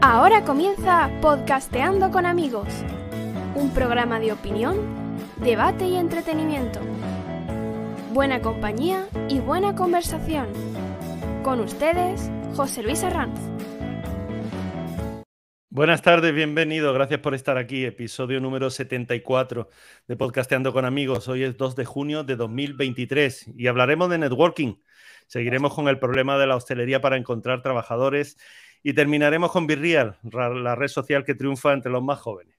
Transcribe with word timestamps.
Ahora 0.00 0.44
comienza 0.44 1.10
Podcasteando 1.20 2.10
con 2.10 2.26
amigos, 2.26 2.68
un 3.54 3.70
programa 3.72 4.20
de 4.20 4.32
opinión, 4.32 4.76
debate 5.36 5.86
y 5.86 5.96
entretenimiento. 5.96 6.80
Buena 8.12 8.40
compañía 8.40 9.06
y 9.28 9.40
buena 9.40 9.74
conversación. 9.74 10.46
Con 11.42 11.60
ustedes, 11.60 12.30
José 12.54 12.82
Luis 12.82 13.02
Arranz. 13.02 13.38
Buenas 15.74 16.02
tardes, 16.02 16.32
bienvenido. 16.32 16.92
Gracias 16.92 17.18
por 17.18 17.34
estar 17.34 17.58
aquí. 17.58 17.84
Episodio 17.84 18.40
número 18.40 18.70
74 18.70 19.68
de 20.06 20.16
Podcasteando 20.16 20.72
con 20.72 20.84
Amigos. 20.84 21.26
Hoy 21.26 21.42
es 21.42 21.56
2 21.56 21.74
de 21.74 21.84
junio 21.84 22.22
de 22.22 22.36
2023 22.36 23.50
y 23.56 23.66
hablaremos 23.66 24.08
de 24.08 24.18
networking. 24.18 24.74
Seguiremos 25.26 25.74
con 25.74 25.88
el 25.88 25.98
problema 25.98 26.38
de 26.38 26.46
la 26.46 26.56
hostelería 26.56 27.00
para 27.00 27.16
encontrar 27.16 27.62
trabajadores 27.62 28.36
y 28.82 28.92
terminaremos 28.92 29.50
con 29.50 29.66
Virreal, 29.66 30.18
la 30.22 30.74
red 30.74 30.88
social 30.88 31.24
que 31.24 31.34
triunfa 31.34 31.72
entre 31.72 31.90
los 31.90 32.02
más 32.02 32.20
jóvenes. 32.20 32.54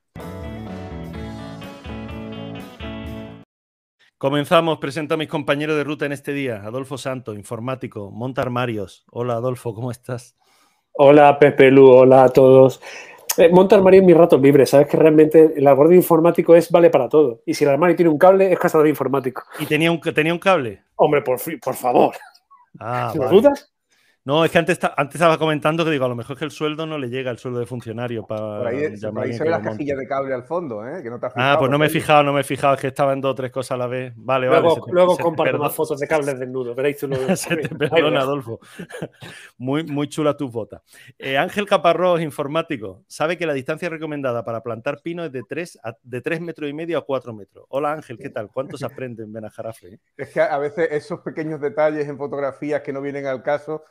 Comenzamos, 4.17 4.79
presento 4.79 5.13
a 5.13 5.17
mis 5.17 5.27
compañeros 5.27 5.75
de 5.75 5.83
ruta 5.83 6.05
en 6.05 6.13
este 6.13 6.31
día. 6.31 6.63
Adolfo 6.63 6.97
Santo, 6.97 7.35
informático, 7.35 8.11
monta 8.11 8.41
armarios. 8.41 9.05
Hola 9.11 9.33
Adolfo, 9.33 9.75
¿cómo 9.75 9.91
estás? 9.91 10.35
Hola 10.93 11.37
Pepe 11.37 11.69
Lu, 11.69 11.91
hola 11.91 12.23
a 12.23 12.29
todos. 12.29 12.81
Eh, 13.37 13.49
monta 13.49 13.75
armario 13.75 13.99
en 13.99 14.05
mis 14.05 14.15
ratos 14.15 14.41
libres, 14.41 14.69
sabes 14.69 14.87
que 14.87 14.95
realmente 14.95 15.53
el 15.57 15.67
armario 15.67 15.97
informático 15.97 16.55
es 16.55 16.71
vale 16.71 16.89
para 16.89 17.09
todo. 17.09 17.41
Y 17.45 17.53
si 17.53 17.65
el 17.65 17.71
armario 17.71 17.95
tiene 17.97 18.09
un 18.09 18.17
cable, 18.17 18.51
es 18.51 18.57
cazador 18.57 18.87
informático. 18.87 19.43
¿Y 19.59 19.65
tenía 19.65 19.91
un, 19.91 19.99
tenía 19.99 20.33
un 20.33 20.39
cable? 20.39 20.83
Hombre, 20.95 21.21
por, 21.21 21.37
por 21.61 21.75
favor. 21.75 22.15
Ah, 22.79 23.13
dudas? 23.29 23.67
No, 24.25 24.43
es 24.43 24.49
que 24.49 24.57
antes, 24.57 24.79
antes 24.97 25.15
estaba 25.15 25.37
comentando 25.37 25.85
que 25.85 25.91
digo, 25.91 26.03
a 26.03 26.07
lo 26.07 26.15
mejor 26.15 26.33
es 26.33 26.39
que 26.39 26.45
el 26.45 26.51
sueldo 26.51 26.87
no 26.87 26.97
le 26.97 27.09
llega 27.09 27.29
el 27.29 27.37
sueldo 27.37 27.59
de 27.59 27.67
funcionario 27.67 28.25
para. 28.25 28.57
Por 28.57 28.67
ahí, 28.67 28.89
por 28.89 28.97
se 29.31 29.43
ve 29.43 29.49
las 29.51 29.61
cajillas 29.61 29.99
de 29.99 30.07
cable 30.07 30.33
al 30.33 30.45
fondo, 30.45 30.83
¿eh? 30.83 31.03
Que 31.03 31.11
no 31.11 31.19
te 31.19 31.27
has 31.27 31.33
ah, 31.35 31.57
pues 31.59 31.69
no 31.69 31.77
me 31.77 31.85
he 31.85 31.89
fijado, 31.89 32.23
no 32.23 32.33
me 32.33 32.41
he 32.41 32.43
fijado, 32.43 32.73
es 32.73 32.81
que 32.81 32.87
estaba 32.87 33.13
en 33.13 33.21
dos 33.21 33.33
o 33.33 33.35
tres 33.35 33.51
cosas 33.51 33.73
a 33.73 33.77
la 33.77 33.85
vez. 33.85 34.13
Vale, 34.15 34.47
luego, 34.47 34.79
vale. 34.79 34.93
luego 34.93 35.15
comparto 35.15 35.59
más 35.59 35.75
fotos 35.75 35.99
de 35.99 36.07
cables 36.07 36.39
desnudos, 36.39 36.75
veréis 36.75 37.03
uno 37.03 37.17
Se 37.35 37.55
te 37.55 37.69
perdona, 37.75 38.21
Adolfo. 38.21 38.59
Muy, 39.59 39.83
muy 39.83 40.07
chula 40.09 40.35
tus 40.35 40.51
botas. 40.51 40.81
Eh, 41.19 41.37
Ángel 41.37 41.67
Caparrós, 41.67 42.19
informático, 42.21 43.03
sabe 43.07 43.37
que 43.37 43.45
la 43.45 43.53
distancia 43.53 43.89
recomendada 43.89 44.43
para 44.43 44.61
plantar 44.61 45.01
pino 45.01 45.23
es 45.23 45.31
de 45.31 45.43
3, 45.43 45.79
de 46.01 46.21
3 46.21 46.41
metros 46.41 46.69
y 46.69 46.73
medio 46.73 46.97
a 46.97 47.05
4 47.05 47.33
metros. 47.33 47.65
Hola 47.69 47.93
Ángel, 47.93 48.17
¿qué 48.17 48.29
tal? 48.29 48.49
¿Cuántos 48.51 48.81
aprenden 48.81 49.27
en 49.27 49.33
Benajarafe? 49.33 49.93
Eh? 49.93 49.99
Es 50.17 50.29
que 50.29 50.41
a 50.41 50.57
veces 50.57 50.89
esos 50.91 51.19
pequeños 51.19 51.61
detalles 51.61 52.07
en 52.07 52.17
fotografías 52.17 52.81
que 52.81 52.91
no 52.91 53.01
vienen 53.01 53.27
al 53.27 53.43
caso 53.43 53.83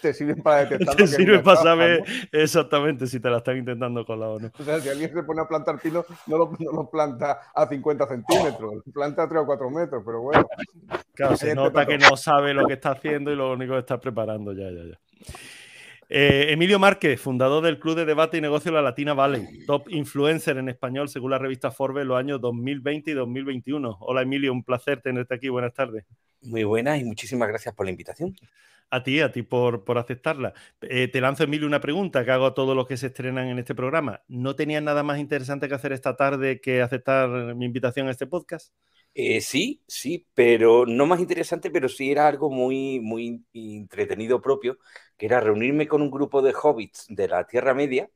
te 0.00 0.14
sirven 0.14 0.42
para 0.42 0.64
detectar. 0.64 0.96
Te 0.96 1.06
sirve 1.06 1.40
para 1.40 1.60
saber 1.60 2.04
exactamente 2.30 3.06
si 3.06 3.20
te 3.20 3.28
la 3.28 3.38
están 3.38 3.56
intentando 3.58 4.04
colar 4.04 4.28
o 4.28 4.38
no. 4.38 4.50
O 4.58 4.62
sea, 4.62 4.80
si 4.80 4.88
alguien 4.88 5.12
se 5.12 5.22
pone 5.22 5.42
a 5.42 5.48
plantar 5.48 5.80
pino, 5.80 6.04
no 6.26 6.38
lo, 6.38 6.52
no 6.58 6.72
lo 6.72 6.90
planta 6.90 7.40
a 7.54 7.66
50 7.66 8.06
centímetros, 8.06 8.84
planta 8.92 9.24
a 9.24 9.28
3 9.28 9.42
o 9.42 9.46
4 9.46 9.70
metros, 9.70 10.02
pero 10.04 10.20
bueno. 10.20 10.46
Claro, 11.14 11.36
se 11.36 11.54
nota 11.54 11.86
que 11.86 11.98
no 11.98 12.16
sabe 12.16 12.54
lo 12.54 12.66
que 12.66 12.74
está 12.74 12.92
haciendo 12.92 13.32
y 13.32 13.36
lo 13.36 13.52
único 13.52 13.72
que 13.72 13.80
está 13.80 13.98
preparando 13.98 14.52
ya, 14.52 14.70
ya, 14.70 14.84
ya. 14.84 14.98
Eh, 16.14 16.52
Emilio 16.52 16.78
Márquez, 16.78 17.18
fundador 17.18 17.64
del 17.64 17.78
Club 17.78 17.96
de 17.96 18.04
Debate 18.04 18.36
y 18.36 18.42
Negocio 18.42 18.70
La 18.70 18.82
Latina 18.82 19.14
Valley, 19.14 19.64
top 19.66 19.88
influencer 19.88 20.58
en 20.58 20.68
español 20.68 21.08
según 21.08 21.30
la 21.30 21.38
revista 21.38 21.70
Forbes 21.70 22.04
los 22.04 22.18
años 22.18 22.38
2020 22.40 23.10
y 23.10 23.14
2021. 23.14 23.96
Hola 24.00 24.20
Emilio, 24.20 24.52
un 24.52 24.62
placer 24.62 25.00
tenerte 25.00 25.34
aquí. 25.34 25.48
Buenas 25.48 25.72
tardes. 25.72 26.04
Muy 26.42 26.64
buenas 26.64 27.00
y 27.00 27.04
muchísimas 27.04 27.48
gracias 27.48 27.74
por 27.74 27.86
la 27.86 27.90
invitación. 27.90 28.36
A 28.90 29.02
ti, 29.02 29.20
a 29.20 29.32
ti 29.32 29.42
por, 29.42 29.84
por 29.84 29.96
aceptarla. 29.96 30.52
Eh, 30.82 31.08
te 31.08 31.20
lanzo, 31.20 31.44
Emilio, 31.44 31.66
una 31.66 31.80
pregunta 31.80 32.24
que 32.24 32.30
hago 32.30 32.46
a 32.46 32.54
todos 32.54 32.76
los 32.76 32.86
que 32.86 32.96
se 32.98 33.06
estrenan 33.06 33.46
en 33.48 33.58
este 33.58 33.74
programa. 33.74 34.22
¿No 34.28 34.54
tenías 34.54 34.82
nada 34.82 35.02
más 35.02 35.18
interesante 35.18 35.68
que 35.68 35.74
hacer 35.74 35.92
esta 35.92 36.14
tarde 36.16 36.60
que 36.60 36.82
aceptar 36.82 37.54
mi 37.54 37.64
invitación 37.64 38.08
a 38.08 38.10
este 38.10 38.26
podcast? 38.26 38.74
Eh, 39.14 39.40
sí, 39.40 39.82
sí, 39.86 40.26
pero 40.34 40.86
no 40.86 41.06
más 41.06 41.20
interesante, 41.20 41.70
pero 41.70 41.88
sí 41.88 42.10
era 42.10 42.28
algo 42.28 42.50
muy, 42.50 42.98
muy 43.00 43.44
entretenido 43.52 44.40
propio, 44.40 44.78
que 45.16 45.26
era 45.26 45.40
reunirme 45.40 45.86
con 45.86 46.02
un 46.02 46.10
grupo 46.10 46.42
de 46.42 46.54
hobbits 46.54 47.06
de 47.08 47.28
la 47.28 47.46
Tierra 47.46 47.74
Media 47.74 48.10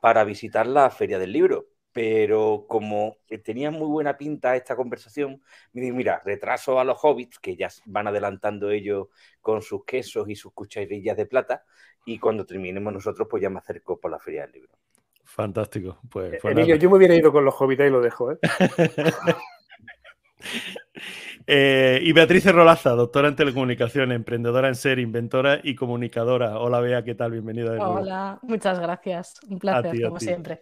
para 0.00 0.24
visitar 0.24 0.66
la 0.66 0.90
Feria 0.90 1.18
del 1.18 1.32
Libro 1.32 1.68
pero 1.96 2.66
como 2.68 3.16
tenía 3.42 3.70
muy 3.70 3.86
buena 3.86 4.18
pinta 4.18 4.54
esta 4.54 4.76
conversación, 4.76 5.40
me 5.72 5.80
dije, 5.80 5.94
mira, 5.94 6.20
retraso 6.26 6.78
a 6.78 6.84
los 6.84 6.98
hobbits, 7.02 7.38
que 7.38 7.56
ya 7.56 7.70
van 7.86 8.06
adelantando 8.06 8.70
ellos 8.70 9.06
con 9.40 9.62
sus 9.62 9.86
quesos 9.86 10.28
y 10.28 10.36
sus 10.36 10.52
cucharillas 10.52 11.16
de 11.16 11.24
plata, 11.24 11.64
y 12.04 12.18
cuando 12.18 12.44
terminemos 12.44 12.92
nosotros, 12.92 13.26
pues 13.30 13.42
ya 13.42 13.48
me 13.48 13.60
acerco 13.60 13.98
por 13.98 14.10
la 14.10 14.18
feria 14.18 14.42
del 14.42 14.52
libro. 14.52 14.76
Fantástico. 15.24 15.98
Pues, 16.10 16.38
pues 16.42 16.52
Emilio, 16.52 16.76
yo 16.76 16.90
me 16.90 16.98
hubiera 16.98 17.14
ido 17.14 17.32
con 17.32 17.46
los 17.46 17.54
hobbits 17.58 17.84
y 17.84 17.88
lo 17.88 18.02
dejo, 18.02 18.32
¿eh? 18.32 18.38
eh 21.46 21.98
y 22.02 22.12
Beatriz 22.12 22.44
Rolaza, 22.52 22.90
doctora 22.90 23.28
en 23.28 23.36
telecomunicaciones, 23.36 24.16
emprendedora 24.16 24.68
en 24.68 24.74
ser, 24.74 24.98
inventora 24.98 25.60
y 25.62 25.74
comunicadora. 25.74 26.58
Hola, 26.58 26.80
Bea, 26.80 27.04
¿qué 27.04 27.14
tal? 27.14 27.30
Bienvenida. 27.30 27.88
Hola, 27.88 28.38
muchas 28.42 28.80
gracias. 28.80 29.40
Un 29.48 29.58
placer, 29.58 30.02
como 30.02 30.20
siempre. 30.20 30.60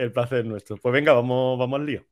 El 0.00 0.12
placer 0.12 0.46
nuestro. 0.46 0.78
Pues 0.78 0.94
venga, 0.94 1.12
vamos, 1.12 1.58
vamos 1.58 1.78
al 1.78 1.84
lío. 1.84 2.06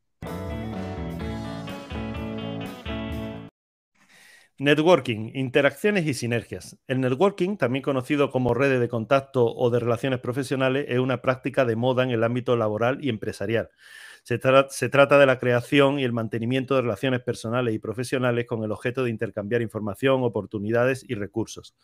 Networking, 4.58 5.30
interacciones 5.34 6.04
y 6.06 6.12
sinergias. 6.12 6.76
El 6.86 7.00
networking, 7.00 7.56
también 7.56 7.82
conocido 7.82 8.30
como 8.30 8.52
redes 8.52 8.80
de 8.80 8.90
contacto 8.90 9.46
o 9.46 9.70
de 9.70 9.80
relaciones 9.80 10.20
profesionales, 10.20 10.84
es 10.88 10.98
una 10.98 11.22
práctica 11.22 11.64
de 11.64 11.76
moda 11.76 12.02
en 12.02 12.10
el 12.10 12.24
ámbito 12.24 12.56
laboral 12.56 12.98
y 13.02 13.08
empresarial. 13.08 13.70
Se, 14.22 14.38
trata 14.38 15.18
de 15.18 15.24
la 15.24 15.38
creación 15.38 15.98
y 15.98 16.04
el 16.04 16.12
mantenimiento 16.12 16.74
de 16.74 16.82
relaciones 16.82 17.20
personales 17.22 17.74
y 17.74 17.78
profesionales 17.78 18.44
con 18.46 18.62
el 18.64 18.72
objeto 18.72 19.02
de 19.02 19.10
intercambiar 19.10 19.62
información, 19.62 20.22
oportunidades 20.24 21.06
y 21.08 21.14
recursos. 21.14 21.74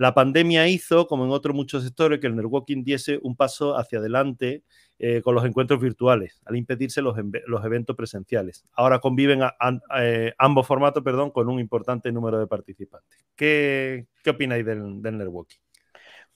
La 0.00 0.14
pandemia 0.14 0.66
hizo, 0.66 1.06
como 1.06 1.26
en 1.26 1.30
otros 1.30 1.54
muchos 1.54 1.84
sectores, 1.84 2.20
que 2.20 2.26
el 2.26 2.34
networking 2.34 2.82
diese 2.82 3.20
un 3.22 3.36
paso 3.36 3.76
hacia 3.76 3.98
adelante 3.98 4.64
eh, 4.98 5.20
con 5.20 5.34
los 5.34 5.44
encuentros 5.44 5.78
virtuales, 5.78 6.40
al 6.46 6.56
impedirse 6.56 7.02
los, 7.02 7.18
eventos 7.18 7.94
presenciales. 7.94 8.64
Ahora 8.72 8.98
conviven 8.98 9.42
a, 9.42 9.54
eh, 9.98 10.32
ambos 10.38 10.66
formatos 10.66 11.02
perdón, 11.02 11.30
con 11.32 11.50
un 11.50 11.60
importante 11.60 12.10
número 12.12 12.38
de 12.38 12.46
participantes. 12.46 13.26
¿Qué, 13.36 14.06
qué 14.24 14.30
opináis 14.30 14.64
del, 14.64 15.02
del 15.02 15.18
networking? 15.18 15.58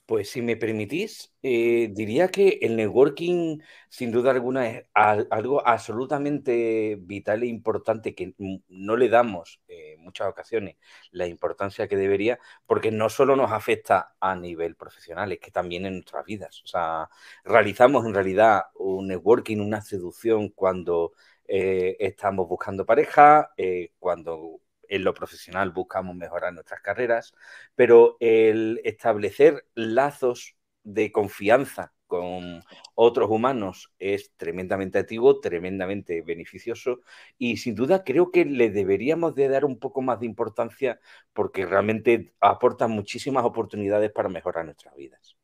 Pues 0.07 0.29
si 0.29 0.43
me 0.43 0.55
permitís, 0.55 1.33
eh, 1.41 1.89
diría 1.91 2.27
que 2.27 2.59
el 2.61 2.75
networking, 2.75 3.57
sin 3.89 4.11
duda 4.11 4.29
alguna, 4.29 4.67
es 4.69 4.85
algo 4.93 5.67
absolutamente 5.67 6.95
vital 7.01 7.41
e 7.41 7.47
importante 7.47 8.13
que 8.13 8.35
no 8.67 8.97
le 8.97 9.09
damos 9.09 9.61
en 9.67 9.99
muchas 10.03 10.27
ocasiones 10.27 10.75
la 11.09 11.25
importancia 11.25 11.87
que 11.87 11.97
debería, 11.97 12.37
porque 12.67 12.91
no 12.91 13.09
solo 13.09 13.35
nos 13.35 13.51
afecta 13.51 14.15
a 14.19 14.35
nivel 14.35 14.75
profesional, 14.75 15.31
es 15.31 15.39
que 15.39 15.49
también 15.49 15.87
en 15.87 15.93
nuestras 15.95 16.23
vidas. 16.23 16.61
O 16.63 16.67
sea, 16.67 17.09
realizamos 17.43 18.05
en 18.05 18.13
realidad 18.13 18.65
un 18.75 19.07
networking, 19.07 19.57
una 19.59 19.81
seducción 19.81 20.49
cuando 20.49 21.13
eh, 21.47 21.95
estamos 21.99 22.47
buscando 22.47 22.85
pareja, 22.85 23.51
eh, 23.57 23.91
cuando 23.97 24.59
en 24.89 25.03
lo 25.03 25.13
profesional 25.13 25.71
buscamos 25.71 26.15
mejorar 26.15 26.53
nuestras 26.53 26.81
carreras, 26.81 27.33
pero 27.75 28.17
el 28.19 28.81
establecer 28.83 29.65
lazos 29.75 30.55
de 30.83 31.11
confianza 31.11 31.93
con 32.07 32.63
otros 32.93 33.29
humanos 33.29 33.91
es 33.99 34.31
tremendamente 34.37 34.99
activo, 34.99 35.39
tremendamente 35.39 36.21
beneficioso 36.21 36.99
y 37.37 37.57
sin 37.57 37.75
duda 37.75 38.03
creo 38.03 38.31
que 38.31 38.45
le 38.45 38.69
deberíamos 38.69 39.35
de 39.35 39.47
dar 39.49 39.65
un 39.65 39.79
poco 39.79 40.01
más 40.01 40.19
de 40.19 40.27
importancia 40.27 40.99
porque 41.33 41.65
realmente 41.65 42.33
aporta 42.39 42.87
muchísimas 42.87 43.43
oportunidades 43.45 44.11
para 44.11 44.29
mejorar 44.29 44.65
nuestras 44.65 44.95
vidas. 44.95 45.35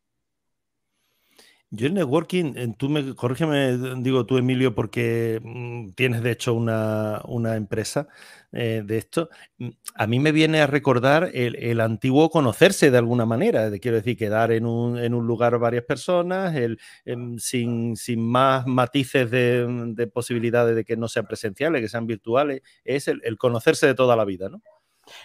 Yo 1.73 1.87
el 1.87 1.93
networking, 1.93 2.73
tú 2.73 2.89
me, 2.89 3.15
corrígeme, 3.15 3.77
digo 4.01 4.25
tú 4.25 4.37
Emilio, 4.37 4.75
porque 4.75 5.39
mm, 5.41 5.91
tienes 5.91 6.21
de 6.21 6.31
hecho 6.31 6.53
una, 6.53 7.21
una 7.25 7.55
empresa 7.55 8.09
eh, 8.51 8.83
de 8.85 8.97
esto. 8.97 9.29
Mm, 9.57 9.69
a 9.95 10.05
mí 10.05 10.19
me 10.19 10.33
viene 10.33 10.59
a 10.59 10.67
recordar 10.67 11.29
el, 11.33 11.55
el, 11.55 11.79
antiguo 11.79 12.29
conocerse 12.29 12.91
de 12.91 12.97
alguna 12.97 13.25
manera, 13.25 13.69
de, 13.69 13.79
quiero 13.79 13.95
decir, 13.95 14.17
quedar 14.17 14.51
en 14.51 14.65
un, 14.65 14.97
en 14.97 15.13
un 15.13 15.25
lugar 15.25 15.57
varias 15.59 15.85
personas, 15.85 16.53
el, 16.57 16.77
en, 17.05 17.39
sin, 17.39 17.95
sin, 17.95 18.21
más 18.21 18.67
matices 18.67 19.31
de, 19.31 19.65
de, 19.95 20.07
posibilidades 20.07 20.75
de 20.75 20.83
que 20.83 20.97
no 20.97 21.07
sean 21.07 21.25
presenciales, 21.25 21.81
que 21.81 21.87
sean 21.87 22.05
virtuales, 22.05 22.61
es 22.83 23.07
el, 23.07 23.21
el 23.23 23.37
conocerse 23.37 23.87
de 23.87 23.95
toda 23.95 24.17
la 24.17 24.25
vida, 24.25 24.49
¿no? 24.49 24.61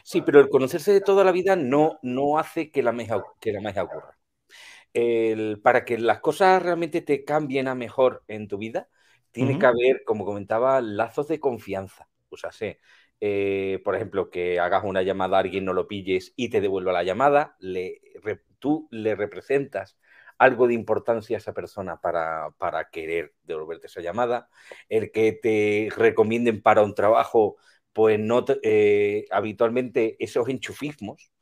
Sí, 0.05 0.23
pero 0.23 0.39
el 0.39 0.49
conocerse 0.49 0.93
de 0.93 1.01
toda 1.01 1.25
la 1.25 1.33
vida 1.33 1.57
no, 1.57 1.99
no 2.03 2.39
hace 2.39 2.71
que 2.71 2.85
la 2.85 2.93
magia, 2.93 3.21
que 3.41 3.53
la 3.53 3.61
magia 3.61 3.83
ocurra 3.83 4.17
el, 4.97 5.61
para 5.63 5.85
que 5.85 5.99
las 5.99 6.21
cosas 6.21 6.63
realmente 6.63 7.03
te 7.03 7.23
cambien 7.25 7.69
a 7.69 7.75
mejor 7.75 8.25
en 8.29 8.49
tu 8.49 8.57
vida, 8.57 8.89
tiene 9.31 9.53
uh 9.53 9.57
-huh. 9.57 9.61
que 9.61 9.67
haber, 9.67 10.05
como 10.05 10.25
comentaba, 10.25 10.81
lazos 10.81 11.29
de 11.29 11.39
confianza. 11.39 12.09
O 12.31 12.39
sea, 12.39 12.51
sé, 12.51 12.81
eh, 13.21 13.81
por 13.85 13.95
ejemplo, 13.95 14.31
que 14.31 14.59
hagas 14.59 14.85
una 14.85 15.03
llamada 15.03 15.37
a 15.37 15.41
alguien, 15.41 15.67
no 15.67 15.75
lo 15.75 15.87
pilles 15.87 16.33
y 16.35 16.49
te 16.49 16.63
devuelva 16.63 16.93
la 16.93 17.03
llamada, 17.03 17.57
le, 17.61 18.01
re, 18.23 18.41
tú 18.59 18.89
le 18.91 19.15
representas 19.15 19.99
algo 20.39 20.67
de 20.67 20.75
importancia 20.75 21.37
a 21.37 21.41
esa 21.41 21.53
persona 21.53 22.01
para, 22.01 22.55
querer 22.91 23.35
devolverte 23.43 23.89
esa 23.89 24.01
llamada, 24.01 24.49
el 24.89 25.11
que 25.11 25.33
te 25.33 25.89
recomienden 25.95 26.63
para 26.63 26.83
un 26.83 26.95
trabajo, 26.95 27.57
pues 27.93 28.19
no 28.19 28.45
eh, 28.63 29.27
habitualmente 29.31 30.17
esos 30.19 30.49
enchufismos 30.49 31.33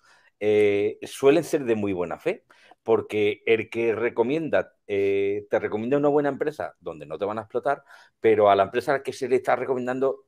eh, 0.40 0.98
suelen 1.02 1.44
ser 1.44 1.64
de 1.64 1.74
muy 1.76 1.92
buena 1.92 2.18
fe, 2.18 2.44
porque 2.84 3.42
el 3.46 3.70
que 3.70 3.94
recomienda, 3.94 4.72
eh, 4.86 5.46
te 5.50 5.58
recomienda 5.58 5.96
una 5.96 6.08
buena 6.08 6.28
empresa 6.28 6.76
donde 6.80 7.06
no 7.06 7.18
te 7.18 7.24
van 7.24 7.38
a 7.38 7.42
explotar, 7.42 7.82
pero 8.20 8.50
a 8.50 8.56
la 8.56 8.64
empresa 8.64 9.02
que 9.02 9.12
se 9.12 9.28
le 9.28 9.36
está 9.36 9.56
recomendando, 9.56 10.26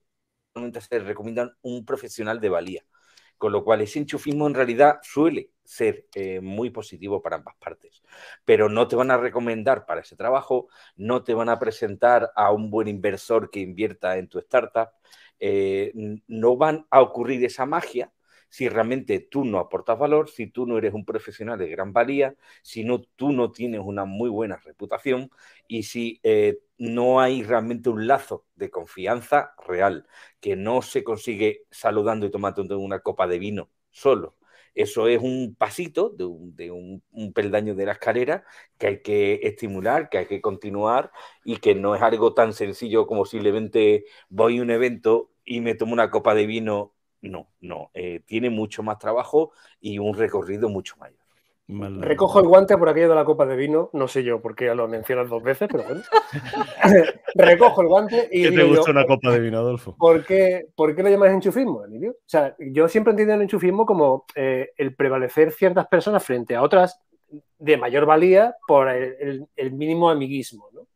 se 0.54 0.98
le 0.98 1.04
recomiendan 1.04 1.52
un 1.62 1.84
profesional 1.84 2.40
de 2.40 2.48
valía. 2.48 2.82
Con 3.38 3.52
lo 3.52 3.64
cual, 3.64 3.82
ese 3.82 3.98
enchufismo 3.98 4.46
en 4.46 4.54
realidad 4.54 4.98
suele 5.02 5.50
ser 5.62 6.06
eh, 6.14 6.40
muy 6.40 6.70
positivo 6.70 7.20
para 7.20 7.36
ambas 7.36 7.54
partes. 7.56 8.02
Pero 8.46 8.70
no 8.70 8.88
te 8.88 8.96
van 8.96 9.10
a 9.10 9.18
recomendar 9.18 9.84
para 9.84 10.00
ese 10.00 10.16
trabajo, 10.16 10.68
no 10.96 11.22
te 11.22 11.34
van 11.34 11.50
a 11.50 11.58
presentar 11.58 12.32
a 12.34 12.52
un 12.52 12.70
buen 12.70 12.88
inversor 12.88 13.50
que 13.50 13.60
invierta 13.60 14.16
en 14.16 14.28
tu 14.28 14.38
startup, 14.38 14.88
eh, 15.38 15.92
no 16.26 16.56
van 16.56 16.86
a 16.90 17.02
ocurrir 17.02 17.44
esa 17.44 17.66
magia 17.66 18.10
si 18.56 18.70
realmente 18.70 19.20
tú 19.20 19.44
no 19.44 19.58
aportas 19.58 19.98
valor, 19.98 20.30
si 20.30 20.46
tú 20.46 20.64
no 20.66 20.78
eres 20.78 20.94
un 20.94 21.04
profesional 21.04 21.58
de 21.58 21.68
gran 21.68 21.92
valía, 21.92 22.34
si 22.62 22.84
no, 22.84 23.02
tú 23.02 23.30
no 23.30 23.52
tienes 23.52 23.82
una 23.84 24.06
muy 24.06 24.30
buena 24.30 24.56
reputación 24.56 25.30
y 25.68 25.82
si 25.82 26.20
eh, 26.22 26.60
no 26.78 27.20
hay 27.20 27.42
realmente 27.42 27.90
un 27.90 28.06
lazo 28.06 28.46
de 28.54 28.70
confianza 28.70 29.54
real, 29.68 30.06
que 30.40 30.56
no 30.56 30.80
se 30.80 31.04
consigue 31.04 31.66
saludando 31.70 32.24
y 32.24 32.30
tomando 32.30 32.78
una 32.78 33.00
copa 33.00 33.26
de 33.26 33.38
vino 33.38 33.70
solo. 33.90 34.36
Eso 34.74 35.06
es 35.06 35.20
un 35.20 35.54
pasito 35.54 36.08
de, 36.08 36.24
un, 36.70 37.02
peldaño 37.34 37.74
de 37.74 37.84
la 37.84 37.92
escalera 37.92 38.44
que 38.78 38.86
hay 38.86 39.02
que 39.02 39.40
estimular, 39.42 40.08
que 40.08 40.18
hay 40.18 40.26
que 40.26 40.40
continuar 40.40 41.12
y 41.44 41.58
que 41.58 41.74
no 41.74 41.94
es 41.94 42.00
algo 42.00 42.32
tan 42.32 42.54
sencillo 42.54 43.06
como 43.06 43.26
simplemente 43.26 44.06
voy 44.30 44.58
a 44.58 44.62
un 44.62 44.70
evento 44.70 45.30
y 45.44 45.60
me 45.60 45.74
tomo 45.74 45.92
una 45.92 46.10
copa 46.10 46.34
de 46.34 46.46
vino 46.46 46.95
no, 47.28 47.48
no. 47.60 47.90
Eh, 47.94 48.20
tiene 48.26 48.50
mucho 48.50 48.82
más 48.82 48.98
trabajo 48.98 49.52
y 49.80 49.98
un 49.98 50.14
recorrido 50.14 50.68
mucho 50.68 50.96
mayor. 50.96 51.18
Recojo 51.68 52.38
el 52.38 52.46
guante 52.46 52.78
por 52.78 52.88
aquello 52.88 53.08
de 53.08 53.16
la 53.16 53.24
copa 53.24 53.44
de 53.44 53.56
vino, 53.56 53.90
no 53.92 54.06
sé 54.06 54.22
yo 54.22 54.40
por 54.40 54.54
qué 54.54 54.72
lo 54.72 54.86
mencionas 54.86 55.28
dos 55.28 55.42
veces, 55.42 55.68
pero 55.70 55.82
bueno. 55.82 56.00
Recojo 57.34 57.82
el 57.82 57.88
guante 57.88 58.28
y. 58.30 58.44
¿Qué 58.44 58.52
te 58.52 58.62
gusta 58.62 58.92
una 58.92 59.04
copa 59.04 59.32
de 59.32 59.40
vino, 59.40 59.58
Adolfo? 59.58 59.96
¿Por 59.98 60.24
qué, 60.24 60.68
¿por 60.76 60.94
qué 60.94 61.02
lo 61.02 61.08
llamas 61.08 61.32
enchufismo, 61.32 61.84
Emilio? 61.84 62.12
O 62.12 62.28
sea, 62.28 62.54
yo 62.58 62.86
siempre 62.86 63.10
entiendo 63.10 63.34
el 63.34 63.42
enchufismo 63.42 63.84
como 63.84 64.26
eh, 64.36 64.70
el 64.76 64.94
prevalecer 64.94 65.50
ciertas 65.50 65.88
personas 65.88 66.24
frente 66.24 66.54
a 66.54 66.62
otras 66.62 67.00
de 67.58 67.76
mayor 67.76 68.06
valía 68.06 68.54
por 68.68 68.88
el, 68.88 69.48
el 69.56 69.72
mínimo 69.72 70.08
amiguismo, 70.08 70.68
¿no? 70.72 70.86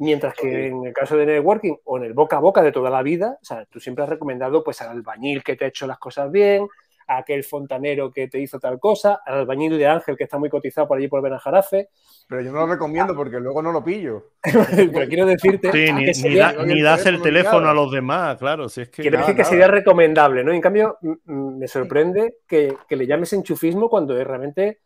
Mientras 0.00 0.32
que 0.32 0.68
en 0.68 0.86
el 0.86 0.94
caso 0.94 1.14
de 1.14 1.26
networking 1.26 1.74
o 1.84 1.98
en 1.98 2.04
el 2.04 2.14
boca 2.14 2.38
a 2.38 2.40
boca 2.40 2.62
de 2.62 2.72
toda 2.72 2.88
la 2.88 3.02
vida, 3.02 3.36
o 3.40 3.44
sea, 3.44 3.66
tú 3.66 3.80
siempre 3.80 4.02
has 4.02 4.08
recomendado 4.08 4.64
pues 4.64 4.80
al 4.80 4.88
albañil 4.88 5.44
que 5.44 5.56
te 5.56 5.66
ha 5.66 5.68
hecho 5.68 5.86
las 5.86 5.98
cosas 5.98 6.32
bien, 6.32 6.66
a 7.06 7.18
aquel 7.18 7.44
fontanero 7.44 8.10
que 8.10 8.26
te 8.26 8.40
hizo 8.40 8.58
tal 8.58 8.80
cosa, 8.80 9.20
al 9.26 9.40
albañil 9.40 9.76
de 9.76 9.86
Ángel 9.86 10.16
que 10.16 10.24
está 10.24 10.38
muy 10.38 10.48
cotizado 10.48 10.88
por 10.88 10.96
allí 10.96 11.06
por 11.06 11.20
Benajarafe. 11.20 11.90
Pero 12.26 12.40
yo 12.40 12.50
no 12.50 12.60
lo 12.60 12.68
recomiendo 12.68 13.14
porque 13.14 13.38
luego 13.40 13.60
no 13.60 13.72
lo 13.72 13.84
pillo. 13.84 14.30
Pero 14.42 15.06
quiero 15.06 15.26
decirte 15.26 15.70
sí, 15.70 15.92
ni, 15.92 16.80
das 16.80 17.04
el 17.04 17.20
teléfono 17.20 17.68
a 17.68 17.74
los 17.74 17.92
demás, 17.92 18.38
claro. 18.38 18.70
Si 18.70 18.80
es 18.80 18.88
que, 18.88 19.02
quiero 19.02 19.18
decir 19.18 19.36
que 19.36 19.44
sería 19.44 19.68
recomendable, 19.68 20.42
¿no? 20.42 20.50
En 20.50 20.62
cambio, 20.62 20.96
me 21.26 21.68
sorprende 21.68 22.36
que, 22.46 22.74
que 22.88 22.96
le 22.96 23.06
llames 23.06 23.34
enchufismo 23.34 23.90
cuando 23.90 24.18
es 24.18 24.26
realmente 24.26 24.78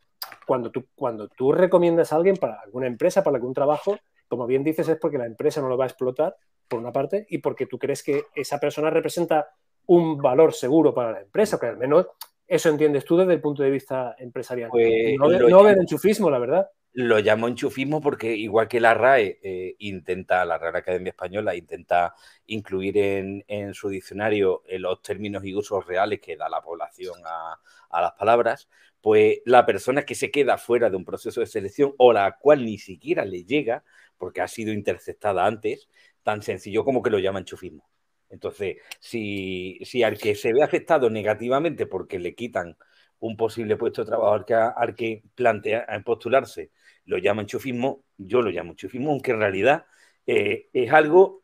cuando 0.44 0.72
tú, 0.72 0.86
cuando 0.96 1.28
tú 1.28 1.52
recomiendas 1.52 2.12
a 2.12 2.16
alguien 2.16 2.36
para 2.36 2.60
alguna 2.60 2.88
empresa, 2.88 3.22
para 3.22 3.36
algún 3.36 3.54
trabajo, 3.54 3.96
como 4.28 4.46
bien 4.46 4.64
dices, 4.64 4.88
es 4.88 4.98
porque 4.98 5.18
la 5.18 5.26
empresa 5.26 5.60
no 5.60 5.68
lo 5.68 5.76
va 5.76 5.84
a 5.84 5.88
explotar, 5.88 6.36
por 6.68 6.80
una 6.80 6.92
parte, 6.92 7.26
y 7.28 7.38
porque 7.38 7.66
tú 7.66 7.78
crees 7.78 8.02
que 8.02 8.24
esa 8.34 8.58
persona 8.58 8.90
representa 8.90 9.48
un 9.86 10.16
valor 10.18 10.54
seguro 10.54 10.94
para 10.94 11.12
la 11.12 11.20
empresa, 11.20 11.58
que 11.58 11.66
al 11.66 11.76
menos 11.76 12.06
eso 12.46 12.68
entiendes 12.68 13.04
tú 13.04 13.16
desde 13.16 13.34
el 13.34 13.40
punto 13.40 13.62
de 13.62 13.70
vista 13.70 14.14
empresarial. 14.18 14.70
Pues 14.70 15.16
no, 15.18 15.28
no 15.28 15.68
enchufismo, 15.68 16.30
la 16.30 16.38
verdad. 16.38 16.68
Lo 16.92 17.18
llamo 17.18 17.48
enchufismo 17.48 18.00
porque 18.00 18.36
igual 18.36 18.68
que 18.68 18.78
la 18.78 18.94
RAE 18.94 19.40
eh, 19.42 19.74
intenta, 19.80 20.44
la 20.44 20.58
Real 20.58 20.76
Academia 20.76 21.10
Española 21.10 21.56
intenta 21.56 22.14
incluir 22.46 22.96
en, 22.98 23.74
su 23.74 23.88
diccionario 23.88 24.62
eh, 24.68 24.78
los 24.78 25.02
términos 25.02 25.44
y 25.44 25.54
usos 25.54 25.84
reales 25.86 26.20
que 26.20 26.36
da 26.36 26.48
la 26.48 26.60
población 26.60 27.16
a, 27.26 27.58
a 27.90 28.00
las 28.00 28.12
palabras, 28.12 28.68
pues 29.00 29.40
la 29.44 29.66
persona 29.66 30.04
que 30.04 30.14
se 30.14 30.30
queda 30.30 30.56
fuera 30.56 30.88
de 30.88 30.96
un 30.96 31.04
proceso 31.04 31.40
de 31.40 31.46
selección 31.46 31.94
o 31.98 32.12
la 32.12 32.36
cual 32.38 32.64
ni 32.64 32.78
siquiera 32.78 33.24
le 33.24 33.44
llega, 33.44 33.82
porque 34.24 34.40
ha 34.40 34.48
sido 34.48 34.72
interceptada 34.72 35.44
antes, 35.44 35.86
tan 36.22 36.40
sencillo 36.40 36.82
como 36.82 37.02
que 37.02 37.10
lo 37.10 37.18
llama 37.18 37.40
enchufismo. 37.40 37.86
Entonces, 38.30 38.78
si, 39.00 39.78
si 39.84 40.02
al 40.02 40.16
que 40.16 40.34
se 40.34 40.54
ve 40.54 40.62
afectado 40.62 41.10
negativamente 41.10 41.84
porque 41.84 42.18
le 42.18 42.34
quitan 42.34 42.78
un 43.18 43.36
posible 43.36 43.76
puesto 43.76 44.02
de 44.02 44.08
trabajo 44.08 44.32
al 44.32 44.46
que, 44.46 44.54
al 44.54 44.94
que 44.94 45.22
plantea 45.34 45.86
postularse, 46.06 46.70
lo 47.04 47.18
llama 47.18 47.42
enchufismo, 47.42 48.02
yo 48.16 48.40
lo 48.40 48.48
llamo 48.50 48.70
enchufismo, 48.70 49.10
aunque 49.10 49.32
en 49.32 49.40
realidad 49.40 49.84
eh, 50.26 50.70
es 50.72 50.90
algo 50.90 51.42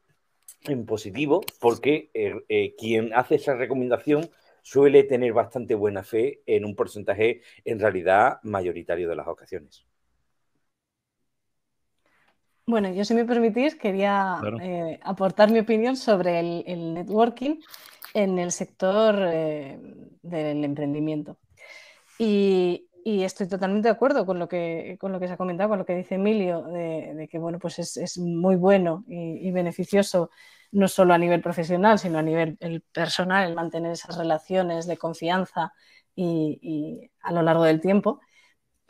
en 0.63 0.87
positivo 0.87 1.43
porque 1.61 2.11
eh, 2.15 2.35
eh, 2.49 2.75
quien 2.79 3.13
hace 3.13 3.35
esa 3.35 3.57
recomendación 3.57 4.31
suele 4.63 5.05
tener 5.05 5.35
bastante 5.35 5.75
buena 5.75 6.03
fe 6.03 6.41
en 6.47 6.65
un 6.65 6.75
porcentaje 6.75 7.43
en 7.63 7.79
realidad 7.79 8.39
mayoritario 8.43 9.07
de 9.07 9.17
las 9.17 9.29
ocasiones. 9.29 9.85
Bueno, 12.71 12.89
yo 12.93 13.05
si 13.05 13.15
me 13.15 13.25
permitís 13.25 13.75
quería 13.75 14.39
eh, 14.63 15.01
aportar 15.03 15.51
mi 15.51 15.59
opinión 15.59 15.97
sobre 15.97 16.39
el, 16.39 16.95
networking 16.95 17.57
en 18.15 18.39
el 18.39 18.53
sector 18.53 19.19
eh, 19.27 19.77
del 20.23 20.65
emprendimiento. 20.65 21.37
Y, 22.17 22.87
estoy 23.05 23.49
totalmente 23.49 23.89
de 23.89 23.93
acuerdo 23.93 24.25
con 24.25 24.39
lo, 24.39 24.47
que, 24.47 24.97
con 25.01 25.11
lo 25.11 25.19
que 25.19 25.27
se 25.27 25.33
ha 25.33 25.37
comentado, 25.37 25.71
con 25.71 25.79
lo 25.81 25.85
que 25.85 25.97
dice 25.97 26.15
Emilio, 26.15 26.63
de, 26.63 27.29
que 27.29 27.39
bueno, 27.41 27.59
pues 27.59 27.81
es, 27.81 28.19
muy 28.19 28.55
bueno 28.55 29.05
y, 29.09 29.51
beneficioso 29.51 30.31
no 30.71 30.87
solo 30.87 31.13
a 31.13 31.19
nivel 31.19 31.43
profesional, 31.43 31.99
sino 31.99 32.19
a 32.19 32.23
nivel 32.23 32.57
personal, 32.93 33.49
el 33.49 33.57
mantener 33.57 33.91
esas 33.91 34.17
relaciones 34.17 34.87
de 34.87 34.97
confianza 34.97 35.73
y, 36.15 37.11
a 37.21 37.33
lo 37.33 37.43
largo 37.43 37.65
del 37.65 37.81
tiempo 37.81 38.21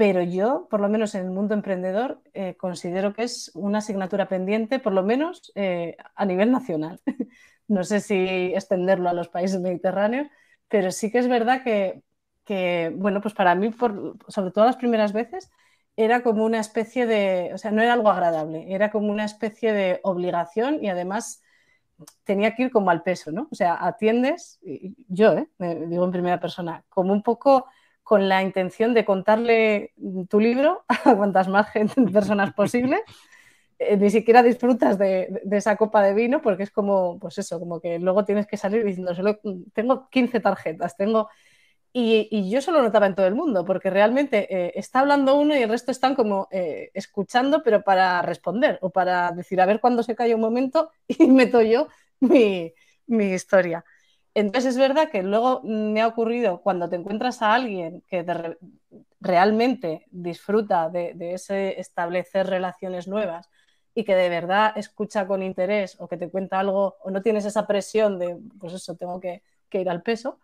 pero 0.00 0.22
yo, 0.22 0.66
por 0.70 0.80
lo 0.80 0.88
menos 0.88 1.14
en 1.14 1.26
el 1.26 1.30
mundo 1.30 1.52
emprendedor, 1.52 2.22
eh, 2.32 2.54
considero 2.56 3.12
que 3.12 3.24
es 3.24 3.50
una 3.52 3.80
asignatura 3.80 4.28
pendiente, 4.28 4.78
por 4.78 4.94
lo 4.94 5.02
menos 5.02 5.52
eh, 5.54 5.98
a 6.14 6.24
nivel 6.24 6.50
nacional. 6.50 7.02
no 7.68 7.84
sé 7.84 8.00
si 8.00 8.14
extenderlo 8.54 9.10
a 9.10 9.12
los 9.12 9.28
países 9.28 9.60
mediterráneos, 9.60 10.26
pero 10.68 10.90
sí 10.90 11.12
que 11.12 11.18
es 11.18 11.28
verdad 11.28 11.62
que, 11.62 12.94
bueno, 12.96 13.20
pues 13.20 13.34
para 13.34 13.54
mí, 13.54 13.74
sobre 14.28 14.50
todo 14.52 14.64
las 14.64 14.76
primeras 14.76 15.12
veces, 15.12 15.50
era 15.96 16.22
como 16.22 16.46
una 16.46 16.60
especie 16.60 17.04
de, 17.04 17.50
o 17.52 17.58
sea, 17.58 17.70
no 17.70 17.82
era 17.82 17.92
algo 17.92 18.08
agradable, 18.08 18.72
era 18.72 18.90
como 18.90 19.12
una 19.12 19.26
especie 19.26 19.74
de 19.74 20.00
obligación 20.02 20.82
y 20.82 20.88
además 20.88 21.42
tenía 22.24 22.54
que 22.54 22.62
ir 22.62 22.70
como 22.70 22.90
al 22.90 23.02
peso, 23.02 23.32
¿no? 23.32 23.48
O 23.50 23.54
sea, 23.54 23.76
atiendes, 23.86 24.60
yo, 25.08 25.34
¿eh? 25.34 25.50
digo 25.58 26.06
en 26.06 26.10
primera 26.10 26.40
persona, 26.40 26.86
como 26.88 27.12
un 27.12 27.22
poco 27.22 27.66
con 28.02 28.28
la 28.28 28.42
intención 28.42 28.94
de 28.94 29.04
contarle 29.04 29.92
tu 30.28 30.40
libro 30.40 30.84
a 30.88 31.14
cuantas 31.14 31.48
más 31.48 31.68
personas 32.12 32.52
posible. 32.54 33.02
Eh, 33.78 33.96
ni 33.96 34.10
siquiera 34.10 34.42
disfrutas 34.42 34.98
de, 34.98 35.42
esa 35.50 35.76
copa 35.76 36.02
de 36.02 36.12
vino 36.12 36.42
porque 36.42 36.64
es 36.64 36.70
como, 36.70 37.18
pues 37.18 37.38
eso, 37.38 37.58
como 37.58 37.80
que 37.80 37.98
luego 37.98 38.26
tienes 38.26 38.46
que 38.46 38.58
salir 38.58 38.84
diciendo, 38.84 39.14
solo 39.14 39.40
tengo 39.72 40.08
15 40.10 40.40
tarjetas, 40.40 40.96
tengo... 40.96 41.28
Y, 41.92 42.48
yo 42.50 42.58
eso 42.58 42.70
lo 42.70 42.82
notaba 42.82 43.06
en 43.06 43.16
todo 43.16 43.26
el 43.26 43.34
mundo, 43.34 43.64
porque 43.64 43.90
realmente 43.90 44.46
eh, 44.54 44.72
está 44.76 45.00
hablando 45.00 45.34
uno 45.36 45.56
y 45.56 45.62
el 45.62 45.68
resto 45.68 45.90
están 45.90 46.14
como 46.14 46.46
eh, 46.52 46.90
escuchando, 46.94 47.62
pero 47.64 47.82
para 47.82 48.22
responder 48.22 48.78
o 48.82 48.90
para 48.90 49.32
decir, 49.32 49.60
a 49.60 49.66
ver 49.66 49.80
cuándo 49.80 50.04
se 50.04 50.14
cae 50.14 50.34
un 50.34 50.40
momento 50.40 50.90
y 51.08 51.26
meto 51.28 51.62
yo 51.62 51.88
mi 52.20 52.72
historia. 53.08 53.84
Entonces 54.40 54.70
es 54.70 54.78
verdad 54.78 55.10
que 55.10 55.22
luego 55.22 55.60
me 55.64 56.00
ha 56.00 56.06
ocurrido 56.06 56.62
cuando 56.62 56.88
te 56.88 56.96
encuentras 56.96 57.42
a 57.42 57.52
alguien 57.54 58.02
que 58.08 58.24
realmente 59.20 60.06
disfruta 60.10 60.88
de, 60.88 61.14
ese 61.34 61.78
establecer 61.78 62.46
relaciones 62.46 63.06
nuevas 63.06 63.50
y 63.94 64.04
que 64.04 64.14
de 64.14 64.30
verdad 64.30 64.72
escucha 64.76 65.26
con 65.26 65.42
interés 65.42 65.96
o 66.00 66.08
que 66.08 66.16
te 66.16 66.30
cuenta 66.30 66.58
algo 66.58 66.96
o 67.02 67.10
no 67.10 67.20
tienes 67.20 67.44
esa 67.44 67.66
presión 67.66 68.18
de, 68.18 68.38
pues 68.58 68.72
eso, 68.72 68.96
tengo 68.96 69.20
que, 69.20 69.42
ir 69.72 69.90
al 69.90 70.02
peso, 70.02 70.40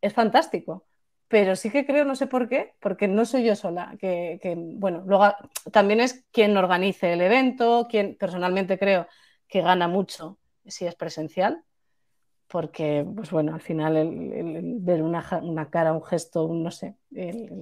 es 0.00 0.14
fantástico. 0.14 0.86
Pero 1.28 1.54
sí 1.56 1.70
que 1.70 1.84
creo, 1.84 2.04
no 2.04 2.16
sé 2.16 2.26
por 2.26 2.48
qué, 2.48 2.74
porque 2.80 3.08
no 3.08 3.24
soy 3.26 3.44
yo 3.44 3.56
sola, 3.56 3.94
que, 3.98 4.38
que 4.42 4.54
bueno, 4.56 5.02
luego 5.06 5.34
también 5.72 6.00
es 6.00 6.24
quien 6.32 6.56
organice 6.56 7.12
el 7.12 7.20
evento, 7.20 7.88
quien 7.90 8.16
personalmente 8.16 8.78
creo 8.78 9.06
que 9.48 9.60
gana 9.62 9.88
mucho 9.88 10.38
si 10.66 10.86
es 10.86 10.94
presencial, 10.94 11.62
porque, 12.48 13.06
pues 13.14 13.30
bueno, 13.30 13.54
al 13.54 13.60
final 13.60 13.96
el, 13.96 14.76
ver 14.80 15.02
una, 15.02 15.24
una, 15.42 15.70
cara, 15.70 15.92
un 15.92 16.04
gesto, 16.04 16.44
un, 16.44 16.62
no 16.62 16.70
sé, 16.70 16.96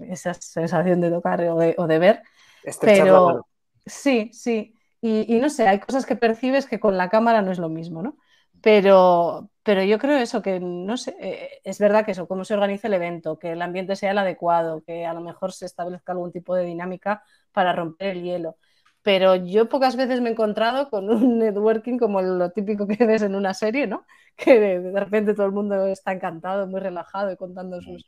esa 0.09 0.35
sensación 0.35 1.01
de 1.01 1.11
tocar 1.11 1.41
o 1.43 1.59
de, 1.59 1.75
o 1.79 1.87
de 1.87 1.99
ver, 1.99 2.23
pero 2.81 3.47
sí, 3.87 4.31
sí, 4.33 4.75
y, 5.01 5.35
y, 5.35 5.41
no 5.41 5.51
sé, 5.51 5.67
hay 5.67 5.81
cosas 5.81 6.07
que 6.07 6.17
percibes 6.17 6.67
que 6.67 6.81
con 6.81 6.97
la 6.97 7.09
cámara 7.09 7.43
no 7.43 7.51
es 7.53 7.59
lo 7.59 7.69
mismo, 7.69 8.03
¿no? 8.03 8.17
Pero, 8.63 9.51
pero 9.65 9.83
yo 9.83 9.99
creo 9.99 10.19
eso, 10.19 10.41
que 10.41 10.61
no 10.61 10.97
sé, 10.97 11.17
eh, 11.21 11.61
es 11.65 11.81
verdad 11.81 12.05
que 12.05 12.13
eso, 12.13 12.29
cómo 12.29 12.45
se 12.45 12.55
organiza 12.55 12.87
el 12.87 12.95
evento, 12.95 13.39
que 13.39 13.53
el 13.53 13.63
ambiente 13.63 13.97
sea 13.97 14.13
el 14.13 14.19
adecuado, 14.19 14.83
que 14.85 15.05
a 15.05 15.13
lo 15.15 15.21
mejor 15.21 15.53
se 15.53 15.67
establezca 15.67 16.13
algún 16.13 16.31
tipo 16.31 16.55
de 16.55 16.65
dinámica 16.65 17.25
para 17.51 17.73
romper 17.73 18.17
el 18.17 18.23
hielo. 18.23 18.57
Pero 19.03 19.35
yo 19.35 19.69
pocas 19.69 19.97
veces 19.97 20.21
me 20.21 20.29
he 20.31 20.33
encontrado 20.33 20.89
con 20.89 21.11
un 21.11 21.39
networking 21.41 21.99
como 21.99 22.23
lo 22.23 22.51
típico 22.51 22.87
que 22.87 23.05
ves 23.05 23.23
en 23.23 23.35
una 23.35 23.55
serie, 23.55 23.87
¿no? 23.87 24.07
Que 24.37 24.59
de, 24.59 24.99
repente 24.99 25.35
todo 25.35 25.47
el 25.47 25.53
mundo 25.53 25.87
está 25.87 26.13
encantado, 26.13 26.67
muy 26.67 26.81
relajado 26.81 27.31
y 27.33 27.37
contando 27.37 27.81
sus... 27.83 28.07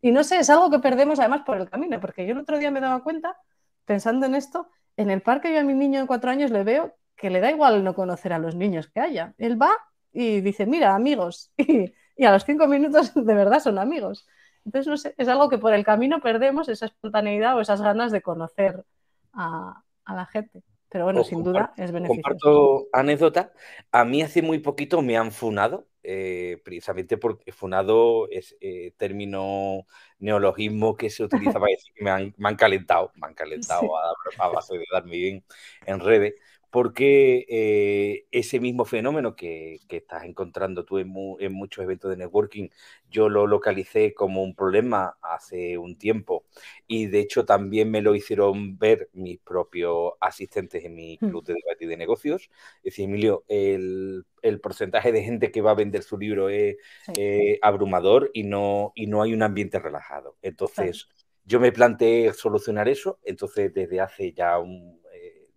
Y 0.00 0.10
no 0.12 0.24
sé, 0.24 0.38
es 0.38 0.50
algo 0.50 0.70
que 0.70 0.78
perdemos 0.78 1.18
además 1.20 1.42
por 1.44 1.58
el 1.58 1.68
camino, 1.68 2.00
porque 2.00 2.26
yo 2.26 2.32
el 2.32 2.38
otro 2.38 2.58
día 2.58 2.70
me 2.70 2.80
daba 2.80 3.02
cuenta, 3.02 3.36
pensando 3.84 4.26
en 4.26 4.34
esto, 4.34 4.68
en 4.96 5.10
el 5.10 5.20
parque 5.22 5.52
yo 5.52 5.60
a 5.60 5.64
mi 5.64 5.74
niño 5.74 6.00
de 6.00 6.06
cuatro 6.06 6.30
años 6.30 6.50
le 6.50 6.64
veo 6.64 6.94
que 7.16 7.30
le 7.30 7.40
da 7.40 7.50
igual 7.50 7.82
no 7.84 7.94
conocer 7.94 8.32
a 8.32 8.38
los 8.38 8.54
niños 8.54 8.88
que 8.88 9.00
haya. 9.00 9.34
Él 9.38 9.60
va 9.60 9.70
y 10.12 10.40
dice, 10.40 10.66
mira, 10.66 10.94
amigos, 10.94 11.52
y, 11.58 11.92
a 12.24 12.32
los 12.32 12.44
cinco 12.44 12.66
minutos 12.66 13.12
de 13.14 13.34
verdad 13.34 13.60
son 13.60 13.78
amigos. 13.78 14.26
Entonces, 14.64 14.88
no 14.88 14.96
sé, 14.96 15.14
es 15.18 15.28
algo 15.28 15.48
que 15.48 15.58
por 15.58 15.74
el 15.74 15.84
camino 15.84 16.20
perdemos 16.20 16.68
esa 16.68 16.86
espontaneidad 16.86 17.56
o 17.56 17.60
esas 17.60 17.82
ganas 17.82 18.12
de 18.12 18.22
conocer 18.22 18.84
a, 19.32 19.82
la 20.14 20.26
gente. 20.26 20.62
Pero 20.88 21.04
bueno, 21.04 21.24
sin 21.24 21.42
duda 21.42 21.74
es 21.76 21.90
beneficioso. 21.90 22.22
Comparto 22.22 22.86
anécdota. 22.92 23.52
A 23.90 24.04
mí 24.04 24.22
hace 24.22 24.40
muy 24.40 24.60
poquito 24.60 25.02
me 25.02 25.16
han 25.16 25.32
funado, 25.32 25.88
eh, 26.02 26.58
precisamente 26.64 27.18
porque 27.18 27.50
funado 27.52 28.28
es 28.30 28.56
eh, 28.60 28.92
término 28.96 29.86
neologismo 30.20 30.96
que 30.96 31.10
se 31.10 31.24
utiliza 31.24 31.54
para 31.54 31.72
decir 31.72 31.92
que 31.94 32.04
me 32.04 32.10
han, 32.10 32.56
calentado, 32.56 33.12
me 33.16 33.26
han 33.26 33.34
calentado 33.34 33.82
a, 33.98 34.14
a, 34.38 34.48
base 34.48 34.78
de 34.78 34.84
darme 34.92 35.16
bien 35.16 35.44
en 35.86 36.00
redes 36.00 36.34
porque 36.70 37.46
eh, 37.48 38.26
ese 38.30 38.60
mismo 38.60 38.84
fenómeno 38.84 39.36
que, 39.36 39.80
estás 39.88 40.24
encontrando 40.24 40.84
tú 40.84 40.98
en, 40.98 41.08
muchos 41.52 41.82
eventos 41.82 42.10
de 42.10 42.16
networking, 42.16 42.68
yo 43.08 43.28
lo 43.28 43.46
localicé 43.46 44.12
como 44.12 44.42
un 44.42 44.54
problema 44.54 45.16
hace 45.22 45.78
un 45.78 45.96
tiempo 45.96 46.44
y 46.86 47.06
de 47.06 47.20
hecho 47.20 47.46
también 47.46 47.90
me 47.90 48.02
lo 48.02 48.14
hicieron 48.14 48.78
ver 48.78 49.08
mis 49.14 49.38
propios 49.38 50.12
asistentes 50.20 50.84
en 50.84 50.94
mi 50.94 51.18
hmm. 51.20 51.28
club 51.28 51.44
de 51.44 51.54
debate 51.54 51.84
y 51.84 51.88
de 51.88 51.96
negocios. 51.96 52.50
Es 52.78 52.92
decir, 52.92 53.06
Emilio, 53.06 53.44
el, 53.48 54.24
porcentaje 54.62 55.12
de 55.12 55.22
gente 55.22 55.50
que 55.50 55.60
va 55.62 55.72
a 55.72 55.74
vender 55.74 56.02
su 56.02 56.18
libro 56.18 56.48
es 56.48 56.76
eh, 57.16 57.58
abrumador 57.62 58.30
y 58.32 58.44
no, 58.44 58.92
y 58.94 59.06
no 59.06 59.22
hay 59.22 59.32
un 59.32 59.42
ambiente 59.42 59.78
relajado. 59.78 60.36
Entonces, 60.42 61.08
yo 61.46 61.60
me 61.60 61.72
planteé 61.72 62.32
solucionar 62.32 62.88
eso, 62.88 63.18
entonces 63.22 63.72
desde 63.72 64.00
hace 64.00 64.32
ya 64.32 64.58
un 64.58 65.00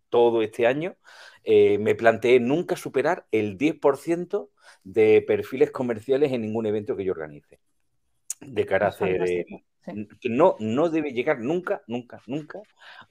todo 0.09 0.41
este 0.41 0.67
año, 0.67 0.95
eh, 1.43 1.77
me 1.77 1.95
planteé 1.95 2.39
nunca 2.39 2.75
superar 2.75 3.25
el 3.31 3.57
10% 3.57 4.49
de 4.83 5.23
perfiles 5.25 5.71
comerciales 5.71 6.31
en 6.31 6.41
ningún 6.41 6.65
evento 6.65 6.95
que 6.95 7.05
yo 7.05 7.13
organice. 7.13 7.59
De 8.41 8.65
cara 8.65 8.87
a 8.87 8.89
hacer... 8.89 9.21
Eh, 9.21 9.45
no, 10.29 10.55
no 10.59 10.89
debe 10.89 11.11
llegar 11.11 11.39
nunca, 11.39 11.81
nunca, 11.87 12.21
nunca 12.27 12.61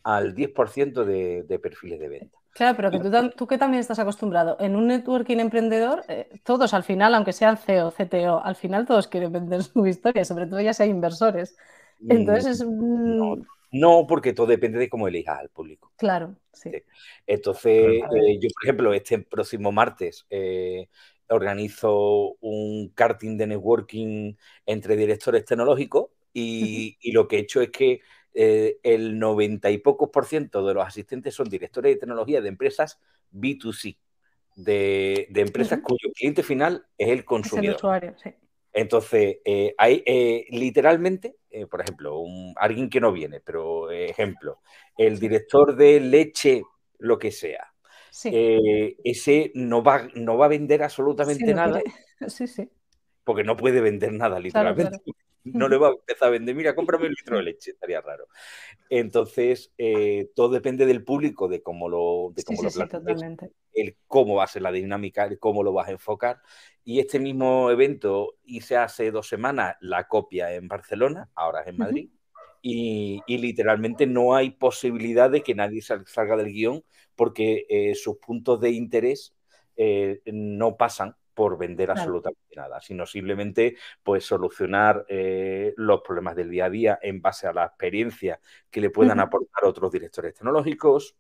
al 0.03 0.35
10% 0.35 1.05
de, 1.05 1.59
perfiles 1.59 1.99
de 1.99 2.09
venta. 2.09 2.39
Claro, 2.53 2.77
pero 2.77 2.91
que 2.91 3.31
tú, 3.37 3.47
que 3.47 3.59
también 3.59 3.81
estás 3.81 3.99
acostumbrado, 3.99 4.57
en 4.61 4.75
un 4.75 4.87
networking 4.89 5.39
emprendedor, 5.39 6.05
eh, 6.09 6.29
todos 6.45 6.75
al 6.75 6.83
final, 6.83 7.15
aunque 7.15 7.33
sean 7.33 7.57
CEO, 7.57 7.91
CTO, 7.91 8.43
al 8.45 8.57
final 8.57 8.87
todos 8.87 9.07
quieren 9.09 9.33
vender 9.33 9.63
su 9.63 9.87
historia, 9.87 10.25
sobre 10.25 10.47
todo 10.47 10.61
ya 10.61 10.75
sea 10.75 10.87
inversores. 10.87 11.57
Mm, 12.01 12.13
Entonces 12.13 12.61
es... 12.61 12.67
No, 12.67 13.37
porque 14.07 14.33
todo 14.33 14.47
depende 14.47 14.79
de 14.79 14.89
cómo 14.89 15.09
elijas 15.09 15.39
al 15.39 15.51
público. 15.51 15.93
Claro, 15.97 16.37
sí. 16.53 16.71
Entonces, 17.27 18.03
eh, 18.03 18.39
yo, 18.41 18.49
por 18.55 18.65
ejemplo, 18.65 18.93
este 18.93 19.19
próximo 19.19 19.73
martes 19.73 20.27
eh, 20.31 20.89
organizo 21.29 22.37
un 22.41 22.91
karting 22.95 23.37
de 23.37 23.47
networking 23.47 24.35
entre 24.65 24.97
directores 24.97 25.45
tecnológicos 25.45 26.07
y, 26.33 26.97
lo 27.13 27.27
que 27.27 27.37
he 27.37 27.41
hecho 27.41 27.61
es 27.61 27.71
que 27.71 28.01
eh, 28.35 28.79
el 28.83 29.19
90 29.19 29.71
y 29.71 29.79
pocos 29.79 30.11
por 30.11 30.25
ciento 30.25 30.65
de 30.67 30.75
los 30.75 30.87
asistentes 30.87 31.35
son 31.35 31.49
directores 31.49 31.95
de 31.95 32.01
tecnología 32.01 32.41
de 32.41 32.49
empresas 32.49 33.01
B2C, 33.33 33.99
de, 34.57 35.29
empresas 35.35 35.81
cuyo 35.81 36.13
cliente 36.15 36.43
final 36.43 36.87
es 36.97 37.09
el 37.09 37.25
consumidor. 37.25 37.65
Es 37.65 37.71
el 37.71 37.77
usuario, 37.77 38.15
sí. 38.23 38.31
Entonces, 38.73 39.39
eh, 39.45 39.75
hay 39.79 40.03
eh, 40.07 40.47
literalmente, 40.51 41.37
eh, 41.51 41.67
por 41.67 41.81
ejemplo, 41.81 42.23
alguien 42.57 42.91
que 42.91 43.01
no 43.01 43.13
viene, 43.13 43.41
pero 43.41 43.91
ejemplo, 43.91 44.61
el 44.97 45.19
director 45.19 45.77
de 45.77 46.01
leche, 46.01 46.63
lo 46.99 47.19
que 47.19 47.31
sea, 47.31 47.73
ese 48.13 49.53
no 49.55 49.83
va, 49.83 50.09
no 50.15 50.37
va 50.37 50.47
a 50.47 50.49
vender 50.49 50.83
absolutamente 50.83 51.53
nada. 51.55 51.83
Sí, 52.27 52.49
sí. 52.49 52.69
Porque 53.23 53.45
no 53.45 53.57
puede 53.57 53.81
vender 53.81 54.13
nada, 54.13 54.41
literalmente. 54.41 54.99
No 55.45 55.69
le 55.69 55.79
va 55.79 55.89
a 55.89 55.93
empezar 55.93 56.29
a 56.29 56.31
vender, 56.31 56.55
mira, 56.55 56.75
cómprame 56.75 57.07
un 57.07 57.13
litro 57.13 57.37
de 57.37 57.43
leche, 57.43 57.71
estaría 57.71 58.01
raro. 58.01 58.27
Entonces, 58.91 59.73
todo 60.35 60.51
depende 60.51 60.85
del 60.85 61.05
público, 61.05 61.49
de 61.49 61.63
cómo 61.63 61.89
lo, 61.89 62.33
de 62.35 62.43
cómo 62.45 62.63
el 63.75 63.97
cómo 64.07 64.37
va 64.37 64.45
a 64.45 64.49
ser 64.49 64.63
la 64.63 64.73
dinámica, 64.73 65.25
el 65.25 65.39
cómo 65.39 65.63
lo 65.63 65.73
vas 65.73 65.89
a 65.89 65.93
enfocar. 65.93 66.41
Y 66.85 67.01
este 67.01 67.19
mismo 67.19 67.71
evento 67.71 68.37
hice 68.45 68.77
hace 68.77 69.11
dos 69.11 69.29
semanas 69.29 69.77
la 69.81 70.09
copia 70.09 70.55
en 70.55 70.69
Barcelona, 70.69 71.31
ahora 71.35 71.63
es 71.63 71.69
en 71.69 71.77
Madrid. 71.77 72.11
y, 72.61 73.23
literalmente 73.27 74.07
no 74.07 74.35
hay 74.35 74.51
posibilidad 74.51 75.31
de 75.31 75.43
que 75.43 75.55
nadie 75.55 75.81
salga 75.81 76.37
del 76.37 76.53
guion 76.53 76.85
porque 77.15 77.67
eh, 77.69 77.95
sus 77.95 78.19
puntos 78.19 78.61
de 78.61 78.71
interés 78.71 79.35
eh, 79.77 80.21
no 80.27 80.77
pasan 80.77 81.15
por 81.39 81.57
vender 81.57 81.89
absolutamente 81.89 82.57
nada, 82.57 82.81
sino 82.81 83.07
simplemente 83.07 83.77
pues 84.03 84.25
solucionar 84.25 85.07
eh, 85.09 85.73
los 85.77 86.01
problemas 86.01 86.35
del 86.35 86.51
día 86.51 86.65
a 86.65 86.71
día 86.71 86.99
en 87.01 87.23
base 87.23 87.47
a 87.47 87.53
la 87.53 87.65
experiencia 87.65 88.41
que 88.69 88.81
le 88.81 88.91
puedan 88.91 89.21
aportar 89.21 89.65
otros 89.65 89.93
directores 89.93 90.35
tecnológicos, 90.35 91.15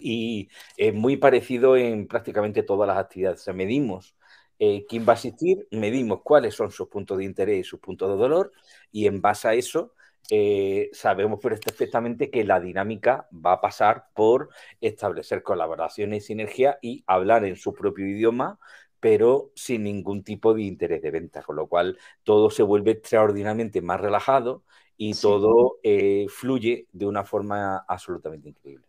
y 0.00 0.48
es 0.78 0.94
muy 0.94 1.18
parecido 1.18 1.76
en 1.76 2.06
prácticamente 2.06 2.62
todas 2.62 2.88
las 2.88 2.96
actividades. 2.96 3.46
O 3.46 3.52
medimos 3.52 4.16
eh, 4.58 4.86
quién 4.88 5.04
va 5.06 5.12
a 5.12 5.16
asistir, 5.16 5.68
medimos 5.72 6.22
cuáles 6.22 6.54
son 6.54 6.70
sus 6.70 6.88
puntos 6.88 7.18
de 7.18 7.24
interés 7.24 7.60
y 7.60 7.64
sus 7.64 7.80
puntos 7.80 8.08
de 8.08 8.16
dolor 8.16 8.50
y 8.90 9.06
en 9.06 9.20
base 9.20 9.48
a 9.48 9.52
eso 9.52 9.92
eh, 10.30 10.88
sabemos 10.94 11.38
perfectamente 11.38 12.30
que 12.30 12.44
la 12.44 12.58
dinámica 12.58 13.28
va 13.30 13.52
a 13.52 13.60
pasar 13.60 14.06
por 14.14 14.48
establecer 14.80 15.42
colaboraciones 15.42 16.24
y 16.24 16.26
sinergia 16.28 16.78
y 16.80 17.04
hablar 17.06 17.44
en 17.44 17.56
su 17.56 17.74
propio 17.74 18.06
idioma 18.06 18.58
pero 19.04 19.50
sin 19.54 19.84
ningún 19.84 20.24
tipo 20.24 20.54
de 20.54 20.62
interés 20.62 21.02
de 21.02 21.10
venta, 21.10 21.42
con 21.42 21.56
lo 21.56 21.66
cual 21.66 21.98
todo 22.22 22.48
se 22.48 22.62
vuelve 22.62 22.92
extraordinariamente 22.92 23.82
más 23.82 24.00
relajado 24.00 24.62
y 24.96 25.12
todo 25.14 25.78
eh, 25.82 26.24
fluye 26.30 26.86
de 26.90 27.04
una 27.04 27.22
forma 27.22 27.84
absolutamente 27.86 28.48
increíble 28.48 28.86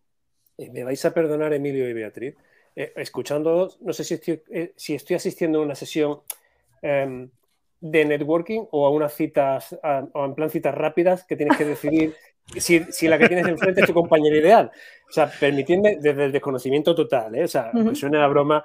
me 0.57 0.83
vais 0.83 1.03
a 1.05 1.13
perdonar, 1.13 1.53
Emilio 1.53 1.89
y 1.89 1.93
Beatriz, 1.93 2.35
eh, 2.75 2.93
escuchando, 2.95 3.73
no 3.81 3.93
sé 3.93 4.03
si 4.03 4.15
estoy, 4.15 4.41
eh, 4.49 4.73
si 4.75 4.95
estoy 4.95 5.15
asistiendo 5.15 5.59
a 5.59 5.63
una 5.63 5.75
sesión 5.75 6.21
em, 6.81 7.29
de 7.79 8.05
networking 8.05 8.65
o 8.71 8.85
a 8.85 8.89
unas 8.89 9.13
citas, 9.13 9.77
o 10.13 10.25
en 10.25 10.35
plan 10.35 10.49
citas 10.49 10.73
rápidas 10.73 11.25
que 11.25 11.35
tienes 11.35 11.57
que 11.57 11.65
decidir 11.65 12.15
si, 12.57 13.07
la 13.07 13.17
que 13.17 13.27
tienes 13.27 13.47
enfrente 13.47 13.81
es 13.81 13.87
tu 13.87 13.93
compañero 13.93 14.35
ideal. 14.35 14.71
O 15.09 15.11
sea, 15.11 15.29
permitidme 15.39 15.97
desde 15.99 16.25
el 16.25 16.31
desconocimiento 16.31 16.95
total, 16.95 17.35
¿eh? 17.35 17.43
o 17.43 17.47
sea, 17.47 17.71
me 17.73 17.95
suena 17.95 18.19
la 18.19 18.27
broma. 18.27 18.63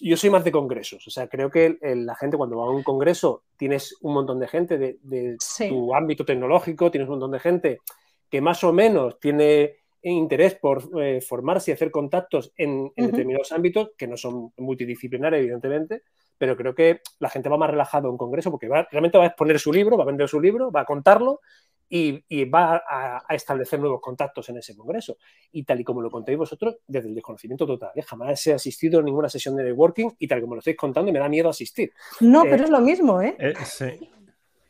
Yo 0.00 0.16
soy 0.16 0.30
más 0.30 0.44
de 0.44 0.52
congresos, 0.52 1.06
o 1.06 1.10
sea, 1.10 1.28
creo 1.28 1.50
que 1.50 1.78
la 1.80 2.14
gente 2.16 2.36
cuando 2.36 2.58
va 2.58 2.64
a 2.64 2.70
un 2.70 2.82
congreso 2.82 3.44
tienes 3.56 3.96
un 4.02 4.14
montón 4.14 4.40
de 4.40 4.48
gente 4.48 4.78
de, 4.78 5.36
tu 5.68 5.94
ámbito 5.94 6.24
tecnológico, 6.24 6.90
tienes 6.90 7.08
un 7.08 7.14
montón 7.14 7.32
de 7.32 7.40
gente 7.40 7.80
que 8.28 8.40
más 8.40 8.64
o 8.64 8.72
menos 8.72 9.20
tiene 9.20 9.76
interés 10.02 10.54
por 10.54 10.88
eh, 11.00 11.20
formarse 11.20 11.70
y 11.70 11.74
hacer 11.74 11.90
contactos 11.90 12.52
en, 12.56 12.92
determinados 12.96 13.52
ámbitos 13.52 13.90
que 13.96 14.06
no 14.06 14.16
son 14.16 14.52
multidisciplinarios, 14.56 15.40
evidentemente, 15.40 16.02
pero 16.38 16.56
creo 16.56 16.74
que 16.74 17.00
la 17.18 17.28
gente 17.28 17.48
va 17.48 17.56
más 17.56 17.70
relajado 17.70 18.10
en 18.10 18.16
congreso 18.16 18.50
porque 18.50 18.68
realmente 18.68 19.18
va 19.18 19.24
a 19.24 19.28
exponer 19.28 19.58
su 19.58 19.72
libro, 19.72 19.96
va 19.96 20.04
a 20.04 20.06
vender 20.06 20.28
su 20.28 20.40
libro, 20.40 20.70
va 20.70 20.82
a 20.82 20.84
contarlo 20.84 21.40
y, 21.88 22.44
va 22.46 22.82
a, 22.88 23.34
establecer 23.34 23.78
nuevos 23.78 24.00
contactos 24.00 24.48
en 24.48 24.58
ese 24.58 24.76
congreso. 24.76 25.16
Y 25.52 25.64
tal 25.64 25.80
y 25.80 25.84
como 25.84 26.00
lo 26.00 26.10
contéis 26.10 26.38
vosotros, 26.38 26.78
desde 26.86 27.08
el 27.08 27.14
desconocimiento 27.14 27.66
total, 27.66 27.92
¿eh? 27.94 28.02
jamás 28.02 28.46
he 28.46 28.54
asistido 28.54 29.00
a 29.00 29.02
ninguna 29.02 29.28
sesión 29.28 29.56
de 29.56 29.64
networking 29.64 30.10
y 30.18 30.26
tal 30.26 30.38
y 30.38 30.42
como 30.42 30.54
lo 30.54 30.58
estáis 30.60 30.76
contando, 30.76 31.12
me 31.12 31.18
da 31.18 31.28
miedo 31.28 31.48
asistir. 31.48 31.92
No, 32.20 32.42
pero 32.42 32.62
eh, 32.62 32.64
es 32.64 32.70
lo 32.70 32.80
mismo, 32.80 33.20
¿eh? 33.22 33.36
sí. 33.64 34.10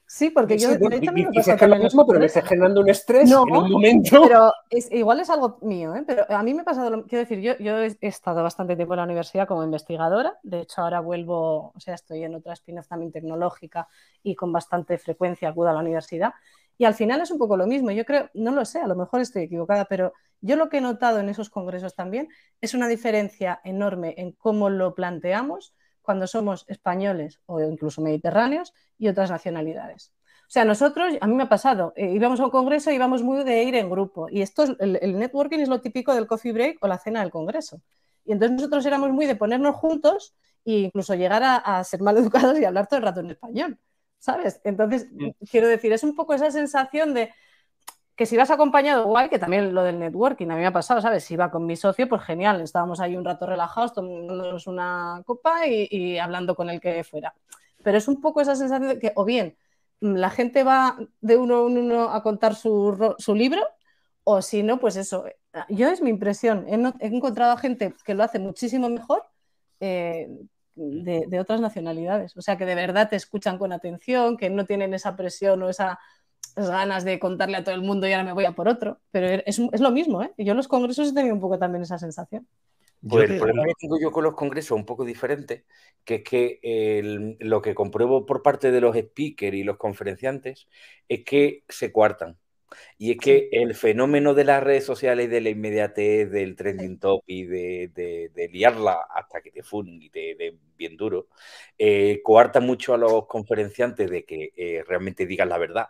Sí, 0.08 0.30
porque 0.30 0.56
yo 0.56 0.68
de 0.68 0.96
hecho, 0.96 1.12
me 1.12 1.26
dices 1.32 1.56
que 1.56 1.66
lo 1.66 1.76
mismo, 1.76 2.06
pero 2.06 2.20
me 2.20 2.26
está 2.26 2.40
generando 2.42 2.80
un 2.80 2.88
estrés 2.88 3.28
en 3.28 3.38
un 3.38 3.70
momento. 3.70 4.22
Pero 4.28 4.52
igual 4.90 5.18
es 5.18 5.30
algo 5.30 5.58
mío, 5.62 5.96
¿eh? 5.96 6.04
pero 6.06 6.24
a 6.28 6.42
mí 6.44 6.54
me 6.54 6.62
ha 6.62 6.64
pasado, 6.64 6.90
lo, 6.90 7.06
quiero 7.06 7.24
decir, 7.24 7.40
yo, 7.40 7.58
yo 7.58 7.78
he 7.78 7.96
estado 8.00 8.42
bastante 8.42 8.76
tiempo 8.76 8.94
en 8.94 8.98
la 8.98 9.04
universidad 9.04 9.48
como 9.48 9.64
investigadora, 9.64 10.38
de 10.44 10.60
hecho 10.60 10.82
ahora 10.82 11.00
vuelvo, 11.00 11.72
o 11.74 11.80
sea, 11.80 11.94
estoy 11.94 12.22
en 12.22 12.36
otra 12.36 12.52
spin 12.52 12.78
también 12.88 13.10
tecnológica 13.10 13.88
y 14.22 14.36
con 14.36 14.52
bastante 14.52 14.96
frecuencia 14.98 15.48
acudo 15.48 15.70
a 15.70 15.72
la 15.72 15.80
universidad. 15.80 16.34
Y 16.78 16.84
al 16.84 16.94
final 16.94 17.20
es 17.20 17.30
un 17.30 17.38
poco 17.38 17.56
lo 17.56 17.66
mismo, 17.66 17.90
yo 17.90 18.04
creo, 18.04 18.30
no 18.34 18.52
lo 18.52 18.64
sé, 18.64 18.80
a 18.80 18.86
lo 18.86 18.94
mejor 18.94 19.20
estoy 19.22 19.44
equivocada, 19.44 19.86
pero 19.86 20.12
yo 20.40 20.56
lo 20.56 20.68
que 20.68 20.78
he 20.78 20.80
notado 20.80 21.18
en 21.18 21.28
esos 21.28 21.50
congresos 21.50 21.96
también 21.96 22.28
es 22.60 22.74
una 22.74 22.86
diferencia 22.86 23.60
enorme 23.64 24.14
en 24.18 24.32
cómo 24.32 24.70
lo 24.70 24.94
planteamos 24.94 25.74
cuando 26.06 26.26
somos 26.26 26.64
españoles 26.68 27.40
o 27.44 27.60
incluso 27.60 28.00
mediterráneos 28.00 28.72
y 28.96 29.08
otras 29.08 29.30
nacionalidades. 29.30 30.12
O 30.46 30.50
sea, 30.50 30.64
nosotros, 30.64 31.14
a 31.20 31.26
mí 31.26 31.34
me 31.34 31.42
ha 31.42 31.48
pasado, 31.48 31.92
eh, 31.96 32.12
íbamos 32.12 32.38
a 32.38 32.44
un 32.44 32.50
congreso 32.50 32.92
y 32.92 32.94
íbamos 32.94 33.22
muy 33.22 33.42
de 33.42 33.64
ir 33.64 33.74
en 33.74 33.90
grupo. 33.90 34.28
Y 34.30 34.42
esto, 34.42 34.62
es, 34.62 34.70
el, 34.78 35.18
networking 35.18 35.58
es 35.58 35.68
lo 35.68 35.80
típico 35.80 36.14
del 36.14 36.28
coffee 36.28 36.52
break 36.52 36.78
o 36.82 36.86
la 36.86 36.98
cena 36.98 37.20
del 37.20 37.32
congreso. 37.32 37.82
Y 38.24 38.32
entonces 38.32 38.56
nosotros 38.56 38.86
éramos 38.86 39.10
muy 39.10 39.26
de 39.26 39.34
ponernos 39.34 39.74
juntos 39.74 40.34
e 40.64 40.78
incluso 40.78 41.14
llegar 41.14 41.42
a, 41.44 41.82
ser 41.84 42.00
mal 42.00 42.16
educados 42.16 42.58
y 42.58 42.64
hablar 42.64 42.86
todo 42.86 42.98
el 42.98 43.04
rato 43.04 43.20
en 43.20 43.30
español, 43.30 43.78
¿sabes? 44.18 44.60
Entonces, 44.62 45.08
mm. 45.10 45.30
quiero 45.50 45.66
decir, 45.66 45.92
es 45.92 46.04
un 46.04 46.14
poco 46.14 46.34
esa 46.34 46.50
sensación 46.52 47.12
de 47.12 47.30
que 48.16 48.24
si 48.24 48.36
vas 48.36 48.50
acompañado, 48.50 49.04
guay, 49.04 49.28
que 49.28 49.38
también 49.38 49.74
lo 49.74 49.82
del 49.82 49.98
networking, 49.98 50.46
a 50.50 50.54
mí 50.54 50.60
me 50.60 50.66
ha 50.66 50.72
pasado, 50.72 51.02
¿sabes? 51.02 51.24
Si 51.24 51.34
iba 51.34 51.50
con 51.50 51.66
mi 51.66 51.76
socio, 51.76 52.08
pues 52.08 52.22
genial, 52.22 52.62
estábamos 52.62 52.98
ahí 52.98 53.14
un 53.14 53.26
rato 53.26 53.46
relajados, 53.46 53.92
tomándonos 53.92 54.66
una 54.66 55.22
copa 55.26 55.66
y, 55.66 56.18
hablando 56.18 56.56
con 56.56 56.70
el 56.70 56.80
que 56.80 57.04
fuera. 57.04 57.34
Pero 57.82 57.98
es 57.98 58.08
un 58.08 58.22
poco 58.22 58.40
esa 58.40 58.56
sensación 58.56 58.88
de 58.88 58.98
que, 58.98 59.12
o 59.16 59.26
bien, 59.26 59.56
la 60.00 60.30
gente 60.30 60.64
va 60.64 60.96
de 61.20 61.36
uno 61.36 61.68
en 61.68 61.76
uno 61.78 62.10
a 62.10 62.22
contar 62.22 62.54
su, 62.54 63.34
libro, 63.34 63.62
o 64.24 64.40
si 64.40 64.62
no, 64.62 64.80
pues 64.80 64.96
eso. 64.96 65.26
Yo 65.68 65.88
es 65.88 66.00
mi 66.00 66.10
impresión. 66.10 66.66
He, 66.68 67.06
encontrado 67.06 67.52
a 67.52 67.58
gente 67.58 67.94
que 68.04 68.14
lo 68.14 68.24
hace 68.24 68.38
muchísimo 68.38 68.88
mejor 68.88 69.24
eh, 69.80 70.28
de, 70.74 71.26
de, 71.28 71.40
otras 71.40 71.60
nacionalidades. 71.60 72.36
O 72.36 72.42
sea, 72.42 72.56
que 72.56 72.64
de 72.64 72.74
verdad 72.74 73.10
te 73.10 73.16
escuchan 73.16 73.58
con 73.58 73.72
atención, 73.72 74.36
que 74.38 74.50
no 74.50 74.64
tienen 74.64 74.94
esa 74.94 75.16
presión 75.16 75.62
o 75.62 75.68
esa 75.68 75.98
ganas 76.56 77.04
de 77.04 77.18
contarle 77.18 77.58
a 77.58 77.64
todo 77.64 77.74
el 77.74 77.82
mundo 77.82 78.08
y 78.08 78.12
ahora 78.12 78.24
me 78.24 78.32
voy 78.32 78.46
a 78.46 78.52
por 78.52 78.68
otro. 78.68 79.00
Pero 79.10 79.42
es, 79.44 79.58
lo 79.58 79.90
mismo, 79.90 80.22
¿eh? 80.22 80.32
Yo 80.38 80.52
en 80.52 80.56
los 80.56 80.68
congresos 80.68 81.08
he 81.08 81.14
tenido 81.14 81.34
un 81.34 81.40
poco 81.40 81.58
también 81.58 81.82
esa 81.82 81.98
sensación. 81.98 82.46
Pues 83.06 83.30
el 83.30 83.38
problema 83.38 83.64
que 83.64 83.74
tengo 83.78 84.00
yo 84.00 84.10
con 84.10 84.24
los 84.24 84.34
congresos 84.34 84.72
es 84.72 84.80
un 84.80 84.86
poco 84.86 85.04
diferente, 85.04 85.64
que 86.04 86.16
es 86.16 86.24
que 86.24 87.36
lo 87.40 87.62
que 87.62 87.74
compruebo 87.74 88.26
por 88.26 88.42
parte 88.42 88.70
de 88.70 88.80
los 88.80 88.96
speakers 88.96 89.56
y 89.56 89.64
los 89.64 89.76
conferenciantes 89.76 90.66
es 91.08 91.22
que 91.22 91.62
se 91.68 91.92
cuartan. 91.92 92.38
Y 92.98 93.12
es 93.12 93.18
que 93.18 93.48
el 93.52 93.74
fenómeno 93.74 94.34
de 94.34 94.44
las 94.44 94.62
redes 94.62 94.84
sociales, 94.84 95.30
de 95.30 95.40
la 95.40 95.50
inmediatez, 95.50 96.30
del 96.30 96.56
trending 96.56 96.98
top 96.98 97.22
y 97.26 97.44
de, 97.44 98.50
liarla 98.50 99.06
hasta 99.14 99.40
que 99.40 99.52
te 99.52 99.62
funen 99.62 100.02
y 100.02 100.10
te 100.10 100.34
den 100.34 100.58
bien 100.76 100.96
duro, 100.96 101.28
eh, 101.78 102.20
coarta 102.24 102.60
mucho 102.60 102.94
a 102.94 102.98
los 102.98 103.26
conferenciantes 103.26 104.10
de 104.10 104.24
que 104.24 104.52
eh, 104.56 104.82
realmente 104.86 105.26
digan 105.26 105.48
la 105.48 105.58
verdad 105.58 105.88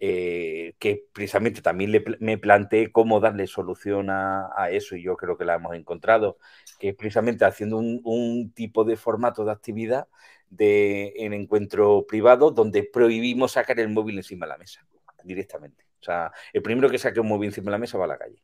eh, 0.00 0.74
que 0.78 1.06
precisamente 1.12 1.62
también 1.62 2.02
me 2.20 2.38
planteé 2.38 2.90
cómo 2.90 3.20
darle 3.20 3.46
solución 3.46 4.10
a, 4.10 4.50
eso 4.70 4.96
y 4.96 5.02
yo 5.02 5.16
creo 5.16 5.36
que 5.36 5.44
la 5.44 5.54
hemos 5.54 5.74
encontrado, 5.74 6.38
que 6.78 6.90
es 6.90 6.94
precisamente 6.96 7.44
haciendo 7.44 7.78
un, 7.78 8.52
tipo 8.54 8.84
de 8.84 8.96
formato 8.96 9.44
de 9.44 9.52
actividad 9.52 10.08
de, 10.50 11.12
en 11.16 11.32
encuentro 11.32 12.06
privado 12.06 12.50
donde 12.50 12.82
prohibimos 12.82 13.52
sacar 13.52 13.78
el 13.80 13.88
móvil 13.88 14.18
encima 14.18 14.46
de 14.46 14.50
la 14.52 14.58
mesa 14.58 14.86
directamente. 15.22 15.84
O 16.00 16.04
sea, 16.04 16.32
el 16.52 16.60
primero 16.60 16.90
que 16.90 16.98
saque 16.98 17.20
un 17.20 17.28
móvil 17.28 17.48
encima 17.48 17.66
de 17.66 17.70
la 17.72 17.78
mesa 17.78 17.96
va 17.96 18.04
a 18.04 18.08
la 18.08 18.18
calle. 18.18 18.42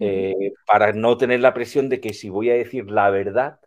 Eh, 0.00 0.52
para 0.66 0.92
no 0.92 1.16
tener 1.16 1.40
la 1.40 1.54
presión 1.54 1.88
de 1.88 2.00
que 2.00 2.12
si 2.12 2.28
voy 2.28 2.50
a 2.50 2.54
decir 2.54 2.90
la 2.90 3.10
verdad, 3.10 3.60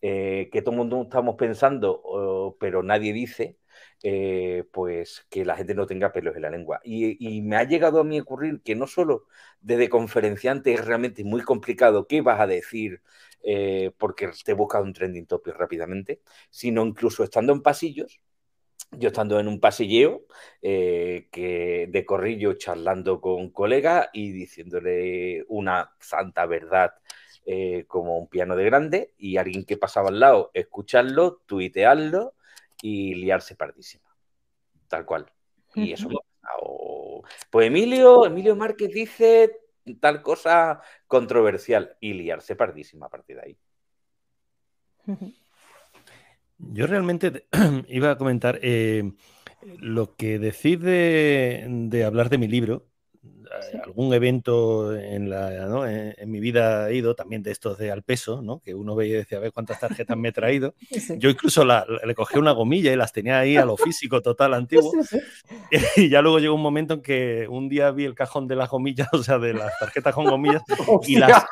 eh, 0.00 0.48
que 0.52 0.62
todo 0.62 0.72
el 0.72 0.78
mundo 0.78 1.02
estamos 1.02 1.36
pensando, 1.36 2.56
pero 2.58 2.82
nadie 2.82 3.12
dice, 3.12 3.58
eh, 4.04 4.64
pues 4.72 5.26
que 5.28 5.44
la 5.44 5.56
gente 5.56 5.74
no 5.74 5.86
tenga 5.86 6.12
pelos 6.12 6.36
en 6.36 6.42
la 6.42 6.50
lengua. 6.50 6.80
Y, 6.84 7.42
me 7.42 7.56
ha 7.56 7.64
llegado 7.64 8.00
a 8.00 8.04
mí 8.04 8.20
ocurrir 8.20 8.62
que 8.62 8.76
no 8.76 8.86
solo 8.86 9.26
desde 9.60 9.88
conferenciante 9.88 10.72
es 10.74 10.84
realmente 10.84 11.24
muy 11.24 11.42
complicado 11.42 12.06
qué 12.06 12.20
vas 12.20 12.40
a 12.40 12.46
decir 12.46 13.02
eh, 13.42 13.90
porque 13.98 14.30
te 14.44 14.52
buscas 14.52 14.82
un 14.82 14.92
trending 14.92 15.26
topic 15.26 15.54
rápidamente, 15.56 16.20
sino 16.50 16.84
incluso 16.86 17.24
estando 17.24 17.52
en 17.52 17.62
pasillos, 17.62 18.20
yo 18.92 19.08
estando 19.08 19.40
en 19.40 19.48
un 19.48 19.60
pasilleo 19.60 20.24
eh, 20.62 21.28
que 21.32 21.88
de 21.90 22.04
corrillo 22.06 22.54
charlando 22.54 23.20
con 23.20 23.50
colega 23.50 24.10
y 24.12 24.32
diciéndole 24.32 25.44
una 25.48 25.92
santa 26.00 26.46
verdad 26.46 26.92
como 27.86 28.18
un 28.18 28.28
piano 28.28 28.56
de 28.56 28.64
grande 28.64 29.14
y 29.16 29.38
alguien 29.38 29.64
que 29.64 29.78
pasaba 29.78 30.10
al 30.10 30.20
lado, 30.20 30.50
escucharlo, 30.52 31.40
tuitearlo 31.46 32.34
y 32.82 33.14
liarse 33.14 33.54
pardísima. 33.56 34.08
Tal 34.88 35.04
cual. 35.04 35.30
Y 35.74 35.92
eso 35.92 36.08
Pues 37.50 37.66
Emilio, 37.66 38.26
Emilio 38.26 38.56
Márquez 38.56 38.90
dice 38.90 39.60
tal 40.00 40.22
cosa 40.22 40.80
controversial 41.06 41.96
y 42.00 42.14
liarse 42.14 42.56
pardísima 42.56 43.06
a 43.06 43.10
partir 43.10 43.36
de 43.36 43.42
ahí. 43.42 43.58
Yo 46.58 46.86
realmente 46.86 47.46
iba 47.88 48.10
a 48.10 48.18
comentar 48.18 48.58
eh, 48.62 49.12
lo 49.78 50.14
que 50.16 50.38
decís 50.38 50.80
de, 50.80 52.04
hablar 52.06 52.28
de 52.28 52.38
mi 52.38 52.48
libro 52.48 52.86
algún 53.84 54.14
evento 54.14 54.96
en, 54.96 55.30
la, 55.30 56.14
en, 56.16 56.30
mi 56.30 56.40
vida 56.40 56.90
he 56.90 56.96
ido, 56.96 57.14
también 57.14 57.42
de 57.42 57.50
estos 57.50 57.78
de 57.78 57.90
al 57.90 58.02
peso, 58.02 58.42
¿no? 58.42 58.60
que 58.60 58.74
uno 58.74 58.94
veía 58.94 59.14
y 59.14 59.18
decía, 59.18 59.38
a 59.38 59.40
ver 59.40 59.52
cuántas 59.52 59.80
tarjetas 59.80 60.16
me 60.16 60.28
he 60.28 60.32
traído. 60.32 60.74
Yo 61.18 61.30
incluso 61.30 61.64
le 61.64 62.14
cogí 62.14 62.38
una 62.38 62.52
gomilla 62.52 62.92
y 62.92 62.96
las 62.96 63.12
tenía 63.12 63.38
ahí 63.38 63.56
a 63.56 63.64
lo 63.64 63.76
físico 63.76 64.20
total 64.20 64.54
antiguo. 64.58 64.92
y 65.96 66.08
ya 66.08 66.22
luego 66.22 66.38
llegó 66.38 66.54
un 66.54 66.62
momento 66.62 66.94
en 66.94 67.02
que 67.02 67.46
un 67.48 67.68
día 67.68 67.90
vi 67.90 68.04
el 68.04 68.14
cajón 68.14 68.46
de 68.48 68.56
las 68.56 68.70
gomillas, 68.70 69.08
o 69.12 69.22
sea, 69.22 69.38
de 69.38 69.52
las 69.54 69.78
tarjetas 69.78 70.14
con 70.14 70.26
gomillas, 70.26 70.62
y 71.06 71.16
las, 71.16 71.44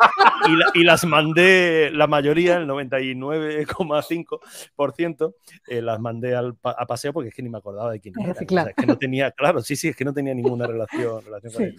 y, 0.74 0.84
las 0.84 1.04
mandé, 1.04 1.90
la 1.92 2.06
mayoría, 2.06 2.56
el 2.56 2.68
99,5%, 2.68 5.34
eh, 5.68 5.82
las 5.82 6.00
mandé 6.00 6.34
al, 6.34 6.56
a 6.62 6.86
paseo 6.86 7.12
porque 7.12 7.28
es 7.30 7.34
que 7.34 7.42
ni 7.42 7.48
me 7.48 7.58
acordaba 7.58 7.90
de 7.92 8.00
quién 8.00 8.14
era. 8.18 8.32
es 8.32 8.38
que 8.76 8.86
no 8.86 8.98
tenía, 8.98 9.30
claro, 9.32 9.62
sí, 9.62 9.76
sí, 9.76 9.88
es 9.88 9.96
que 9.96 10.04
no 10.04 10.12
tenía 10.12 10.34
ninguna 10.34 10.66
relación, 10.66 11.24
relación 11.24 11.52
con 11.52 11.62
él. 11.64 11.76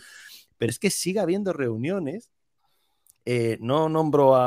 Pero 0.58 0.70
es 0.70 0.80
que 0.80 0.90
sigue 0.90 1.20
habiendo 1.20 1.54
reuniones. 1.54 2.32
Eh, 3.26 3.58
no 3.60 3.90
nombro 3.90 4.38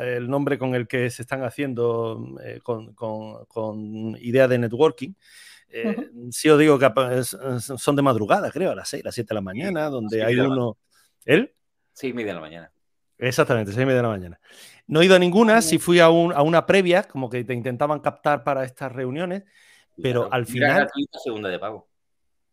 el 0.00 0.28
nombre 0.28 0.58
con 0.58 0.74
el 0.74 0.88
que 0.88 1.10
se 1.10 1.20
están 1.20 1.44
haciendo 1.44 2.38
eh, 2.42 2.60
con, 2.62 4.16
idea 4.18 4.48
de 4.48 4.58
networking. 4.58 5.12
Eh, 5.68 6.10
sí 6.30 6.48
os 6.48 6.58
digo 6.58 6.78
que 6.78 6.90
son 7.58 7.96
de 7.96 8.02
madrugada, 8.02 8.50
creo, 8.50 8.70
a 8.70 8.74
las 8.74 8.88
6, 8.88 9.04
a 9.04 9.08
las 9.08 9.14
7 9.14 9.28
de 9.28 9.34
la 9.34 9.40
mañana, 9.40 9.88
donde 9.90 10.24
hay 10.24 10.36
uno. 10.36 10.78
¿Él? 11.24 11.54
Sí, 11.92 12.12
media 12.12 12.28
de 12.28 12.34
la 12.34 12.40
mañana. 12.40 12.72
Exactamente, 13.18 13.72
6 13.72 13.86
media 13.86 13.98
de 13.98 14.02
la 14.02 14.08
mañana. 14.08 14.40
No 14.86 15.00
he 15.00 15.04
ido 15.04 15.14
a 15.14 15.18
ninguna, 15.18 15.62
sí 15.62 15.78
fui 15.78 16.00
a, 16.00 16.08
una 16.08 16.66
previa, 16.66 17.04
como 17.04 17.30
que 17.30 17.44
te 17.44 17.54
intentaban 17.54 18.00
captar 18.00 18.42
para 18.44 18.64
estas 18.64 18.90
reuniones, 18.92 19.44
pero 20.02 20.32
al 20.32 20.46
final. 20.46 20.88
segunda 21.22 21.48
de 21.48 21.58
pago. 21.58 21.88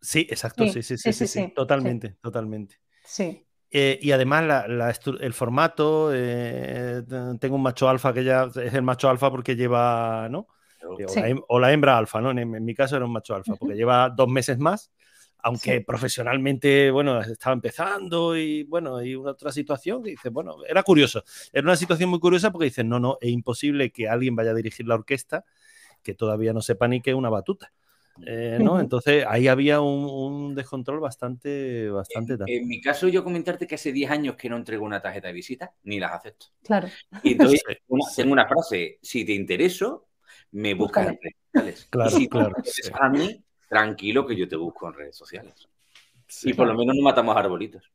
Sí, 0.01 0.27
exacto, 0.29 0.67
sí, 0.67 0.83
sí, 0.83 0.97
sí, 0.97 1.13
sí, 1.13 1.53
totalmente, 1.55 2.17
totalmente. 2.21 2.79
Sí. 3.09 3.43
Eh, 3.71 3.99
y 4.01 4.11
además 4.11 4.69
el 5.19 5.33
formato, 5.33 6.11
eh, 6.13 7.01
tengo 7.39 7.55
un 7.55 7.63
macho 7.63 7.89
alfa 7.89 8.13
que 8.13 8.23
ya 8.23 8.43
es 8.43 8.73
el 8.73 8.83
macho 8.83 9.09
alfa 9.09 9.31
porque 9.31 9.55
lleva, 9.55 10.27
¿no? 10.29 10.47
O, 11.47 11.59
la, 11.59 11.71
hembra 11.71 11.97
alfa, 11.97 12.21
¿no? 12.21 12.31
En, 12.31 12.63
mi 12.63 12.73
caso 12.73 12.95
era 12.95 13.05
un 13.05 13.11
macho 13.11 13.35
alfa, 13.35 13.55
porque 13.55 13.75
lleva 13.75 14.09
dos 14.09 14.27
meses 14.27 14.57
más, 14.59 14.91
aunque 15.39 15.81
profesionalmente, 15.81 16.89
bueno, 16.89 17.19
estaba 17.21 17.53
empezando 17.53 18.37
y, 18.37 18.63
bueno, 18.63 19.03
y 19.03 19.15
una 19.15 19.31
otra 19.31 19.51
situación 19.51 20.01
que 20.03 20.11
dice, 20.11 20.29
bueno, 20.29 20.55
era 20.67 20.83
curioso. 20.83 21.23
Era 21.51 21.63
una 21.63 21.75
situación 21.75 22.09
muy 22.09 22.19
curiosa 22.19 22.51
porque 22.51 22.65
dicen, 22.65 22.89
no, 22.89 22.99
no, 22.99 23.17
es 23.21 23.29
imposible 23.29 23.91
que 23.91 24.07
alguien 24.07 24.35
vaya 24.35 24.51
a 24.51 24.55
dirigir 24.55 24.87
la 24.87 24.95
orquesta 24.95 25.45
que 26.01 26.13
todavía 26.13 26.53
no 26.53 26.61
sepa 26.61 26.87
ni 26.87 27.01
que 27.01 27.11
es 27.11 27.15
una 27.15 27.29
batuta. 27.29 27.71
Eh, 28.25 28.57
¿no? 28.61 28.79
Entonces 28.79 29.25
ahí 29.27 29.47
había 29.47 29.81
un, 29.81 30.55
descontrol 30.55 30.99
bastante, 30.99 31.89
bastante 31.89 32.33
en, 32.33 32.43
en, 32.47 32.67
mi 32.67 32.81
caso, 32.81 33.07
yo 33.07 33.23
comentarte 33.23 33.67
que 33.67 33.75
hace 33.75 33.91
10 33.91 34.11
años 34.11 34.35
que 34.35 34.49
no 34.49 34.57
entrego 34.57 34.85
una 34.85 35.01
tarjeta 35.01 35.27
de 35.27 35.33
visita, 35.33 35.73
ni 35.83 35.99
las 35.99 36.13
acepto. 36.13 36.47
Claro. 36.63 36.87
Y 37.23 37.33
entonces 37.33 37.61
tengo 38.15 38.33
una 38.33 38.47
frase, 38.47 38.99
si 39.01 39.25
te 39.25 39.33
intereso, 39.33 40.07
me 40.51 40.73
buscas 40.73 41.07
en 41.07 41.19
redes 41.21 41.35
sociales. 41.51 41.87
Claro, 41.89 42.09
y 42.09 42.21
si 42.21 42.27
claro. 42.27 42.55
a 42.99 43.09
mí, 43.09 43.43
tranquilo 43.67 44.25
que 44.25 44.35
yo 44.35 44.47
te 44.47 44.55
busco 44.55 44.87
en 44.87 44.93
redes 44.93 45.15
sociales. 45.15 45.67
y 46.43 46.53
por 46.53 46.67
lo 46.67 46.73
menos 46.73 46.95
no 46.95 47.03
matamos 47.03 47.35
arbolitos. 47.35 47.91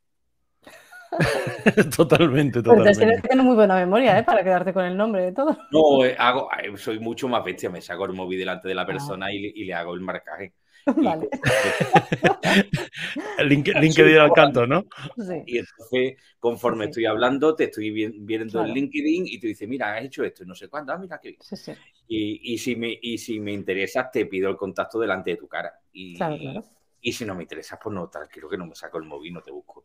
totalmente, 1.97 2.63
totalmente. 2.63 2.99
tienes 2.99 3.23
que 3.23 3.29
tener 3.29 3.45
muy 3.45 3.55
buena 3.55 3.77
memoria, 3.77 4.19
¿eh? 4.19 4.23
Para 4.23 4.43
quedarte 4.43 4.73
con 4.73 4.85
el 4.85 4.97
nombre 4.97 5.23
de 5.23 5.33
todo. 5.33 5.57
No, 5.71 6.05
eh, 6.05 6.17
hago, 6.19 6.49
eh, 6.53 6.77
soy 6.77 6.99
mucho 6.99 7.29
más 7.29 7.45
bestia. 7.45 7.71
Me 7.71 7.81
saco 7.81 8.05
el 8.07 8.13
móvil 8.13 8.39
delante 8.39 8.69
de 8.69 8.75
la 8.75 8.83
ah. 8.83 8.87
persona 8.87 9.33
y, 9.33 9.65
le 9.65 9.75
hago 9.75 9.95
el 9.95 10.01
marcaje. 10.01 10.55
Vale. 10.97 11.29
LinkedIn 13.45 14.19
al 14.19 14.33
canto, 14.33 14.67
¿no? 14.67 14.85
Sí. 15.17 15.43
Y 15.47 15.59
entonces, 15.59 16.17
conforme 16.39 16.87
estoy 16.87 17.07
hablando, 17.07 17.55
te 17.55 17.65
estoy 17.65 17.91
viendo 17.91 18.63
el 18.63 18.73
LinkedIn 18.73 19.27
y 19.27 19.41
tú 19.41 19.47
dices, 19.47 19.69
mira, 19.69 19.95
has 19.95 20.05
hecho 20.05 20.25
esto 20.25 20.45
y 20.45 20.47
no 20.47 20.55
sé 20.55 20.69
cuándo, 20.69 20.93
ah, 20.93 20.99
mira 20.99 21.19
qué 21.23 21.31
bien. 21.31 21.79
Y, 22.07 22.53
y, 22.53 22.59
si 22.59 22.77
me, 22.77 22.99
y 23.01 23.17
si 23.17 23.41
me 23.41 23.53
interesas, 23.53 24.11
te 24.13 24.27
pido 24.27 24.51
el 24.51 24.57
contacto 24.57 25.01
delante 25.01 25.31
de 25.31 25.37
tu 25.37 25.49
cara. 25.49 25.73
Y, 25.91 26.17
claro, 26.17 26.37
claro. 26.37 26.65
Y 27.07 27.13
si 27.13 27.27
no 27.27 27.35
me 27.35 27.43
interesa, 27.43 27.79
pues 27.79 27.95
no, 27.95 28.11
creo 28.11 28.49
que 28.49 28.57
no 28.57 28.65
me 28.65 28.75
saco 28.75 28.97
el 28.97 29.05
móvil, 29.05 29.35
no 29.35 29.43
te 29.43 29.51
busco. 29.51 29.85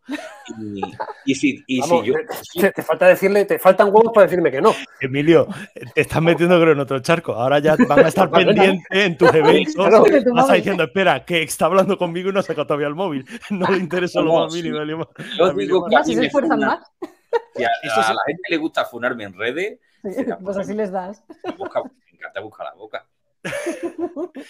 Y, 1.25 1.35
si, 1.35 1.65
yo. 1.67 2.13
Te, 2.73 2.81
falta 2.81 3.07
decirle, 3.07 3.43
te 3.43 3.59
faltan 3.59 3.87
huevos 3.87 4.13
para 4.13 4.25
decirme 4.25 4.49
que 4.49 4.61
no. 4.61 4.73
Emilio, 5.01 5.45
te 5.93 5.99
estás 5.99 6.21
metiendo 6.21 6.55
en 6.71 6.79
otro 6.79 6.97
charco. 7.01 7.33
Ahora 7.33 7.59
ya 7.59 7.75
van 7.89 8.05
a 8.05 8.07
estar 8.07 8.31
pendientes 8.31 8.85
en 8.89 9.17
tus 9.17 9.33
eventos. 9.33 9.75
Vas 10.33 10.49
a 10.49 10.53
diciendo, 10.53 10.83
espera, 10.83 11.25
que 11.25 11.43
está 11.43 11.65
hablando 11.65 11.97
conmigo 11.97 12.29
y 12.29 12.33
no 12.33 12.41
saca 12.41 12.63
todavía 12.63 12.87
el 12.87 12.95
móvil. 12.95 13.25
No 13.49 13.67
le 13.67 13.79
interesa 13.79 14.21
lo 14.21 14.35
más 14.35 14.53
mínimo. 14.53 14.79
Yo 15.37 15.53
digo 15.53 15.85
que 15.87 16.03
si 16.05 16.15
se 16.15 16.27
esfuerzan 16.27 16.59
más. 16.61 16.79
Si 17.53 17.63
a, 17.65 18.13
la 18.13 18.21
gente 18.27 18.43
le 18.49 18.57
gusta 18.57 18.85
funarme 18.85 19.25
en 19.25 19.33
redes, 19.33 19.77
pues 20.41 20.55
así 20.55 20.73
les 20.73 20.89
das. 20.89 21.21
me 21.43 22.17
encanta 22.17 22.39
buscar 22.39 22.65
la 22.65 22.75
boca. 22.75 23.05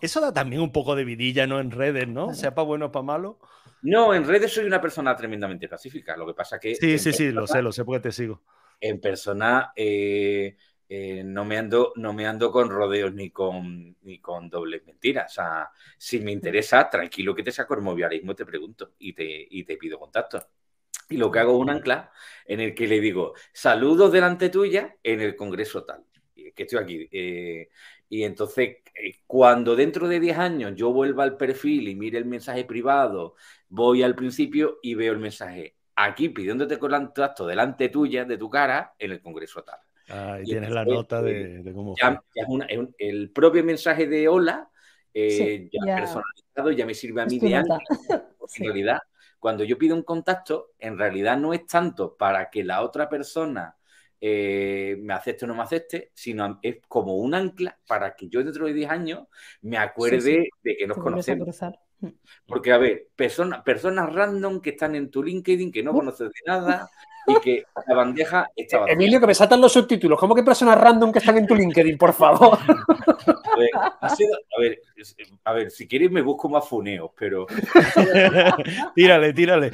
Eso 0.00 0.20
da 0.20 0.32
también 0.32 0.62
un 0.62 0.72
poco 0.72 0.94
de 0.96 1.04
vidilla, 1.04 1.46
¿no? 1.46 1.60
En 1.60 1.70
redes, 1.70 2.08
¿no? 2.08 2.34
Sea 2.34 2.54
para 2.54 2.66
bueno 2.66 2.86
o 2.86 2.92
para 2.92 3.02
malo. 3.02 3.38
No, 3.82 4.14
en 4.14 4.26
redes 4.26 4.52
soy 4.52 4.64
una 4.64 4.80
persona 4.80 5.16
tremendamente 5.16 5.68
pacífica. 5.68 6.16
Lo 6.16 6.26
que 6.26 6.34
pasa 6.34 6.58
que. 6.58 6.74
Sí, 6.74 6.98
sí, 6.98 7.12
sí, 7.12 7.32
lo 7.32 7.46
sé, 7.46 7.62
lo 7.62 7.72
sé 7.72 7.84
porque 7.84 8.00
te 8.00 8.12
sigo. 8.12 8.42
En 8.80 9.00
persona 9.00 9.72
eh, 9.76 10.56
eh, 10.88 11.22
no, 11.24 11.44
me 11.44 11.56
ando, 11.56 11.92
no 11.96 12.12
me 12.12 12.26
ando 12.26 12.50
con 12.50 12.68
rodeos 12.68 13.12
ni 13.14 13.30
con, 13.30 13.96
ni 14.02 14.18
con 14.20 14.48
dobles 14.50 14.84
mentiras. 14.84 15.32
O 15.32 15.34
sea, 15.34 15.70
si 15.96 16.20
me 16.20 16.32
interesa, 16.32 16.88
tranquilo 16.90 17.34
que 17.34 17.42
te 17.42 17.52
saco 17.52 17.74
el 17.74 18.12
y 18.12 18.34
te 18.34 18.44
pregunto 18.44 18.92
y 18.98 19.12
te, 19.12 19.46
y 19.50 19.64
te 19.64 19.76
pido 19.76 19.98
contacto. 19.98 20.48
Y 21.08 21.16
lo 21.16 21.30
que 21.30 21.40
hago 21.40 21.52
es 21.52 21.60
un 21.60 21.70
ancla 21.70 22.10
en 22.46 22.60
el 22.60 22.74
que 22.74 22.86
le 22.86 23.00
digo, 23.00 23.34
saludos 23.52 24.12
delante 24.12 24.48
tuya 24.48 24.96
en 25.02 25.20
el 25.20 25.36
congreso 25.36 25.84
tal 25.84 26.04
que 26.54 26.62
estoy 26.62 26.82
aquí. 26.82 27.08
Eh, 27.10 27.68
y 28.12 28.24
entonces, 28.24 28.76
eh, 28.94 29.20
cuando 29.26 29.74
dentro 29.74 30.06
de 30.06 30.20
10 30.20 30.36
años 30.36 30.72
yo 30.76 30.92
vuelva 30.92 31.24
al 31.24 31.38
perfil 31.38 31.88
y 31.88 31.94
mire 31.94 32.18
el 32.18 32.26
mensaje 32.26 32.66
privado, 32.66 33.36
voy 33.70 34.02
al 34.02 34.14
principio 34.14 34.80
y 34.82 34.94
veo 34.94 35.14
el 35.14 35.18
mensaje 35.18 35.76
aquí 35.96 36.28
pidiéndote 36.28 36.78
contacto 36.78 37.46
delante 37.46 37.88
tuya, 37.88 38.26
de 38.26 38.36
tu 38.36 38.50
cara, 38.50 38.94
en 38.98 39.12
el 39.12 39.22
Congreso 39.22 39.64
tal. 39.64 39.78
Ah, 40.10 40.38
y, 40.42 40.44
tienes 40.44 40.68
la 40.68 40.84
nota 40.84 41.22
de, 41.22 41.72
cómo. 41.74 41.94
el 42.98 43.30
propio 43.30 43.64
mensaje 43.64 44.06
de 44.06 44.28
hola, 44.28 44.68
eh, 45.14 45.70
ya, 45.72 45.96
personalizado, 45.96 46.70
ya 46.70 46.84
me 46.84 46.92
sirve 46.92 47.22
a 47.22 47.24
mí 47.24 47.38
de 47.38 47.54
antes. 47.54 47.78
En 48.58 48.64
realidad, 48.66 48.98
cuando 49.38 49.64
yo 49.64 49.78
pido 49.78 49.96
un 49.96 50.02
contacto, 50.02 50.72
en 50.78 50.98
realidad 50.98 51.38
no 51.38 51.54
es 51.54 51.66
tanto 51.66 52.14
para 52.14 52.50
que 52.50 52.62
la 52.62 52.82
otra 52.82 53.08
persona 53.08 53.74
eh, 54.24 54.96
me 55.00 55.14
acepte 55.14 55.44
o 55.44 55.48
no 55.48 55.54
me 55.56 55.62
acepte, 55.62 56.12
sino 56.14 56.60
es 56.62 56.76
como 56.86 57.16
un 57.16 57.34
ancla 57.34 57.76
para 57.88 58.14
que 58.14 58.28
yo 58.28 58.42
dentro 58.44 58.66
de 58.66 58.72
10 58.72 58.88
años 58.88 59.26
me 59.62 59.76
acuerde 59.76 60.48
de 60.62 60.76
que 60.76 60.86
nos 60.86 60.96
conocemos. 60.96 61.58
Porque, 62.46 62.72
a 62.72 62.78
ver, 62.78 63.08
personas 63.16 64.12
random 64.12 64.60
que 64.60 64.70
están 64.70 64.94
en 64.94 65.10
tu 65.10 65.22
LinkedIn, 65.22 65.72
que 65.72 65.82
no 65.82 65.92
conoces 65.92 66.28
de 66.28 66.40
nada, 66.46 66.90
y 67.26 67.40
que 67.40 67.64
la 67.86 67.94
bandeja 67.94 68.50
está 68.56 68.78
vacía. 68.78 68.94
Emilio, 68.94 69.20
que 69.20 69.26
me 69.26 69.34
saltan 69.34 69.60
los 69.60 69.72
subtítulos. 69.72 70.18
¿Cómo 70.18 70.34
que 70.34 70.42
personas 70.42 70.78
random 70.78 71.12
que 71.12 71.20
están 71.20 71.38
en 71.38 71.46
tu 71.46 71.54
LinkedIn, 71.54 71.96
por 71.96 72.12
favor? 72.12 72.58
A 75.44 75.52
ver, 75.52 75.70
si 75.70 75.86
queréis 75.86 76.10
me 76.10 76.22
busco 76.22 76.48
más 76.48 76.66
funeos, 76.68 77.10
pero... 77.16 77.46
tírale, 78.94 79.32
tírale. 79.32 79.70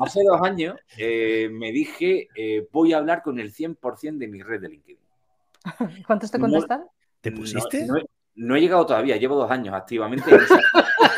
Hace 0.00 0.22
dos 0.24 0.40
años 0.42 0.76
eh, 0.96 1.48
me 1.50 1.70
dije, 1.72 2.28
eh, 2.34 2.66
voy 2.72 2.92
a 2.92 2.98
hablar 2.98 3.22
con 3.22 3.38
el 3.38 3.52
100% 3.52 4.18
de 4.18 4.28
mi 4.28 4.42
red 4.42 4.60
de 4.60 4.68
LinkedIn. 4.68 4.98
¿Cuántos 6.06 6.30
te 6.30 6.38
contestan? 6.38 6.84
¿Te 7.20 7.32
pusiste? 7.32 7.86
No, 8.34 8.56
he 8.56 8.60
llegado 8.60 8.86
todavía, 8.86 9.16
llevo 9.16 9.36
dos 9.36 9.50
años 9.50 9.74
activamente. 9.74 10.30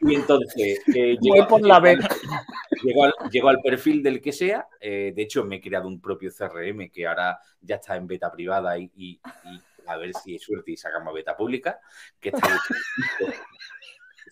y 0.00 0.14
entonces... 0.14 0.80
Eh, 0.94 1.18
por 1.48 1.62
la 1.62 1.80
vez. 1.80 1.98
Llego 3.30 3.48
al, 3.48 3.60
perfil 3.60 4.02
del 4.02 4.20
que 4.20 4.32
sea. 4.32 4.66
de 4.80 5.14
hecho, 5.16 5.44
me 5.44 5.56
he 5.56 5.60
creado 5.60 5.88
un 5.88 6.00
propio 6.00 6.30
CRM 6.30 6.90
que 6.90 7.06
ahora 7.06 7.38
ya 7.60 7.76
está 7.76 7.96
en 7.96 8.06
beta 8.06 8.30
privada 8.30 8.78
y 8.78 9.20
a 9.86 9.96
ver 9.96 10.12
si 10.14 10.36
es 10.36 10.42
suerte 10.42 10.72
y 10.72 10.76
sacamos 10.76 11.14
beta 11.14 11.36
pública, 11.36 11.80
que 12.20 12.30
está 12.30 12.48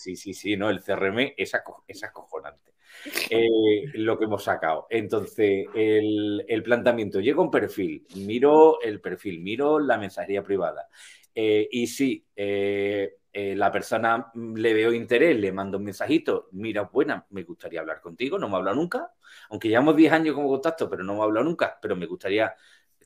Sí, 0.00 0.16
sí, 0.16 0.32
sí, 0.32 0.56
no, 0.56 0.70
el 0.70 0.80
CRM 0.80 1.34
es, 1.36 1.54
acojonante. 1.54 2.72
Eh, 3.28 3.84
lo 3.94 4.18
que 4.18 4.24
hemos 4.24 4.42
sacado. 4.42 4.86
Entonces, 4.88 5.66
el, 5.74 6.62
planteamiento, 6.64 7.20
llega 7.20 7.42
un 7.42 7.50
perfil, 7.50 8.06
miro 8.16 8.80
el 8.80 9.02
perfil, 9.02 9.40
miro 9.40 9.78
la 9.78 9.98
mensajería 9.98 10.42
privada. 10.42 10.88
Eh, 11.34 11.68
y 11.70 11.86
si 11.86 12.24
eh, 12.34 13.18
la 13.32 13.70
persona 13.70 14.30
le 14.34 14.74
veo 14.74 14.92
interés, 14.92 15.38
le 15.38 15.52
mando 15.52 15.78
un 15.78 15.84
mensajito, 15.84 16.48
mira, 16.52 16.82
buena, 16.82 17.26
me 17.30 17.44
gustaría 17.44 17.80
hablar 17.80 18.00
contigo, 18.00 18.38
no 18.38 18.48
me 18.48 18.54
ha 18.54 18.58
hablado 18.58 18.76
nunca, 18.76 19.12
aunque 19.50 19.68
llevamos 19.68 19.96
10 19.96 20.12
años 20.12 20.34
como 20.34 20.48
contacto, 20.48 20.90
pero 20.90 21.04
no 21.04 21.14
me 21.14 21.20
ha 21.20 21.24
hablado 21.24 21.44
nunca, 21.44 21.78
pero 21.80 21.94
me 21.96 22.06
gustaría 22.06 22.54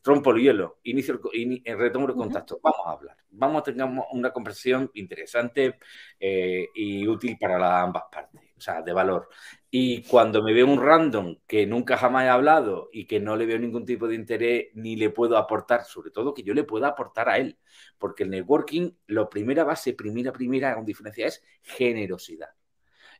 rompo 0.05 0.33
el 0.33 0.43
hielo, 0.43 0.81
inicio 0.85 1.21
el, 1.33 1.63
eh, 1.65 1.75
retomo 1.75 2.07
el 2.07 2.15
contacto, 2.15 2.61
vamos 2.63 2.87
a 2.87 2.91
hablar, 2.93 3.17
vamos 3.31 3.61
a 3.61 3.65
tener 3.65 3.89
una 4.13 4.31
conversación 4.33 4.91
interesante 4.95 5.79
eh, 6.21 6.69
y 6.75 7.09
útil 7.09 7.37
para 7.41 7.83
ambas 7.83 8.05
partes, 8.13 8.43
sea, 8.65 8.83
de 8.83 8.93
valor. 8.93 9.29
Y 9.71 10.03
cuando 10.05 10.43
me 10.43 10.53
veo 10.53 10.67
un 10.67 10.81
random 10.81 11.37
que 11.47 11.67
nunca 11.67 11.97
jamás 11.97 12.25
he 12.25 12.29
hablado 12.29 12.89
y 12.93 13.07
que 13.07 13.21
no 13.21 13.37
le 13.37 13.47
veo 13.47 13.59
ningún 13.59 13.85
tipo 13.85 14.09
de 14.09 14.15
interés 14.15 14.69
ni 14.75 14.97
le 14.97 15.11
puedo 15.11 15.37
aportar, 15.37 15.85
sobre 15.85 16.11
todo 16.11 16.35
que 16.35 16.43
yo 16.43 16.55
le 16.55 16.65
pueda 16.65 16.89
aportar 16.89 17.29
a 17.29 17.39
él, 17.39 17.59
porque 17.99 18.25
el 18.25 18.31
networking, 18.31 18.91
la 19.09 19.29
primera 19.29 19.65
base, 19.65 19.95
primera, 19.95 20.33
primera 20.33 20.75
con 20.75 20.85
diferencia 20.85 21.27
es 21.27 21.43
generosidad. 21.63 22.51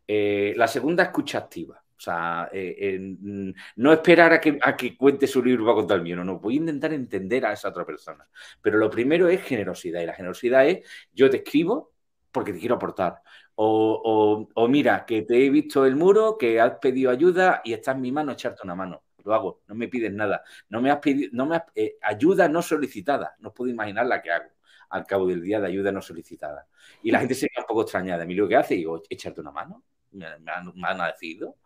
Eh, 0.07 0.55
la 0.57 0.69
segunda, 0.69 1.05
escucha 1.05 1.39
activa. 1.39 1.85
O 1.97 2.01
sea, 2.01 2.49
eh, 2.53 2.99
mm, 3.01 3.51
no 3.77 3.93
esperar 3.93 4.33
a 4.33 4.41
que, 4.41 4.59
a 4.61 4.77
que 4.77 4.97
cuente 4.97 5.27
su 5.27 5.43
libro 5.43 5.65
para 5.65 5.77
contar 5.77 5.99
el 5.99 6.03
mío, 6.03 6.17
no, 6.17 6.25
no, 6.25 6.39
voy 6.39 6.55
a 6.55 6.59
intentar 6.59 6.93
entender 6.93 7.47
a 7.47 7.53
esa 7.53 7.69
otra 7.69 7.87
persona. 7.87 8.29
Pero 8.61 8.79
lo 8.79 8.91
primero 8.91 9.29
es 9.29 9.43
generosidad 9.43 10.03
y 10.03 10.07
la 10.07 10.15
generosidad 10.15 10.67
es 10.67 10.87
yo 11.13 11.31
te 11.31 11.39
escribo 11.39 11.95
porque 12.33 12.53
te 12.53 12.59
quiero 12.59 12.75
aportar. 12.75 13.23
O, 13.57 14.49
o, 14.55 14.69
mira, 14.69 15.05
que 15.07 15.23
te 15.23 15.47
he 15.47 15.51
visto 15.51 15.87
el 15.87 15.95
muro, 15.97 16.37
que 16.37 16.61
has 16.61 16.79
pedido 16.79 17.11
ayuda 17.11 17.63
y 17.65 17.73
está 17.73 17.93
en 17.93 18.01
mi 18.01 18.11
mano 18.13 18.33
echarte 18.33 18.63
una 18.65 18.75
mano. 18.75 19.03
Lo 19.25 19.33
hago, 19.35 19.63
no 19.69 19.75
me 19.75 19.89
pides 19.89 20.13
nada. 20.13 20.43
No 20.69 20.81
me 20.81 20.91
has 20.91 20.99
pedido, 20.99 21.31
no 21.33 21.47
me 21.47 21.57
has, 21.57 21.63
eh, 21.75 21.97
ayuda 22.03 22.49
no 22.49 22.63
solicitada. 22.63 23.37
No 23.39 23.55
puedo 23.55 23.71
imaginar 23.71 24.07
la 24.07 24.21
que 24.21 24.31
hago 24.31 24.51
al 24.91 25.07
cabo 25.07 25.27
del 25.27 25.43
día 25.43 25.61
de 25.61 25.69
ayuda 25.69 25.93
no 25.93 26.03
solicitada. 26.03 26.67
Y 27.03 27.11
la 27.11 27.21
gente 27.21 27.35
se 27.35 27.49
queda 27.49 27.63
un 27.63 27.67
poco 27.67 27.83
extrañada. 27.83 28.25
A 28.25 28.27
mí 28.27 28.35
lo 28.35 28.49
que 28.49 28.57
hace, 28.57 28.75
digo, 28.75 29.03
echarte 29.09 29.41
una 29.41 29.51
mano 29.51 29.85
me, 30.15 30.27
han, 30.27 30.99
decidido. 31.11 31.57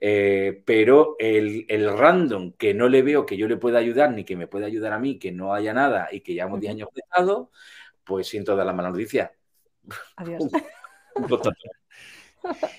Eh, 0.00 0.62
pero 0.64 1.16
el, 1.18 1.66
random 1.96 2.52
que 2.52 2.74
no 2.74 2.88
le 2.88 3.02
veo 3.02 3.26
que 3.26 3.36
yo 3.36 3.48
le 3.48 3.56
pueda 3.56 3.78
ayudar 3.78 4.12
ni 4.12 4.24
que 4.24 4.36
me 4.36 4.46
pueda 4.46 4.66
ayudar 4.66 4.92
a 4.92 4.98
mí, 4.98 5.18
que 5.18 5.32
no 5.32 5.54
haya 5.54 5.72
nada 5.74 6.08
y 6.10 6.20
que 6.20 6.34
llevamos 6.34 6.60
10 6.60 6.72
años 6.72 6.88
conectados, 6.88 7.48
pues 8.04 8.28
siento 8.28 8.56
dar 8.56 8.66
la 8.66 8.72
mala 8.72 8.90
noticia. 8.90 9.32
Adiós. 10.16 10.44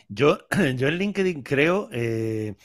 yo, 0.10 0.39
yo 0.75 0.88
en 0.88 0.97
LinkedIn 0.97 1.43
creo 1.43 1.89
eh, 1.91 2.56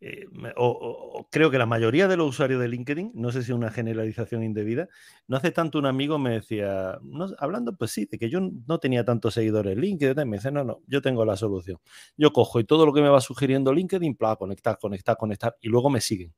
eh, 0.00 0.26
o, 0.56 1.26
creo 1.30 1.50
que 1.50 1.58
la 1.58 1.66
mayoría 1.66 2.06
de 2.06 2.16
los 2.16 2.28
usuarios 2.28 2.60
de 2.60 2.68
LinkedIn, 2.68 3.12
no 3.14 3.32
sé 3.32 3.42
si 3.42 3.52
es 3.52 3.56
una 3.56 3.70
generalización 3.70 4.42
indebida, 4.42 4.88
no 5.26 5.36
hace 5.36 5.50
tanto 5.50 5.78
un 5.78 5.86
amigo 5.86 6.18
me 6.18 6.30
decía, 6.30 6.98
hablando 7.38 7.76
pues 7.76 7.92
sí, 7.92 8.04
de 8.04 8.18
que 8.18 8.28
yo 8.28 8.40
no 8.40 8.78
tenía 8.78 9.04
tantos 9.04 9.34
seguidores 9.34 9.72
en 9.72 9.80
LinkedIn, 9.80 10.28
me 10.28 10.36
dice, 10.36 10.50
no, 10.50 10.64
no, 10.64 10.82
yo 10.86 11.00
tengo 11.00 11.24
la 11.24 11.36
solución. 11.36 11.78
Yo 12.16 12.32
cojo 12.32 12.60
y 12.60 12.64
todo 12.64 12.84
lo 12.84 12.92
que 12.92 13.00
me 13.00 13.08
va 13.08 13.20
sugiriendo 13.20 13.72
LinkedIn, 13.72 14.16
para 14.16 14.36
conectar, 14.36 14.78
conectar, 14.78 15.16
conectar, 15.16 15.56
y 15.60 15.68
luego 15.68 15.88
me 15.90 16.00
siguen. 16.00 16.34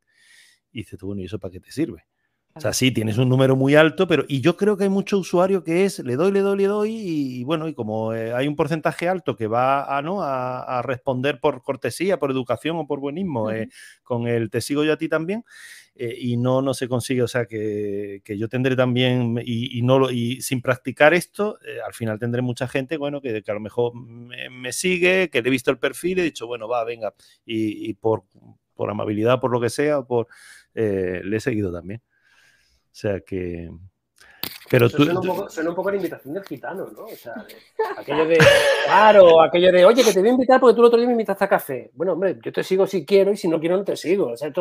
Y 0.72 0.78
dice 0.78 0.96
tú, 0.96 1.08
bueno, 1.08 1.22
¿y 1.22 1.24
eso 1.24 1.38
para 1.38 1.52
qué 1.52 1.60
te 1.60 1.72
sirve? 1.72 2.04
O 2.54 2.60
sea, 2.60 2.72
sí, 2.72 2.90
tienes 2.90 3.18
un 3.18 3.28
número 3.28 3.54
muy 3.54 3.76
alto, 3.76 4.08
pero 4.08 4.24
y 4.26 4.40
yo 4.40 4.56
creo 4.56 4.76
que 4.76 4.82
hay 4.82 4.90
mucho 4.90 5.16
usuario 5.16 5.62
que 5.62 5.84
es 5.84 6.00
le 6.00 6.16
doy, 6.16 6.32
le 6.32 6.40
doy, 6.40 6.58
le 6.58 6.66
doy 6.66 6.90
y, 6.92 7.44
bueno, 7.44 7.68
y 7.68 7.74
como 7.74 8.12
eh, 8.14 8.32
hay 8.32 8.48
un 8.48 8.56
porcentaje 8.56 9.08
alto 9.08 9.36
que 9.36 9.46
va 9.46 9.96
a, 9.96 10.02
¿no? 10.02 10.22
A, 10.22 10.82
responder 10.82 11.38
por 11.38 11.62
cortesía, 11.62 12.18
por 12.18 12.32
educación 12.32 12.76
o 12.76 12.86
por 12.86 12.98
buenismo, 12.98 13.52
eh, 13.52 13.68
con 14.02 14.26
el 14.26 14.50
te 14.50 14.60
sigo 14.60 14.82
yo 14.82 14.94
a 14.94 14.96
ti 14.96 15.08
también, 15.08 15.44
eh, 15.94 16.16
y 16.18 16.36
no, 16.36 16.60
no 16.60 16.74
se 16.74 16.88
consigue, 16.88 17.22
o 17.22 17.28
sea, 17.28 17.46
que, 17.46 18.22
yo 18.26 18.48
tendré 18.48 18.74
también, 18.74 19.40
y, 19.44 19.80
no 19.82 20.10
y 20.10 20.40
sin 20.40 20.60
practicar 20.60 21.14
esto, 21.14 21.58
al 21.86 21.94
final 21.94 22.18
tendré 22.18 22.42
mucha 22.42 22.66
gente, 22.66 22.96
bueno, 22.96 23.20
que, 23.20 23.42
a 23.46 23.52
lo 23.52 23.60
mejor 23.60 23.92
me, 23.94 24.72
sigue, 24.72 25.30
que 25.30 25.42
le 25.42 25.48
he 25.48 25.52
visto 25.52 25.70
el 25.70 25.78
perfil 25.78 26.18
y 26.18 26.20
he 26.22 26.24
dicho, 26.24 26.48
bueno, 26.48 26.68
va, 26.68 26.82
venga, 26.84 27.14
y, 27.46 27.94
por, 27.94 28.24
por 28.74 28.90
amabilidad, 28.90 29.40
por 29.40 29.52
lo 29.52 29.60
que 29.60 29.70
sea, 29.70 30.02
por, 30.02 30.26
le 30.74 31.36
he 31.36 31.40
seguido 31.40 31.72
también. 31.72 32.02
O 32.92 32.94
sea 33.00 33.20
que, 33.20 33.68
Pero 34.70 34.90
tú, 34.90 35.04
suena, 35.04 35.20
un 35.20 35.26
poco, 35.26 35.48
suena 35.48 35.70
un 35.70 35.76
poco 35.76 35.90
la 35.90 35.96
invitación 35.96 36.34
del 36.34 36.44
gitano, 36.44 36.88
¿no? 36.94 37.04
O 37.04 37.16
sea, 37.16 37.34
aquello 37.96 38.26
de, 38.26 38.38
claro, 38.86 39.40
aquello 39.40 39.72
de, 39.72 39.84
oye, 39.84 40.04
que 40.04 40.12
te 40.12 40.20
voy 40.20 40.28
a 40.28 40.32
invitar 40.32 40.60
porque 40.60 40.74
tú 40.74 40.82
el 40.82 40.86
otro 40.86 40.98
día 40.98 41.06
me 41.06 41.12
invitaste 41.12 41.44
a 41.44 41.48
café. 41.48 41.90
Bueno, 41.94 42.12
hombre, 42.12 42.36
yo 42.42 42.52
te 42.52 42.62
sigo 42.62 42.86
si 42.86 43.06
quiero 43.06 43.32
y 43.32 43.36
si 43.36 43.48
no 43.48 43.58
quiero 43.58 43.76
no 43.76 43.84
te 43.84 43.96
sigo. 43.96 44.32
O 44.32 44.36
sea, 44.36 44.52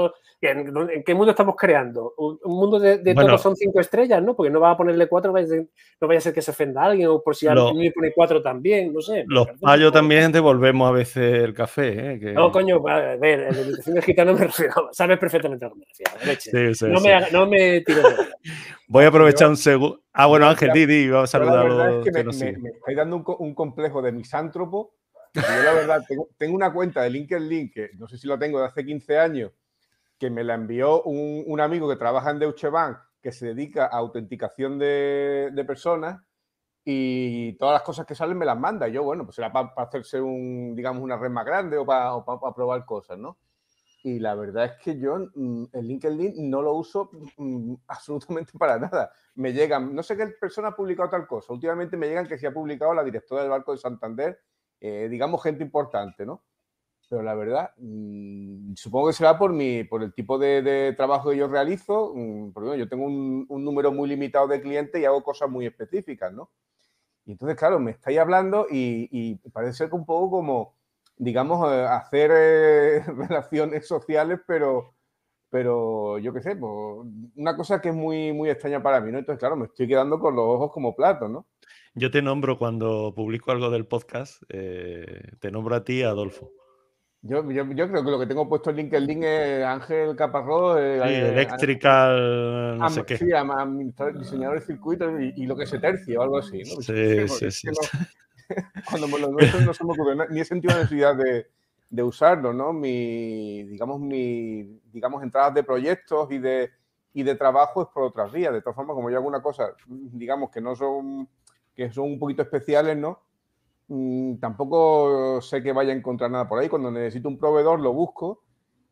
¿en, 0.42 1.04
qué 1.06 1.14
mundo 1.14 1.32
estamos 1.32 1.56
creando? 1.58 2.14
Un, 2.18 2.40
mundo 2.46 2.80
de, 2.80 3.00
todos 3.14 3.42
son 3.42 3.56
cinco 3.56 3.80
estrellas, 3.80 4.24
¿no? 4.24 4.36
Porque 4.36 4.50
no 4.50 4.60
va 4.60 4.72
a 4.72 4.78
ponerle 4.78 5.08
cuatro, 5.08 5.34
no 5.34 6.08
vaya 6.08 6.18
a 6.18 6.22
ser 6.22 6.34
que 6.34 6.42
se 6.42 6.52
ofenda 6.52 6.84
a 6.84 6.86
alguien 6.86 7.10
o 7.10 7.22
por 7.22 7.36
si 7.36 7.48
alguien 7.48 7.78
me 7.78 7.92
pone 7.92 8.14
cuatro 8.14 8.42
también, 8.42 8.94
no 8.94 9.02
sé. 9.02 9.26
Los 9.28 9.48
payos 9.60 9.92
también 9.92 10.32
devolvemos 10.32 10.90
a 10.90 10.92
veces 10.92 11.44
el 11.44 11.54
café, 11.54 12.14
¿eh? 12.14 12.34
No, 12.34 12.52
coño, 12.52 12.82
a 12.88 13.16
ver, 13.16 13.48
en 13.48 13.56
la 13.56 13.62
invitación 13.62 13.96
del 13.96 14.04
gitano 14.04 14.34
me 14.34 14.40
refiero, 14.46 14.90
sabes 14.92 15.18
perfectamente 15.18 15.66
a 15.66 15.70
lo 15.70 15.76
que 15.76 15.80
me 15.80 15.86
refiero. 15.86 16.38
Sí, 16.40 16.76
sí, 16.76 16.86
no, 16.88 17.00
Me, 17.02 17.32
no 17.32 17.46
me 17.46 17.82
tires 17.82 18.04
de 18.04 18.10
Voy 18.88 19.04
a 19.04 19.08
aprovechar 19.10 19.50
un 19.50 19.58
segundo. 19.58 19.97
Ah, 20.14 20.26
bueno, 20.26 20.48
Ángel, 20.48 20.72
Didi, 20.74 21.10
vamos 21.10 21.30
a 21.30 21.32
saludar 21.32 21.58
La 21.58 21.64
verdad 21.64 22.00
es 22.00 22.04
que 22.06 22.12
me, 22.12 22.24
me, 22.58 22.70
estáis 22.70 22.98
dando 22.98 23.24
un, 23.40 23.54
complejo 23.54 24.02
de 24.02 24.12
misántropo. 24.12 24.96
Yo, 25.34 25.42
la 25.42 25.74
verdad, 25.74 26.04
tengo, 26.38 26.56
una 26.56 26.74
cuenta 26.74 27.04
de 27.04 27.12
LinkedIn 27.12 27.70
que 27.70 27.92
no 27.98 28.08
sé 28.08 28.18
si 28.18 28.28
lo 28.28 28.40
tengo 28.40 28.60
de 28.60 28.66
hace 28.66 28.84
15 28.84 29.20
años, 29.20 29.52
que 30.18 30.30
me 30.30 30.44
la 30.44 30.56
envió 30.56 31.04
un, 31.04 31.62
amigo 31.62 31.88
que 31.88 31.96
trabaja 31.96 32.32
en 32.32 32.40
Deutsche 32.40 32.70
Bank, 32.70 32.98
que 33.22 33.32
se 33.32 33.48
dedica 33.48 33.86
a 33.86 33.98
autenticación 33.98 34.80
de, 34.80 35.64
personas 35.68 36.22
y 36.84 37.54
todas 37.54 37.74
las 37.74 37.84
cosas 37.84 38.06
que 38.06 38.16
salen 38.16 38.38
me 38.38 38.46
las 38.46 38.58
manda. 38.58 38.88
yo, 38.88 39.04
bueno, 39.04 39.26
pues 39.26 39.36
será 39.36 39.52
para, 39.52 39.72
hacerse 39.78 40.20
un, 40.20 40.74
digamos, 40.76 41.04
una 41.04 41.18
red 41.18 41.30
más 41.30 41.46
grande 41.46 41.78
o 41.78 41.86
para, 41.86 42.16
o 42.16 42.26
para 42.26 42.56
probar 42.56 42.86
cosas, 42.86 43.18
¿no? 43.20 43.38
Y 44.04 44.20
la 44.20 44.36
verdad 44.36 44.66
es 44.66 44.72
que 44.84 45.00
yo 45.00 45.18
mm, 45.34 45.66
el 45.74 45.88
LinkedIn 45.88 46.50
no 46.50 46.62
lo 46.62 46.74
uso 46.74 47.10
mm, 47.38 47.74
absolutamente 47.88 48.58
para 48.58 48.80
nada. 48.80 49.12
Me 49.36 49.54
llegan, 49.54 49.94
no 49.94 50.04
sé 50.04 50.18
qué 50.18 50.28
persona 50.28 50.70
ha 50.70 50.76
publicado 50.76 51.10
tal 51.10 51.28
cosa, 51.28 51.54
últimamente 51.54 51.98
me 51.98 52.08
llegan 52.08 52.28
que 52.28 52.38
se 52.38 52.48
ha 52.48 52.54
publicado 52.54 52.94
la 52.94 53.04
directora 53.04 53.42
del 53.42 53.52
Banco 53.52 53.72
de 53.72 53.78
Santander, 53.78 54.40
eh, 54.80 55.08
digamos 55.10 55.44
gente 55.44 55.64
importante, 55.64 56.26
¿no? 56.26 56.44
Pero 57.10 57.22
la 57.22 57.36
verdad, 57.36 57.72
mm, 57.78 58.74
supongo 58.76 59.08
que 59.08 59.14
será 59.14 59.38
por, 59.38 59.54
mi, 59.54 59.84
por 59.84 60.04
el 60.04 60.14
tipo 60.14 60.38
de, 60.38 60.94
trabajo 60.98 61.30
que 61.30 61.38
yo 61.38 61.48
realizo, 61.48 62.14
porque 62.54 62.78
yo 62.78 62.90
tengo 62.90 63.06
un, 63.06 63.46
número 63.50 63.92
muy 63.92 64.10
limitado 64.10 64.48
de 64.48 64.62
clientes 64.62 65.02
y 65.02 65.06
hago 65.06 65.24
cosas 65.24 65.50
muy 65.50 65.66
específicas, 65.66 66.34
¿no? 66.34 66.52
Y 67.26 67.34
entonces, 67.34 67.58
claro, 67.58 67.80
me 67.80 67.92
estáis 67.92 68.20
hablando 68.20 68.68
y, 68.70 69.10
y 69.12 69.36
parece 69.50 69.74
ser 69.74 69.90
que 69.90 69.96
un 69.96 70.06
poco 70.06 70.32
como 70.32 70.77
digamos, 71.18 71.72
eh, 71.72 71.86
hacer 71.86 72.32
eh, 72.34 73.04
relaciones 73.30 73.88
sociales, 73.88 74.40
pero, 74.48 74.94
pero 75.50 76.20
yo 76.20 76.34
qué 76.34 76.42
sé, 76.42 76.56
pues, 76.56 76.72
una 77.36 77.56
cosa 77.56 77.82
que 77.82 77.90
es 77.90 77.96
muy, 77.96 78.34
muy 78.34 78.50
extraña 78.50 78.82
para 78.82 79.02
mí, 79.02 79.12
¿no? 79.12 79.20
Entonces, 79.20 79.40
claro, 79.40 79.56
me 79.56 79.66
estoy 79.66 79.88
quedando 79.88 80.20
con 80.20 80.36
los 80.36 80.46
ojos 80.46 80.72
como 80.72 80.96
platos, 80.96 81.30
¿no? 81.30 81.48
Yo 81.94 82.12
te 82.12 82.22
nombro 82.22 82.60
cuando 82.60 83.14
publico 83.16 83.52
algo 83.52 83.72
del 83.72 83.88
podcast, 83.88 84.44
eh, 84.50 85.32
te 85.40 85.50
nombro 85.50 85.76
a 85.76 85.84
ti, 85.84 86.04
Adolfo. 86.04 86.52
Yo, 87.24 87.44
yo, 87.52 87.66
yo, 87.74 87.90
creo 87.90 88.06
que 88.06 88.12
lo 88.12 88.20
que 88.20 88.28
tengo 88.28 88.48
puesto 88.48 88.70
en 88.70 88.76
LinkedIn 88.78 89.24
es 89.24 89.66
Ángel 89.66 90.16
Caparrós. 90.16 90.78
sí, 90.78 91.14
Electrical, 91.14 92.78
no 92.78 92.90
sé 92.92 93.04
qué. 93.04 93.18
Sí, 93.18 93.26
diseñador 93.26 94.60
de 94.60 94.66
circuitos 94.66 95.12
y, 95.36 95.46
lo 95.48 95.58
que 95.58 95.66
se 95.66 95.80
tercia 95.80 96.20
o 96.20 96.24
algo 96.24 96.38
así. 96.38 96.60
¿no? 96.60 96.82
Sí, 96.82 97.28
sí, 97.28 97.52
sí. 97.52 97.68
cuando 98.90 99.18
los 99.18 99.32
nuestros 99.32 99.64
no 99.64 99.74
se 99.74 99.84
me 99.84 99.94
ocurre, 99.94 100.16
ni 100.30 100.40
he 100.40 100.46
sentido 100.46 100.74
la 100.74 100.82
necesidad 100.82 101.16
de, 101.16 101.48
de, 101.90 102.04
usarlo, 102.04 102.54
¿no? 102.54 102.74
Mi, 102.74 103.64
digamos, 103.64 104.00
mi, 104.00 104.80
digamos, 104.92 105.24
entradas 105.24 105.54
de 105.54 105.64
proyectos 105.64 106.32
y 106.32 106.40
de, 106.40 106.72
y 107.14 107.24
de 107.24 107.36
trabajo 107.36 107.82
es 107.82 107.88
por 107.90 108.04
otras 108.04 108.32
vías. 108.32 108.54
De 108.54 108.62
todas 108.62 108.76
formas, 108.76 108.96
como 108.96 109.10
yo 109.10 109.18
hago 109.18 109.28
una 109.28 109.42
cosa, 109.42 109.74
digamos, 109.88 110.50
que 110.50 110.62
no 110.62 110.76
son, 110.76 111.28
que 111.76 111.92
son 111.92 112.06
un 112.06 112.20
poquito 112.20 112.42
especiales, 112.42 112.98
¿no? 112.98 113.20
Mm, 113.88 114.36
tampoco 114.38 115.42
sé 115.42 115.64
que 115.64 115.72
vaya 115.72 115.94
a 115.94 115.96
encontrar 115.96 116.32
nada 116.32 116.48
por 116.48 116.60
ahí. 116.60 116.70
Cuando 116.70 116.92
necesito 116.92 117.30
un 117.30 117.38
proveedor 117.38 117.80
lo 117.80 117.94
busco 117.94 118.44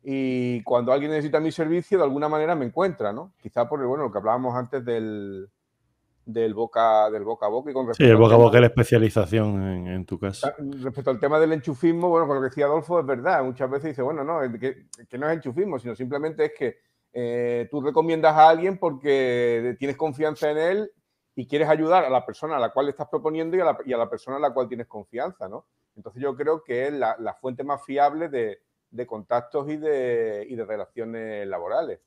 y 0.02 0.62
cuando 0.62 0.92
alguien 0.92 1.10
necesita 1.10 1.40
mi 1.40 1.52
servicio 1.52 1.98
de 1.98 2.04
alguna 2.04 2.28
manera 2.28 2.54
me 2.54 2.64
encuentra, 2.64 3.12
¿no? 3.12 3.32
Quizá 3.38 3.68
por 3.68 3.84
bueno, 3.84 4.04
lo 4.04 4.12
que 4.12 4.18
hablábamos 4.18 4.54
antes 4.54 4.84
del, 4.84 5.50
del 6.26 6.52
boca, 6.52 7.08
del 7.10 7.24
boca 7.24 7.46
a 7.46 7.48
boca. 7.48 7.70
Y 7.70 7.74
con 7.74 7.94
sí, 7.94 8.04
el 8.04 8.16
boca 8.16 8.34
a 8.34 8.38
boca 8.38 8.58
es 8.58 8.60
la 8.60 8.66
especialización 8.66 9.86
en, 9.86 10.04
tu 10.04 10.18
caso. 10.18 10.52
Respecto 10.58 11.10
al 11.10 11.20
tema 11.20 11.38
del 11.38 11.52
enchufismo, 11.52 12.08
bueno, 12.08 12.26
con 12.26 12.36
lo 12.36 12.42
que 12.42 12.48
decía 12.48 12.66
Adolfo, 12.66 13.00
es 13.00 13.06
verdad. 13.06 13.44
Muchas 13.44 13.70
veces 13.70 13.90
dice, 13.90 14.02
bueno, 14.02 14.24
no, 14.24 14.40
que, 14.58 14.86
que 15.08 15.18
no 15.18 15.30
es 15.30 15.36
enchufismo, 15.36 15.78
sino 15.78 15.94
simplemente 15.94 16.46
es 16.46 16.52
que 16.52 16.78
eh, 17.12 17.68
tú 17.70 17.80
recomiendas 17.80 18.34
a 18.34 18.48
alguien 18.48 18.76
porque 18.76 19.76
tienes 19.78 19.96
confianza 19.96 20.50
en 20.50 20.58
él 20.58 20.92
y 21.34 21.46
quieres 21.46 21.68
ayudar 21.68 22.04
a 22.04 22.10
la 22.10 22.26
persona 22.26 22.56
a 22.56 22.60
la 22.60 22.70
cual 22.70 22.86
le 22.86 22.90
estás 22.90 23.08
proponiendo 23.08 23.56
y 23.56 23.60
a 23.60 23.64
la, 23.64 23.78
y 23.86 23.92
a 23.92 23.96
la 23.96 24.10
persona 24.10 24.36
a 24.36 24.40
la 24.40 24.52
cual 24.52 24.68
tienes 24.68 24.86
confianza, 24.86 25.48
¿no? 25.48 25.66
Entonces 25.94 26.20
yo 26.20 26.36
creo 26.36 26.62
que 26.62 26.88
es 26.88 26.92
la, 26.92 27.16
la 27.18 27.34
fuente 27.34 27.62
más 27.62 27.84
fiable 27.84 28.28
de, 28.28 28.58
de 28.90 29.06
contactos 29.06 29.70
y 29.70 29.76
de, 29.76 30.46
y 30.48 30.56
de 30.56 30.64
relaciones 30.64 31.46
laborales. 31.46 32.00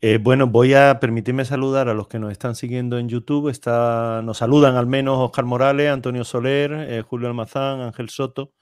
Eh, 0.00 0.18
bueno, 0.22 0.46
voy 0.46 0.74
a 0.74 0.98
permitirme 1.00 1.44
saludar 1.44 1.88
a 1.88 1.94
los 1.94 2.08
que 2.08 2.18
nos 2.18 2.32
están 2.32 2.54
siguiendo 2.54 2.98
en 2.98 3.08
YouTube. 3.08 3.48
Está, 3.48 4.22
nos 4.22 4.38
saludan 4.38 4.76
al 4.76 4.86
menos 4.86 5.18
Oscar 5.18 5.44
Morales, 5.44 5.90
Antonio 5.90 6.24
Soler, 6.24 6.72
eh, 6.72 7.02
Julio 7.02 7.28
Almazán, 7.28 7.80
Ángel 7.80 8.08
Soto. 8.08 8.52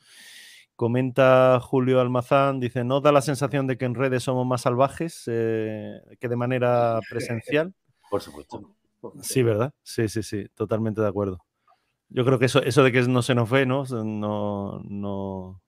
Comenta 0.76 1.60
Julio 1.60 2.00
Almazán, 2.00 2.58
dice, 2.58 2.82
¿no 2.82 3.00
da 3.00 3.12
la 3.12 3.22
sensación 3.22 3.68
de 3.68 3.78
que 3.78 3.84
en 3.84 3.94
redes 3.94 4.24
somos 4.24 4.44
más 4.44 4.62
salvajes 4.62 5.22
eh, 5.28 6.00
que 6.18 6.28
de 6.28 6.36
manera 6.36 6.98
presencial? 7.08 7.72
Por 8.10 8.20
supuesto. 8.20 8.74
Sí, 9.22 9.42
¿verdad? 9.44 9.72
Sí, 9.82 10.08
sí, 10.08 10.22
sí, 10.24 10.46
totalmente 10.54 11.00
de 11.00 11.06
acuerdo. 11.06 11.44
Yo 12.08 12.24
creo 12.24 12.38
que 12.38 12.46
eso, 12.46 12.62
eso 12.62 12.82
de 12.82 12.90
que 12.90 13.02
no 13.02 13.22
se 13.22 13.34
nos 13.34 13.48
ve, 13.50 13.66
¿no? 13.66 13.84
No, 13.84 14.80
no, 14.84 15.62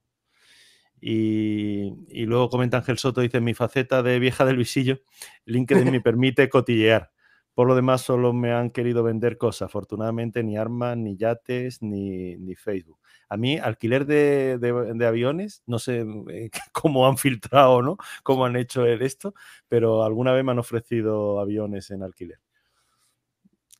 y, 0.99 2.25
luego 2.25 2.49
comenta 2.49 2.77
Ángel 2.77 2.97
Soto, 2.97 3.21
dice, 3.21 3.41
mi 3.41 3.53
faceta 3.53 4.01
de 4.03 4.19
vieja 4.19 4.45
del 4.45 4.57
visillo, 4.57 4.99
LinkedIn 5.45 5.91
me 5.91 6.01
permite 6.01 6.49
cotillear. 6.49 7.11
Por 7.53 7.67
lo 7.67 7.75
demás, 7.75 8.01
solo 8.01 8.33
me 8.33 8.53
han 8.53 8.69
querido 8.69 9.01
vender 9.01 9.37
cosas. 9.37 9.67
Afortunadamente, 9.67 10.43
ni 10.43 10.57
armas, 10.57 10.95
ni 10.95 11.17
yates, 11.17 11.81
ni, 11.81 12.35
ni 12.37 12.55
Facebook. 12.55 12.99
A 13.29 13.37
mí, 13.37 13.57
alquiler 13.57 14.05
de, 14.05 14.59
de, 14.59 15.05
aviones, 15.07 15.63
no 15.65 15.79
sé 15.79 16.05
eh, 16.29 16.49
cómo 16.71 17.07
han 17.07 17.17
filtrado, 17.17 17.81
¿no? 17.81 17.97
Cómo 18.23 18.45
han 18.45 18.55
hecho 18.55 18.85
esto, 18.85 19.33
pero 19.67 20.03
alguna 20.03 20.33
vez 20.33 20.43
me 20.43 20.51
han 20.51 20.59
ofrecido 20.59 21.39
aviones 21.39 21.89
en 21.89 22.03
alquiler 22.03 22.39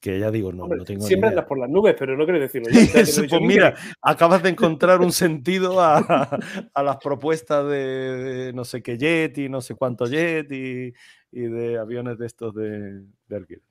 que 0.07 0.19
ya 0.19 0.31
digo, 0.31 0.53
no, 0.53 0.67
no 0.67 0.85
tengo 0.85 1.05
Siempre 1.05 1.29
andas 1.29 1.45
por 1.45 1.59
las 1.59 1.69
nubes, 1.69 1.93
pero 1.99 2.15
no 2.15 2.23
quiero 2.23 2.39
decirlo. 2.39 2.69
pues 3.29 3.41
mira, 3.41 3.75
acabas 4.01 4.41
de 4.41 4.49
encontrar 4.49 5.01
un 5.01 5.11
sentido 5.11 5.81
a, 5.81 5.97
a 6.73 6.83
las 6.83 6.97
propuestas 6.97 7.67
de, 7.67 8.53
no 8.55 8.63
sé 8.63 8.81
qué 8.81 8.97
jet 8.97 9.37
y 9.37 9.49
no 9.49 9.59
sé 9.59 9.75
cuánto 9.75 10.05
jet 10.05 10.49
y, 10.51 10.93
y 11.31 11.41
de 11.41 11.77
aviones 11.77 12.17
de 12.17 12.25
estos 12.25 12.55
de, 12.55 13.03
de 13.27 13.35
alquiler. 13.35 13.63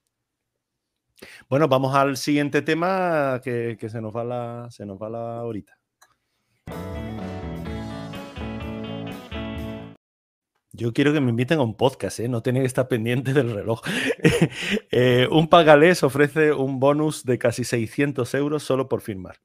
Bueno, 1.48 1.68
vamos 1.68 1.94
al 1.94 2.18
siguiente 2.18 2.60
tema 2.60 3.40
que, 3.42 3.78
que, 3.80 3.88
se 3.88 4.02
nos 4.02 4.14
va 4.14 4.22
la, 4.22 4.68
se 4.70 4.84
nos 4.84 5.00
va 5.00 5.08
la 5.08 5.42
horita. 5.42 5.78
Yo 10.76 10.92
quiero 10.92 11.14
que 11.14 11.20
me 11.20 11.30
inviten 11.30 11.58
a 11.58 11.62
un 11.62 11.74
podcast, 11.74 12.20
¿eh? 12.20 12.28
no 12.28 12.42
tener 12.42 12.62
que 12.62 12.66
estar 12.66 12.86
pendiente 12.86 13.32
del 13.32 13.50
reloj. 13.54 13.80
eh, 14.90 15.26
un 15.30 15.48
pagalés 15.48 16.02
ofrece 16.02 16.52
un 16.52 16.80
bonus 16.80 17.24
de 17.24 17.38
casi 17.38 17.64
600 17.64 18.34
euros 18.34 18.62
solo 18.62 18.86
por 18.86 19.00
firmar. 19.00 19.40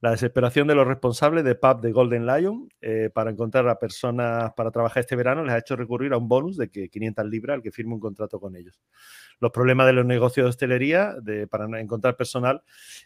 La 0.00 0.12
desesperación 0.12 0.68
de 0.68 0.76
los 0.76 0.86
responsables 0.86 1.42
de 1.42 1.56
pub 1.56 1.80
de 1.80 1.90
Golden 1.90 2.24
Lion 2.24 2.68
eh, 2.80 3.10
para 3.12 3.32
encontrar 3.32 3.68
a 3.68 3.80
personas 3.80 4.52
para 4.54 4.70
trabajar 4.70 5.00
este 5.00 5.16
verano 5.16 5.42
les 5.42 5.52
ha 5.52 5.58
hecho 5.58 5.74
recurrir 5.74 6.12
a 6.12 6.18
un 6.18 6.28
bonus 6.28 6.56
de 6.56 6.70
que 6.70 6.88
500 6.88 7.26
libras 7.26 7.56
al 7.56 7.62
que 7.62 7.72
firme 7.72 7.94
un 7.94 8.00
contrato 8.00 8.38
con 8.38 8.54
ellos. 8.54 8.80
Los 9.40 9.50
problemas 9.50 9.88
de 9.88 9.94
los 9.94 10.06
negocios 10.06 10.44
de 10.44 10.50
hostelería 10.50 11.14
de, 11.20 11.48
para 11.48 11.80
encontrar 11.80 12.16
personal, 12.16 12.62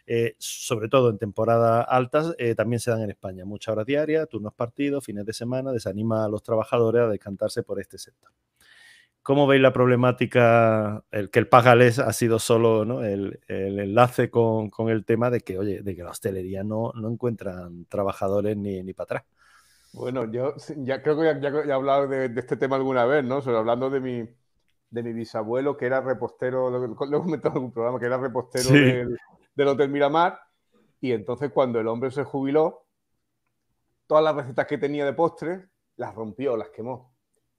eh, 0.06 0.34
sobre 0.38 0.88
todo 0.88 1.08
en 1.08 1.18
temporadas 1.18 1.86
altas, 1.88 2.34
eh, 2.36 2.54
también 2.54 2.80
se 2.80 2.90
dan 2.90 3.00
en 3.00 3.10
España. 3.10 3.46
Muchas 3.46 3.72
horas 3.72 3.86
diarias, 3.86 4.28
turnos 4.28 4.52
partidos, 4.52 5.02
fines 5.02 5.24
de 5.24 5.32
semana, 5.32 5.72
desanima 5.72 6.26
a 6.26 6.28
los 6.28 6.42
trabajadores 6.42 7.02
a 7.02 7.08
decantarse 7.08 7.62
por 7.62 7.80
este 7.80 7.96
sector. 7.96 8.30
¿Cómo 9.22 9.46
veis 9.46 9.62
la 9.62 9.72
problemática? 9.72 11.04
El 11.12 11.30
que 11.30 11.38
el 11.38 11.48
Pagales 11.48 12.00
ha 12.00 12.12
sido 12.12 12.40
solo 12.40 12.84
¿no? 12.84 13.04
el, 13.04 13.38
el, 13.46 13.78
enlace 13.78 14.30
con, 14.30 14.68
con, 14.68 14.88
el 14.88 15.04
tema 15.04 15.30
de 15.30 15.40
que, 15.40 15.58
oye, 15.58 15.80
de 15.82 15.94
que 15.94 16.02
la 16.02 16.10
hostelería 16.10 16.64
no, 16.64 16.92
no 16.94 17.08
encuentran 17.08 17.84
trabajadores 17.86 18.56
ni, 18.56 18.82
ni 18.82 18.92
para 18.92 19.04
atrás. 19.04 19.24
Bueno, 19.92 20.30
yo 20.30 20.54
ya 20.78 21.02
creo 21.02 21.16
que 21.16 21.24
ya, 21.24 21.38
ya, 21.38 21.48
he 21.50 21.72
hablado 21.72 22.08
de, 22.08 22.30
de, 22.30 22.40
este 22.40 22.56
tema 22.56 22.76
alguna 22.76 23.04
vez, 23.04 23.22
¿no? 23.22 23.42
Sobre, 23.42 23.58
hablando 23.58 23.90
de 23.90 24.00
mi, 24.00 24.28
de 24.90 25.02
mi 25.02 25.12
bisabuelo, 25.12 25.76
que 25.76 25.86
era 25.86 26.00
repostero, 26.00 26.70
lo, 26.70 26.78
lo 26.86 27.18
he 27.18 27.20
comentado 27.20 27.58
en 27.58 27.64
un 27.66 27.72
programa, 27.72 28.00
que 28.00 28.06
era 28.06 28.18
repostero 28.18 28.70
sí. 28.70 28.80
del, 28.80 29.16
del 29.54 29.68
Hotel 29.68 29.90
Miramar, 29.90 30.40
y 31.00 31.12
entonces 31.12 31.52
cuando 31.52 31.78
el 31.78 31.86
hombre 31.86 32.10
se 32.10 32.24
jubiló, 32.24 32.86
todas 34.08 34.24
las 34.24 34.34
recetas 34.34 34.66
que 34.66 34.78
tenía 34.78 35.04
de 35.04 35.12
postres 35.12 35.60
las 35.96 36.14
rompió, 36.14 36.56
las 36.56 36.70
quemó 36.70 37.11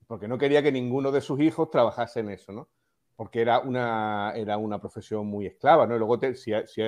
porque 0.08 0.28
no 0.28 0.38
quería 0.38 0.64
que 0.64 0.72
ninguno 0.72 1.12
de 1.12 1.22
sus 1.22 1.40
hijos 1.40 1.70
trabajase 1.70 2.22
en 2.22 2.30
eso, 2.30 2.52
¿no? 2.52 2.70
porque 3.16 3.42
era 3.42 3.60
una, 3.60 4.34
era 4.36 4.58
una 4.58 4.80
profesión 4.80 5.28
muy 5.28 5.46
esclava, 5.46 5.86
¿no? 5.86 5.96
Y 5.96 6.00
luego, 6.00 6.20
si, 6.36 6.52
si 6.68 6.82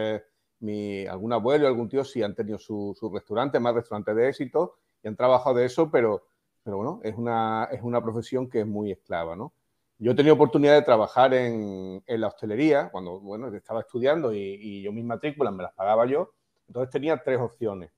mi, 0.59 1.05
algún 1.05 1.33
abuelo, 1.33 1.67
algún 1.67 1.89
tío, 1.89 2.03
sí 2.03 2.23
han 2.23 2.35
tenido 2.35 2.57
su, 2.57 2.95
su 2.99 3.09
restaurante, 3.09 3.59
más 3.59 3.75
restaurantes 3.75 4.15
de 4.15 4.29
éxito, 4.29 4.75
y 5.03 5.07
han 5.07 5.15
trabajado 5.15 5.55
de 5.55 5.65
eso, 5.65 5.91
pero, 5.91 6.27
pero 6.63 6.77
bueno, 6.77 6.99
es 7.03 7.15
una, 7.15 7.69
es 7.71 7.81
una 7.83 8.01
profesión 8.01 8.49
que 8.49 8.61
es 8.61 8.67
muy 8.67 8.91
esclava, 8.91 9.35
¿no? 9.35 9.53
Yo 9.97 10.11
he 10.11 10.15
tenido 10.15 10.35
oportunidad 10.35 10.73
de 10.73 10.81
trabajar 10.81 11.33
en, 11.33 12.03
en 12.05 12.21
la 12.21 12.27
hostelería 12.27 12.89
cuando 12.91 13.21
bueno, 13.21 13.47
estaba 13.55 13.79
estudiando 13.79 14.33
y, 14.33 14.39
y, 14.39 14.81
yo 14.81 14.91
mis 14.91 15.05
matrículas 15.05 15.53
me 15.53 15.63
las 15.63 15.71
pagaba 15.73 16.05
yo. 16.05 16.33
Entonces 16.67 16.91
tenía 16.91 17.23
tres 17.23 17.39
opciones. 17.39 17.91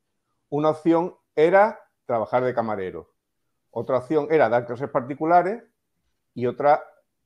Una 0.50 0.70
opción 0.70 1.16
era 1.36 1.80
trabajar 2.06 2.44
de 2.44 2.54
camarero. 2.54 3.10
Otra 3.72 3.98
opción 3.98 4.28
era 4.32 4.50
dar 4.50 4.66
clases 4.66 4.90
particulares 4.90 5.64
y 6.34 6.46
otra 6.46 6.84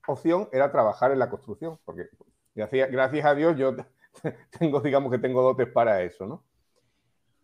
opción 0.07 0.49
era 0.51 0.71
trabajar 0.71 1.11
en 1.11 1.19
la 1.19 1.29
construcción, 1.29 1.79
porque 1.85 2.09
gracias, 2.55 3.25
a 3.25 3.35
Dios 3.35 3.57
yo 3.57 3.75
tengo, 4.59 4.81
digamos 4.81 5.11
que 5.11 5.19
tengo 5.19 5.41
dotes 5.41 5.67
para 5.67 6.01
eso, 6.01 6.25
¿no? 6.25 6.43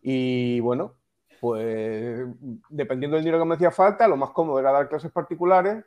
Y 0.00 0.60
bueno, 0.60 0.94
pues 1.40 2.26
dependiendo 2.68 3.16
del 3.16 3.24
dinero 3.24 3.42
que 3.42 3.48
me 3.48 3.54
hacía 3.54 3.70
falta, 3.70 4.08
lo 4.08 4.16
más 4.16 4.30
cómodo 4.30 4.58
era 4.58 4.72
dar 4.72 4.88
clases 4.88 5.10
particulares 5.10 5.84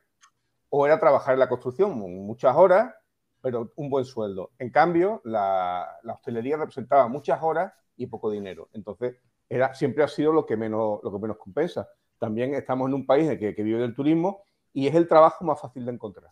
o 0.70 0.86
era 0.86 1.00
trabajar 1.00 1.34
en 1.34 1.40
la 1.40 1.50
construcción, 1.50 1.98
muchas 1.98 2.56
horas, 2.56 2.94
pero 3.42 3.72
un 3.76 3.90
buen 3.90 4.06
sueldo. 4.06 4.52
En 4.60 4.70
cambio, 4.70 5.22
la, 5.26 6.00
hostelería 6.06 6.58
representaba 6.58 7.08
muchas 7.08 7.42
horas 7.42 7.74
y 7.98 8.08
poco 8.08 8.30
dinero. 8.32 8.70
Entonces, 8.74 9.18
era, 9.50 9.74
siempre 9.74 10.04
ha 10.04 10.08
sido 10.08 10.32
lo 10.32 10.46
que 10.46 10.56
menos, 10.56 11.00
lo 11.04 11.12
que 11.12 11.20
menos 11.20 11.38
compensa. 11.38 11.90
También 12.22 12.54
estamos 12.54 12.88
en 12.88 12.94
un 12.94 13.08
país 13.08 13.28
que, 13.40 13.56
que 13.56 13.64
vive 13.64 13.80
del 13.80 13.96
turismo 13.96 14.44
y 14.74 14.86
es 14.86 14.94
el 14.94 15.08
trabajo 15.08 15.44
más 15.44 15.60
fácil 15.60 15.86
de 15.86 15.92
encontrar. 15.92 16.30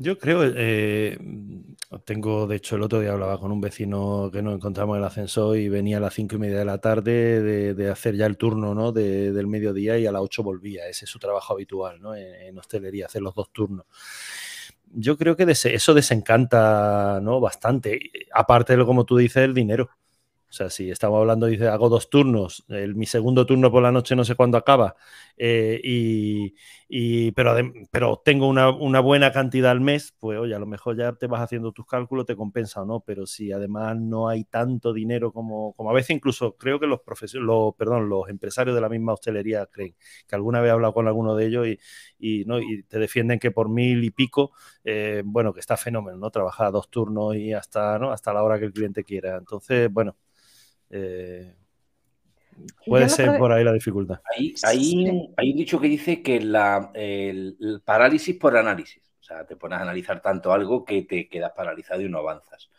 Yo 0.00 0.16
creo, 0.16 0.44
eh, 0.44 1.18
tengo, 2.04 2.46
de 2.46 2.54
hecho, 2.54 2.76
el 2.76 2.82
otro 2.82 3.00
día 3.00 3.10
hablaba 3.10 3.40
con 3.40 3.50
un 3.50 3.60
vecino 3.60 4.30
que 4.32 4.42
nos 4.42 4.54
encontramos 4.54 4.94
en 4.94 5.00
el 5.02 5.08
ascensor 5.08 5.56
y 5.56 5.68
venía 5.68 5.96
a 5.96 6.00
las 6.00 6.14
cinco 6.14 6.36
y 6.36 6.38
media 6.38 6.60
de 6.60 6.64
la 6.64 6.78
tarde 6.78 7.74
de, 7.74 7.90
hacer 7.90 8.14
ya 8.14 8.26
el 8.26 8.36
turno 8.36 8.76
¿no? 8.76 8.92
del 8.92 9.48
mediodía 9.48 9.98
y 9.98 10.06
a 10.06 10.12
las 10.12 10.22
ocho 10.22 10.44
volvía. 10.44 10.86
Ese 10.86 11.04
es 11.04 11.10
su 11.10 11.18
trabajo 11.18 11.52
habitual 11.52 12.00
¿no? 12.00 12.14
en, 12.14 12.56
hostelería, 12.56 13.06
hacer 13.06 13.22
los 13.22 13.34
dos 13.34 13.52
turnos. 13.52 13.86
Yo 14.92 15.18
creo 15.18 15.34
que 15.34 15.44
eso 15.50 15.94
desencanta 15.94 17.18
¿no? 17.20 17.40
bastante, 17.40 17.98
aparte 18.32 18.76
de 18.76 18.86
como 18.86 19.04
tú 19.04 19.16
dices, 19.16 19.42
el 19.42 19.52
dinero. 19.52 19.90
O 20.50 20.52
sea, 20.52 20.70
si 20.70 20.90
estamos 20.90 21.20
hablando, 21.20 21.46
dice, 21.46 21.68
hago 21.68 21.90
dos 21.90 22.08
turnos, 22.08 22.64
mi 22.94 23.04
segundo 23.04 23.44
turno 23.44 23.70
por 23.70 23.82
la 23.82 23.92
noche 23.92 24.16
no 24.16 24.24
sé 24.24 24.34
cuándo 24.34 24.56
acaba, 24.56 24.96
eh, 25.36 25.78
y, 26.88 27.32
pero, 27.32 27.54
pero 27.90 28.22
tengo 28.24 28.48
una, 28.48 28.70
buena 29.00 29.30
cantidad 29.30 29.70
al 29.70 29.80
mes, 29.80 30.14
pues 30.18 30.38
oye, 30.38 30.54
a 30.54 30.58
lo 30.58 30.66
mejor 30.66 30.96
ya 30.96 31.12
te 31.12 31.26
vas 31.26 31.42
haciendo 31.42 31.72
tus 31.72 31.86
cálculos, 31.86 32.24
te 32.24 32.34
compensa 32.34 32.80
o 32.82 32.86
no, 32.86 33.00
pero 33.00 33.26
si 33.26 33.52
además 33.52 33.98
no 33.98 34.28
hay 34.28 34.44
tanto 34.44 34.94
dinero 34.94 35.32
como, 35.32 35.74
como 35.74 35.90
a 35.90 35.92
veces 35.94 36.10
incluso 36.16 36.56
creo 36.56 36.80
que 36.80 36.86
los, 36.86 37.00
los, 37.34 37.74
perdón, 37.74 38.08
los 38.08 38.28
empresarios 38.30 38.74
de 38.74 38.80
la 38.80 38.88
misma 38.88 39.12
hostelería 39.12 39.66
creen, 39.66 39.96
que 40.26 40.34
alguna 40.34 40.60
vez 40.60 40.70
he 40.70 40.72
hablado 40.72 40.94
con 40.94 41.06
alguno 41.08 41.36
de 41.36 41.46
ellos 41.46 41.66
y, 42.18 42.44
¿no? 42.46 42.58
y 42.58 42.84
te 42.84 42.98
defienden 42.98 43.38
que 43.38 43.50
por 43.50 43.68
mil 43.68 44.02
y 44.02 44.10
pico, 44.10 44.52
eh, 44.84 45.22
bueno, 45.24 45.52
que 45.52 45.60
está 45.60 45.76
fenómeno, 45.76 46.16
¿no? 46.16 46.30
Trabajar 46.30 46.72
dos 46.72 46.88
turnos 46.90 47.36
y 47.36 47.52
hasta, 47.52 47.98
¿no? 47.98 48.12
hasta 48.12 48.32
la 48.32 48.42
hora 48.42 48.58
que 48.58 48.64
el 48.66 48.72
cliente 48.72 49.04
quiera. 49.04 49.36
Entonces, 49.36 49.92
bueno, 49.92 50.16
eh, 50.90 51.54
puede 52.86 53.08
ser 53.08 53.38
por 53.38 53.52
ahí 53.52 53.64
la 53.64 53.72
dificultad. 53.72 54.20
Hay, 54.64 55.08
un 55.08 55.34
dicho 55.36 55.80
que 55.80 55.88
dice 55.88 56.22
que 56.22 56.40
la, 56.40 56.90
el, 56.94 57.82
parálisis 57.84 58.36
por 58.36 58.56
análisis. 58.56 59.02
O 59.20 59.22
sea, 59.22 59.46
te 59.46 59.56
pones 59.56 59.78
a 59.78 59.82
analizar 59.82 60.22
tanto 60.22 60.52
algo 60.52 60.84
que 60.84 61.02
te 61.02 61.28
quedas 61.28 61.52
paralizado 61.54 62.00
y 62.00 62.08
no 62.08 62.18
avanzas. 62.18 62.70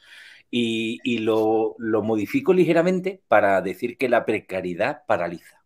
Y, 0.51 1.19
lo, 1.19 1.75
modifico 1.79 2.53
ligeramente 2.53 3.21
para 3.27 3.61
decir 3.61 3.97
que 3.97 4.09
la 4.09 4.25
precariedad 4.25 5.03
paraliza. 5.07 5.57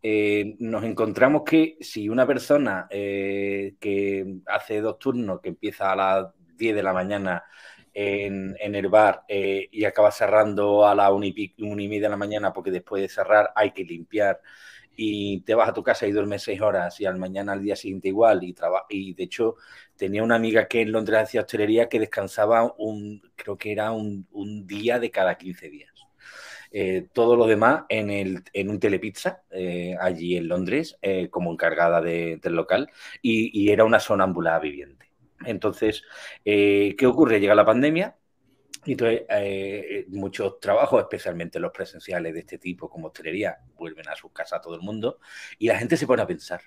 Eh, 0.00 0.56
nos 0.60 0.84
encontramos 0.84 1.42
que 1.44 1.76
si 1.80 2.08
una 2.08 2.26
persona 2.26 2.86
eh, 2.88 3.74
que 3.80 4.36
hace 4.46 4.80
dos 4.80 4.98
turnos, 4.98 5.40
que 5.40 5.48
empieza 5.48 5.92
a 5.92 5.96
las 5.96 6.26
10 6.56 6.76
de 6.76 6.82
la 6.82 6.92
mañana 6.92 7.44
en, 8.00 8.74
el 8.76 8.88
bar 8.88 9.24
eh, 9.26 9.68
y 9.72 9.84
acaba 9.84 10.12
cerrando 10.12 10.86
a 10.86 10.94
la 10.94 11.12
una 11.12 11.26
y, 11.26 11.54
media 11.56 12.02
de 12.02 12.08
la 12.08 12.16
mañana 12.16 12.52
porque 12.52 12.70
después 12.70 13.02
de 13.02 13.08
cerrar 13.08 13.50
hay 13.56 13.72
que 13.72 13.84
limpiar. 13.84 14.40
Y 15.00 15.42
te 15.42 15.54
vas 15.54 15.68
a 15.68 15.72
tu 15.72 15.82
casa 15.82 16.06
y 16.06 16.12
duermes 16.12 16.42
seis 16.42 16.60
horas 16.60 17.00
y 17.00 17.06
al 17.06 17.18
mañana 17.18 17.52
al 17.52 17.62
día 17.62 17.76
siguiente 17.76 18.08
igual 18.08 18.42
y 18.42 18.54
y 18.88 19.14
de 19.14 19.22
hecho 19.22 19.56
tenía 19.96 20.24
una 20.24 20.34
amiga 20.36 20.66
que 20.66 20.80
en 20.80 20.90
Londres 20.92 21.20
hacía 21.20 21.42
hostelería 21.42 21.88
que 21.88 22.00
descansaba 22.00 22.74
un 22.78 23.22
creo 23.36 23.56
que 23.56 23.72
era 23.72 23.92
un, 23.92 24.26
día 24.66 24.98
de 24.98 25.10
cada 25.10 25.36
15 25.36 25.68
días. 25.70 25.92
Eh, 26.70 27.08
todo 27.12 27.36
lo 27.36 27.46
demás 27.46 27.84
en, 27.88 28.10
el, 28.10 28.44
en 28.52 28.70
un 28.70 28.78
telepizza 28.80 29.42
eh, 29.50 29.96
allí 30.00 30.36
en 30.36 30.48
Londres 30.48 30.98
como 31.30 31.52
encargada 31.52 32.00
del 32.02 32.40
local 32.54 32.90
y, 33.22 33.50
y, 33.58 33.70
era 33.70 33.84
una 33.84 34.00
sonámbula 34.00 34.58
viviente 34.58 35.07
entonces, 35.44 36.02
eh, 36.44 36.94
¿qué 36.98 37.06
ocurre? 37.06 37.40
Llega 37.40 37.54
la 37.54 37.64
pandemia 37.64 38.16
y 38.84 38.92
entonces 38.92 39.22
eh, 39.28 40.06
muchos 40.08 40.60
trabajos, 40.60 41.00
especialmente 41.02 41.60
los 41.60 41.72
presenciales 41.72 42.34
de 42.34 42.40
este 42.40 42.58
tipo, 42.58 42.88
como 42.88 43.08
hostelería, 43.08 43.58
vuelven 43.76 44.08
a 44.08 44.16
sus 44.16 44.32
casas 44.32 44.60
todo 44.60 44.74
el 44.74 44.80
mundo 44.80 45.18
y 45.58 45.68
la 45.68 45.78
gente 45.78 45.96
se 45.96 46.06
pone 46.06 46.22
a 46.22 46.26
pensar. 46.26 46.62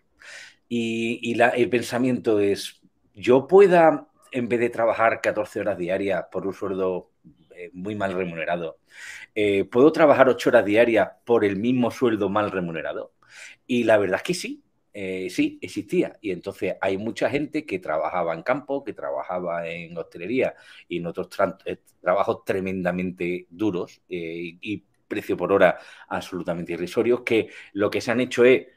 Y, 0.67 1.39
el 1.39 1.69
pensamiento 1.69 2.39
es, 2.39 2.81
yo 3.13 3.47
pueda, 3.47 4.07
en 4.31 4.47
vez 4.47 4.59
de 4.59 4.69
trabajar 4.69 5.19
14 5.21 5.59
horas 5.59 5.77
diarias 5.77 6.25
por 6.31 6.47
un 6.47 6.53
sueldo 6.53 7.11
eh, 7.55 7.69
muy 7.73 7.95
mal 7.95 8.13
remunerado, 8.13 8.77
¿puedo 9.69 9.91
trabajar 9.91 10.29
8 10.29 10.49
horas 10.49 10.65
diarias 10.65 11.09
por 11.25 11.43
el 11.43 11.57
mismo 11.57 11.91
sueldo 11.91 12.29
mal 12.29 12.51
remunerado? 12.51 13.13
Y 13.67 13.83
la 13.83 13.97
verdad 13.97 14.17
es 14.17 14.23
que 14.23 14.33
sí, 14.33 14.63
eh, 14.93 15.29
sí, 15.29 15.59
existía. 15.61 16.17
Y 16.21 16.31
entonces 16.31 16.75
hay 16.81 16.97
mucha 16.97 17.29
gente 17.29 17.65
que 17.65 17.79
trabajaba 17.79 18.33
en 18.33 18.43
campo, 18.43 18.83
que 18.83 18.93
trabajaba 18.93 19.67
en 19.67 19.97
hostelería 19.97 20.55
y 20.87 20.97
en 20.97 21.05
otros 21.07 21.29
eh, 21.65 21.77
trabajos 22.01 22.43
tremendamente 22.45 23.47
duros 23.49 24.01
eh, 24.09 24.57
y 24.61 24.83
precio 25.07 25.37
por 25.37 25.51
hora 25.51 25.77
absolutamente 26.07 26.73
irrisorios, 26.73 27.21
que 27.21 27.49
lo 27.73 27.89
que 27.89 28.01
se 28.01 28.11
han 28.11 28.21
hecho 28.21 28.45
es, 28.45 28.67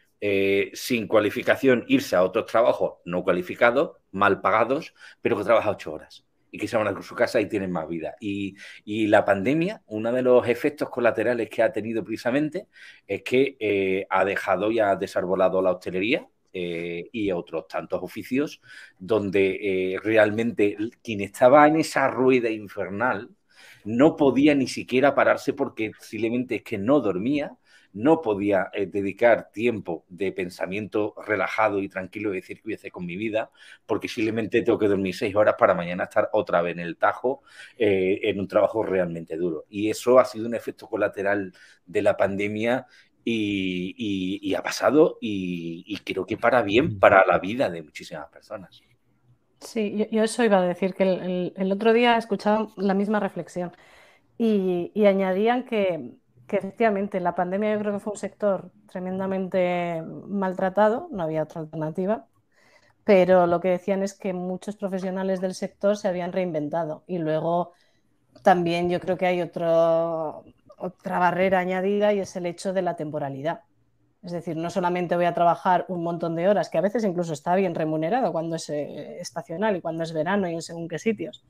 sin 0.72 1.06
cualificación, 1.06 1.84
irse 1.86 2.16
a 2.16 2.22
otros 2.24 2.46
trabajos 2.46 2.94
no 3.04 3.22
cualificados, 3.22 3.98
mal 4.10 4.40
pagados, 4.40 4.94
pero 5.20 5.36
que 5.36 5.44
trabaja 5.44 5.70
ocho 5.70 5.92
horas 5.92 6.24
y 6.54 6.56
que 6.56 6.68
se 6.68 6.76
van 6.76 6.86
a 6.86 7.02
su 7.02 7.16
casa 7.16 7.40
y 7.40 7.48
tienen 7.48 7.72
más 7.72 7.88
vida. 7.88 8.14
Y, 8.20 8.54
la 9.08 9.24
pandemia, 9.24 9.82
uno 9.86 10.12
de 10.12 10.22
los 10.22 10.46
efectos 10.46 10.88
colaterales 10.88 11.50
que 11.50 11.64
ha 11.64 11.72
tenido 11.72 12.04
precisamente 12.04 12.68
es 13.08 13.22
que 13.22 13.56
eh, 13.58 14.06
ha 14.08 14.24
dejado 14.24 14.70
y 14.70 14.78
ha 14.78 14.94
desarbolado 14.94 15.60
la 15.60 15.72
hostelería, 15.72 16.28
eh, 16.52 17.08
y 17.10 17.32
otros 17.32 17.66
tantos 17.66 18.00
oficios 18.00 18.60
donde 18.96 19.94
eh, 19.94 19.98
realmente 20.00 20.76
quien 21.02 21.22
estaba 21.22 21.66
en 21.66 21.80
esa 21.80 22.06
rueda 22.06 22.48
infernal 22.48 23.30
no 23.84 24.14
podía 24.14 24.54
ni 24.54 24.68
siquiera 24.68 25.16
pararse 25.16 25.54
porque 25.54 25.90
posiblemente 25.90 26.54
es 26.56 26.62
que 26.62 26.78
no 26.78 27.00
dormía, 27.00 27.56
no 27.94 28.20
podía 28.20 28.70
eh, 28.72 28.86
dedicar 28.86 29.50
tiempo 29.52 30.04
de 30.08 30.32
pensamiento 30.32 31.14
relajado 31.26 31.80
y 31.80 31.88
tranquilo 31.88 32.32
y 32.32 32.36
decir 32.36 32.56
qué 32.56 32.62
voy 32.64 32.72
a 32.74 32.76
hacer 32.76 32.90
con 32.90 33.06
mi 33.06 33.16
vida, 33.16 33.50
porque 33.86 34.08
simplemente 34.08 34.62
tengo 34.62 34.78
que 34.78 34.88
dormir 34.88 35.14
seis 35.14 35.34
horas 35.34 35.54
para 35.56 35.74
mañana 35.74 36.04
estar 36.04 36.28
otra 36.32 36.60
vez 36.60 36.74
en 36.74 36.80
el 36.80 36.96
tajo 36.96 37.42
eh, 37.78 38.20
en 38.24 38.40
un 38.40 38.48
trabajo 38.48 38.82
realmente 38.82 39.36
duro. 39.36 39.64
Y 39.70 39.90
eso 39.90 40.18
ha 40.18 40.24
sido 40.24 40.46
un 40.46 40.54
efecto 40.54 40.88
colateral 40.88 41.52
de 41.86 42.02
la 42.02 42.16
pandemia 42.16 42.86
y, 43.24 44.54
ha 44.54 44.62
pasado 44.62 45.18
y, 45.20 45.96
creo 46.04 46.26
que 46.26 46.36
para 46.36 46.62
bien 46.62 46.98
para 46.98 47.24
la 47.24 47.38
vida 47.38 47.70
de 47.70 47.82
muchísimas 47.82 48.28
personas. 48.28 48.82
Sí, 49.60 50.08
yo, 50.10 50.24
eso 50.24 50.44
iba 50.44 50.58
a 50.58 50.66
decir, 50.66 50.94
que 50.94 51.52
el, 51.56 51.72
otro 51.72 51.92
día 51.92 52.18
escuchaba 52.18 52.68
la 52.76 52.92
misma 52.92 53.20
reflexión 53.20 53.72
y 54.36 55.06
añadían 55.06 55.64
que 55.64 56.18
que 56.46 56.56
efectivamente 56.56 57.20
la 57.20 57.34
pandemia 57.34 57.72
yo 57.72 57.80
creo 57.80 57.92
que 57.94 58.00
fue 58.00 58.12
un 58.12 58.18
sector 58.18 58.70
tremendamente 58.90 60.02
maltratado, 60.26 61.08
no 61.10 61.22
había 61.22 61.42
otra 61.42 61.62
alternativa, 61.62 62.26
pero 63.04 63.46
lo 63.46 63.60
que 63.60 63.68
decían 63.68 64.02
es 64.02 64.14
que 64.14 64.32
muchos 64.32 64.76
profesionales 64.76 65.40
del 65.40 65.54
sector 65.54 65.96
se 65.96 66.08
habían 66.08 66.32
reinventado 66.32 67.04
y 67.06 67.18
luego 67.18 67.72
también 68.42 68.90
yo 68.90 69.00
creo 69.00 69.16
que 69.16 69.26
hay 69.26 69.40
otro, 69.42 70.44
otra 70.78 71.18
barrera 71.18 71.60
añadida 71.60 72.12
y 72.12 72.20
es 72.20 72.34
el 72.36 72.46
hecho 72.46 72.72
de 72.72 72.82
la 72.82 72.96
temporalidad. 72.96 73.60
Es 74.22 74.32
decir, 74.32 74.56
no 74.56 74.70
solamente 74.70 75.16
voy 75.16 75.26
a 75.26 75.34
trabajar 75.34 75.84
un 75.88 76.02
montón 76.02 76.34
de 76.34 76.48
horas, 76.48 76.70
que 76.70 76.78
a 76.78 76.80
veces 76.80 77.04
incluso 77.04 77.34
está 77.34 77.54
bien 77.56 77.74
remunerado 77.74 78.32
cuando 78.32 78.56
es 78.56 78.70
eh, 78.70 79.20
estacional 79.20 79.76
y 79.76 79.82
cuando 79.82 80.02
es 80.02 80.14
verano 80.14 80.48
y 80.48 80.54
en 80.54 80.62
según 80.62 80.88
qué 80.88 80.98
sitios, 80.98 81.44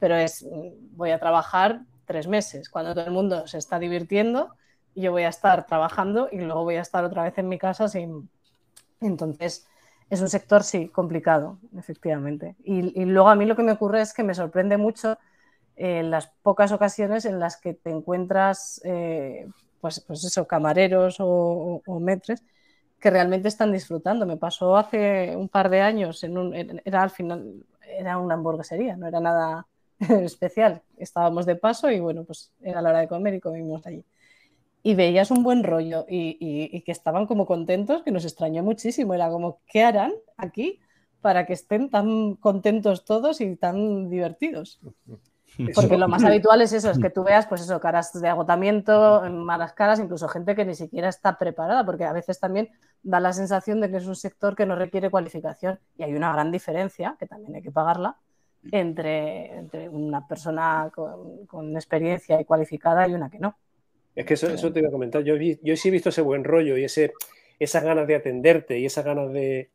pero 0.00 0.16
es 0.16 0.44
voy 0.90 1.10
a 1.12 1.20
trabajar 1.20 1.82
tres 2.06 2.28
meses, 2.28 2.70
cuando 2.70 2.94
todo 2.94 3.04
el 3.04 3.12
mundo 3.12 3.46
se 3.46 3.58
está 3.58 3.78
divirtiendo 3.78 4.54
y 4.94 5.02
yo 5.02 5.12
voy 5.12 5.24
a 5.24 5.28
estar 5.28 5.66
trabajando 5.66 6.28
y 6.32 6.38
luego 6.38 6.64
voy 6.64 6.76
a 6.76 6.80
estar 6.80 7.04
otra 7.04 7.24
vez 7.24 7.36
en 7.38 7.48
mi 7.48 7.58
casa 7.58 7.88
sin... 7.88 8.30
Entonces, 9.00 9.66
es 10.08 10.20
un 10.20 10.28
sector, 10.28 10.62
sí, 10.62 10.88
complicado, 10.88 11.58
efectivamente. 11.76 12.56
Y, 12.64 13.04
luego 13.04 13.28
a 13.28 13.34
mí 13.34 13.44
lo 13.44 13.56
que 13.56 13.62
me 13.62 13.72
ocurre 13.72 14.00
es 14.00 14.14
que 14.14 14.22
me 14.22 14.34
sorprende 14.34 14.76
mucho 14.76 15.18
eh, 15.76 16.02
las 16.02 16.28
pocas 16.42 16.72
ocasiones 16.72 17.24
en 17.24 17.40
las 17.40 17.56
que 17.60 17.74
te 17.74 17.90
encuentras, 17.90 18.80
eh, 18.84 19.48
pues, 19.80 20.00
pues 20.00 20.24
eso, 20.24 20.46
camareros 20.46 21.16
o, 21.18 21.82
metres 22.00 22.42
que 23.00 23.10
realmente 23.10 23.48
están 23.48 23.72
disfrutando. 23.72 24.24
Me 24.26 24.36
pasó 24.36 24.76
hace 24.76 25.36
un 25.36 25.48
par 25.48 25.68
de 25.68 25.82
años, 25.82 26.24
en 26.24 26.38
un, 26.38 26.54
era 26.54 27.02
al 27.02 27.10
final, 27.10 27.66
era 27.82 28.18
una 28.18 28.34
hamburguesería, 28.34 28.96
no 28.96 29.06
era 29.06 29.20
nada 29.20 29.66
especial. 30.22 30.82
Estábamos 30.96 31.46
de 31.46 31.56
paso 31.56 31.90
y 31.90 32.00
bueno, 32.00 32.24
pues 32.24 32.52
era 32.60 32.82
la 32.82 32.90
hora 32.90 33.00
de 33.00 33.08
comer 33.08 33.34
y 33.34 33.40
comimos 33.40 33.86
allí 33.86 34.04
y 34.86 34.94
veías 34.94 35.32
un 35.32 35.42
buen 35.42 35.64
rollo 35.64 36.06
y, 36.08 36.80
que 36.82 36.92
estaban 36.92 37.26
como 37.26 37.44
contentos, 37.44 38.04
que 38.04 38.12
nos 38.12 38.24
extrañó 38.24 38.62
muchísimo. 38.62 39.14
Era 39.14 39.28
como, 39.30 39.58
¿qué 39.66 39.82
harán 39.82 40.12
aquí 40.36 40.78
para 41.20 41.44
que 41.44 41.54
estén 41.54 41.90
tan 41.90 42.36
contentos 42.36 43.04
todos 43.04 43.40
y 43.40 43.56
tan 43.56 44.08
divertidos? 44.08 44.78
Porque 45.74 45.98
lo 45.98 46.06
más 46.06 46.22
habitual 46.22 46.60
es 46.60 46.72
eso, 46.72 46.88
es 46.88 47.00
que 47.00 47.10
tú 47.10 47.24
veas, 47.24 47.48
pues 47.48 47.62
eso, 47.62 47.80
caras 47.80 48.12
de 48.12 48.28
agotamiento, 48.28 49.24
malas 49.28 49.72
caras, 49.72 49.98
incluso 49.98 50.28
gente 50.28 50.54
que 50.54 50.64
ni 50.64 50.76
siquiera 50.76 51.08
está 51.08 51.36
preparada, 51.36 51.84
porque 51.84 52.04
a 52.04 52.12
veces 52.12 52.38
también 52.38 52.68
da 53.02 53.18
la 53.18 53.32
sensación 53.32 53.80
de 53.80 53.90
que 53.90 53.96
es 53.96 54.06
un 54.06 54.14
sector 54.14 54.54
que 54.54 54.66
no 54.66 54.76
requiere 54.76 55.10
cualificación 55.10 55.80
y 55.98 56.04
hay 56.04 56.14
una 56.14 56.32
gran 56.32 56.52
diferencia, 56.52 57.16
que 57.18 57.26
también 57.26 57.56
hay 57.56 57.62
que 57.62 57.72
pagarla, 57.72 58.18
entre, 58.72 59.88
una 59.90 60.26
persona 60.26 60.90
con, 60.94 61.46
con 61.46 61.74
experiencia 61.74 62.40
y 62.40 62.44
cualificada 62.44 63.08
y 63.08 63.14
una 63.14 63.30
que 63.30 63.38
no. 63.38 63.56
Es 64.14 64.24
que 64.24 64.34
eso, 64.34 64.48
eso 64.48 64.72
te 64.72 64.80
iba 64.80 64.88
a 64.88 64.92
comentar. 64.92 65.22
Yo, 65.22 65.36
yo 65.36 65.76
sí 65.76 65.88
he 65.88 65.90
visto 65.90 66.08
ese 66.08 66.22
buen 66.22 66.42
rollo 66.42 66.78
y 66.78 66.84
ese, 66.84 67.12
esas 67.58 67.82
ganas 67.82 68.06
de 68.06 68.16
atenderte 68.16 68.78
y 68.78 68.86
esas 68.86 69.04
ganas 69.04 69.32
de, 69.32 69.70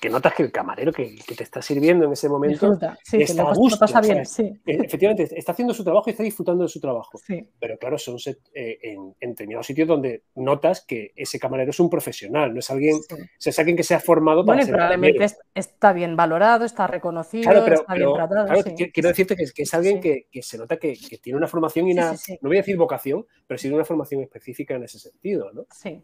que, 0.00 0.10
notas 0.10 0.34
que 0.34 0.42
el 0.42 0.52
camarero 0.52 0.92
que, 0.92 1.16
te 1.36 1.42
está 1.42 1.62
sirviendo 1.62 2.06
en 2.06 2.12
ese 2.12 2.28
momento 2.28 2.78
está 3.12 3.42
a 3.42 3.54
gusto. 3.54 3.86
bien, 4.02 4.18
e, 4.18 4.58
Efectivamente, 4.66 5.28
está 5.36 5.52
haciendo 5.52 5.74
su 5.74 5.84
trabajo 5.84 6.04
y 6.08 6.10
está 6.10 6.22
disfrutando 6.22 6.64
de 6.64 6.68
su 6.68 6.80
trabajo. 6.80 7.20
Pero 7.58 7.78
claro, 7.78 7.98
son 7.98 8.16
eh, 8.54 8.78
en, 8.82 9.14
en, 9.20 9.30
determinados 9.30 9.66
sitios 9.66 9.88
donde 9.88 10.24
notas 10.34 10.84
que 10.84 11.12
ese 11.16 11.38
camarero 11.38 11.70
es 11.70 11.80
un 11.80 11.90
profesional, 11.90 12.52
no 12.52 12.60
es 12.60 12.70
alguien, 12.70 12.98
es 13.44 13.58
alguien 13.58 13.76
que 13.76 13.82
se 13.82 13.94
ha 13.94 14.00
formado 14.00 14.44
para 14.44 14.58
bueno, 14.58 14.72
probablemente 14.72 15.26
está 15.54 15.92
bien 15.92 16.16
valorado, 16.16 16.64
está 16.64 16.86
reconocido, 16.86 17.50
está 17.50 17.94
bien 17.94 18.12
tratado. 18.14 18.64
quiero 18.92 19.08
decirte 19.08 19.36
que, 19.36 19.62
es 19.62 19.74
alguien 19.74 20.00
que, 20.00 20.26
se 20.42 20.58
nota 20.58 20.76
que, 20.76 20.96
tiene 21.22 21.36
una 21.36 21.46
formación 21.46 21.88
y 21.88 21.92
una, 21.92 22.12
no 22.12 22.48
voy 22.48 22.56
a 22.56 22.60
decir 22.60 22.76
vocación, 22.76 23.26
pero 23.46 23.58
sí 23.58 23.68
una 23.68 23.84
formación 23.84 24.22
específica 24.22 24.74
en 24.74 24.84
ese 24.84 24.98
sentido, 24.98 25.52
¿no? 25.52 25.66
Sí. 25.70 26.02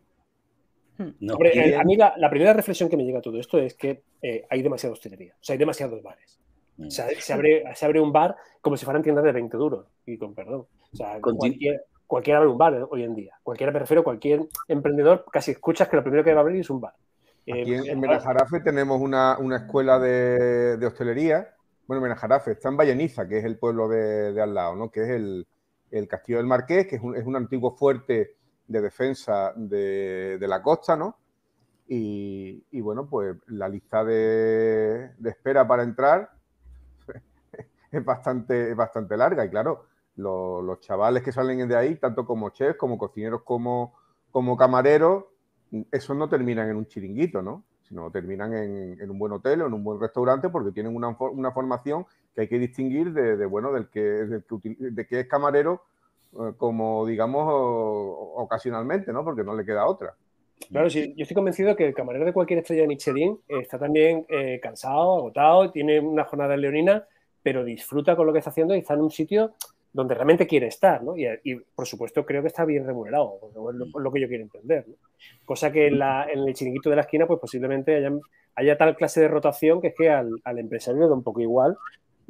Hmm. 1.01 1.15
Eh, 1.55 1.77
a 1.77 1.83
mí 1.83 1.97
la, 1.97 2.29
primera 2.29 2.53
reflexión 2.53 2.91
que 2.91 2.97
me 2.99 3.05
llega 3.05 3.21
a 3.21 3.23
todo 3.23 3.41
esto 3.41 3.59
es 3.59 3.75
que 3.75 4.03
eh, 4.21 4.45
hay 4.51 4.61
demasiada 4.61 4.93
hostelería, 4.93 5.33
o 5.33 5.43
sea, 5.43 5.55
hay 5.55 5.59
demasiados 5.59 6.03
bares. 6.03 6.39
O 6.79 6.91
sea, 6.91 7.07
hmm. 7.07 7.21
se 7.21 7.33
abre, 7.33 7.65
se 7.75 7.87
abre 7.87 8.01
un 8.01 8.13
bar 8.13 8.37
como 8.61 8.77
si 8.77 8.85
fueran 8.85 9.03
tiendas 9.03 9.25
de 9.25 9.33
20 9.33 9.57
duros, 9.57 9.87
y 10.05 10.19
con 10.19 10.35
perdón. 10.35 10.67
O 10.93 10.97
sea, 10.97 11.19
cualquier, 11.23 11.85
cualquiera 12.07 12.41
abre 12.41 12.51
un 12.51 12.59
bar 12.59 12.87
hoy 12.91 13.05
en 13.05 13.15
día. 13.15 13.33
Cualquiera, 13.43 13.73
me 13.73 13.79
refiero, 13.79 14.05
cualquier 14.05 14.43
emprendedor, 14.69 15.25
casi 15.33 15.53
escuchas 15.53 15.89
que 15.89 15.97
lo 15.97 16.03
primero 16.03 16.23
que 16.23 16.35
va 16.35 16.41
a 16.41 16.43
abrir 16.43 16.61
es 16.61 16.69
un 16.69 16.83
bar. 16.83 16.93
Aquí 17.51 17.75
en, 17.75 17.89
en 17.89 17.99
Menajarafe 17.99 18.61
tenemos 18.61 19.01
una, 19.01 19.39
una 19.39 19.57
escuela 19.57 19.99
de, 19.99 20.77
de, 20.77 20.87
hostelería. 20.87 21.49
Bueno, 21.87 22.03
Menajarafe 22.03 22.53
está 22.53 22.69
en 22.69 22.77
Valleniza, 22.77 23.27
que 23.27 23.39
es 23.39 23.45
el 23.47 23.59
pueblo 23.59 23.89
de, 23.89 24.35
de 24.35 24.43
al 24.43 24.53
lado, 24.53 24.77
¿no? 24.77 24.91
Que 24.91 25.03
es 25.05 25.09
el, 25.09 25.47
el, 25.91 26.07
Castillo 26.07 26.39
del 26.39 26.47
Marqués, 26.47 26.87
que 26.87 26.97
es 26.97 27.03
un, 27.03 27.17
es 27.17 27.25
un 27.25 27.37
antiguo 27.37 27.75
fuerte 27.75 28.37
de 28.71 28.81
defensa 28.81 29.53
de, 29.57 30.39
la 30.41 30.63
costa, 30.63 30.97
¿no? 30.97 31.17
Y, 31.89 32.81
bueno, 32.81 33.09
pues 33.09 33.37
la 33.49 33.69
lista 33.69 34.05
de, 34.05 35.11
espera 35.25 35.67
para 35.67 35.83
entrar 35.83 36.31
es 37.91 38.05
bastante, 38.05 38.73
bastante 38.75 39.17
larga. 39.17 39.45
Y 39.45 39.51
claro, 39.51 39.87
los 40.15 40.81
chavales 40.81 41.25
que 41.25 41.33
salen 41.33 41.67
de 41.69 41.77
ahí, 41.77 41.97
tanto 41.97 42.25
como 42.25 42.51
chefs, 42.51 42.79
como 42.79 42.97
cocineros, 42.97 43.43
como, 43.43 43.95
como 44.31 44.57
camareros, 44.57 45.25
esos 45.91 46.17
no 46.17 46.29
terminan 46.29 46.71
en 46.71 46.77
un 46.77 46.87
chiringuito, 46.87 47.43
¿no? 47.43 47.65
Sino 47.83 48.09
terminan 48.13 48.55
en, 48.55 49.11
un 49.11 49.19
buen 49.19 49.33
hotel 49.33 49.63
o 49.63 49.67
en 49.67 49.75
un 49.75 49.83
buen 49.83 49.99
restaurante 49.99 50.49
porque 50.49 50.71
tienen 50.71 50.95
una, 50.95 51.17
formación 51.53 52.07
que 52.37 52.43
hay 52.43 52.49
que 52.49 52.61
distinguir 52.61 53.13
de, 53.13 53.47
bueno, 53.47 53.73
del 53.73 53.89
que, 53.89 54.01
del 54.01 54.45
que, 54.45 54.77
de 54.79 55.07
que 55.09 55.21
es 55.21 55.27
camarero 55.27 55.83
como 56.57 57.07
digamos 57.07 57.45
ocasionalmente, 57.49 59.13
¿no? 59.13 59.25
Porque 59.25 59.45
no 59.45 59.55
le 59.55 59.65
queda 59.65 59.87
otra. 59.87 60.15
Claro, 60.69 60.91
sí, 60.91 61.15
yo 61.17 61.23
estoy 61.23 61.35
convencido 61.35 61.75
que 61.75 61.87
el 61.87 61.95
camarero 61.95 62.25
de 62.25 62.33
cualquier 62.33 62.61
estrella 62.61 62.83
de 62.83 62.89
Michelin 62.89 63.39
está 63.49 63.79
también 63.79 64.27
eh, 64.29 64.61
cansado, 64.63 65.17
agotado, 65.17 65.71
tiene 65.73 65.99
una 65.99 66.25
jornada 66.25 66.57
leonina, 66.57 67.05
pero 67.43 67.65
disfruta 67.65 68.15
con 68.15 68.27
lo 68.27 68.33
que 68.33 68.39
está 68.39 68.51
haciendo 68.51 68.75
y 68.75 68.79
está 68.79 68.95
en 68.95 69.01
un 69.01 69.11
sitio 69.11 69.55
donde 69.93 70.15
realmente 70.15 70.47
quiere 70.47 70.69
estar, 70.69 71.03
¿no? 71.03 71.17
Y, 71.17 71.27
por 71.75 71.87
supuesto 71.87 72.25
creo 72.25 72.43
que 72.43 72.49
está 72.49 72.65
bien 72.65 72.87
remunerado, 72.87 73.41
es 73.49 74.01
lo, 74.01 74.13
que 74.13 74.21
yo 74.21 74.29
quiero 74.29 74.45
entender, 74.45 74.87
¿no? 74.87 74.95
Cosa 75.45 75.73
que 75.73 75.89
en, 75.89 75.99
la, 75.99 76.29
en, 76.31 76.41
el 76.41 76.55
chiringuito 76.55 76.91
de 76.91 76.97
la 76.97 77.03
esquina, 77.03 77.27
pues 77.27 77.41
posiblemente 77.41 77.97
haya, 77.97 78.13
haya, 78.55 78.79
tal 78.79 78.95
clase 78.95 79.21
de 79.21 79.29
rotación 79.29 79.81
que 79.81 79.89
es 79.89 79.95
que 79.97 80.11
al, 80.11 80.31
al 80.45 80.59
empresario 80.59 81.01
le 81.01 81.09
da 81.09 81.15
un 81.15 81.25
poco 81.25 81.41
igual 81.41 81.77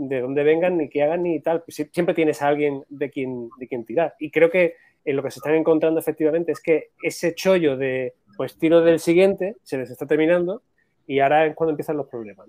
de 0.09 0.23
dónde 0.23 0.43
vengan, 0.43 0.79
ni 0.79 0.89
qué 0.89 1.03
hagan, 1.03 1.23
ni 1.23 1.41
tal. 1.41 1.63
Pues 1.63 1.87
siempre 1.93 2.15
tienes 2.15 2.41
a 2.41 2.49
alguien 2.49 2.85
de 2.89 3.11
quien, 3.11 3.51
de 3.59 3.69
quien 3.69 3.85
tirar. 3.85 4.15
Y 4.19 4.31
creo 4.31 4.51
que 4.51 4.75
en 5.05 5.17
lo 5.17 5.23
que 5.23 5.31
se 5.31 5.41
están 5.41 5.55
encontrando 5.55 6.01
efectivamente 6.01 6.53
es 6.53 6.61
que 6.61 6.91
ese 7.03 7.35
chollo 7.35 7.77
de, 7.77 8.15
pues 8.37 8.57
tiro 8.59 8.81
del 8.81 8.99
siguiente, 8.99 9.57
se 9.63 9.77
les 9.77 9.91
está 9.91 10.07
terminando 10.07 10.63
y 11.07 11.21
ahora 11.21 11.47
es 11.47 11.55
cuando 11.55 11.73
empiezan 11.73 11.99
los 11.99 12.07
problemas. 12.07 12.49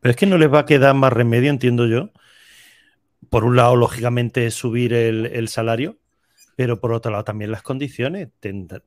Pero 0.00 0.10
es 0.10 0.16
que 0.16 0.26
no 0.26 0.36
les 0.36 0.52
va 0.52 0.60
a 0.60 0.66
quedar 0.66 0.94
más 0.94 1.12
remedio, 1.12 1.50
entiendo 1.50 1.86
yo. 1.86 2.10
Por 3.30 3.44
un 3.44 3.56
lado, 3.56 3.76
lógicamente, 3.76 4.50
subir 4.50 4.92
el, 4.92 5.48
salario, 5.48 5.96
pero 6.56 6.80
por 6.80 6.92
otro 6.92 7.10
lado 7.10 7.24
también 7.24 7.50
las 7.50 7.62
condiciones. 7.62 8.28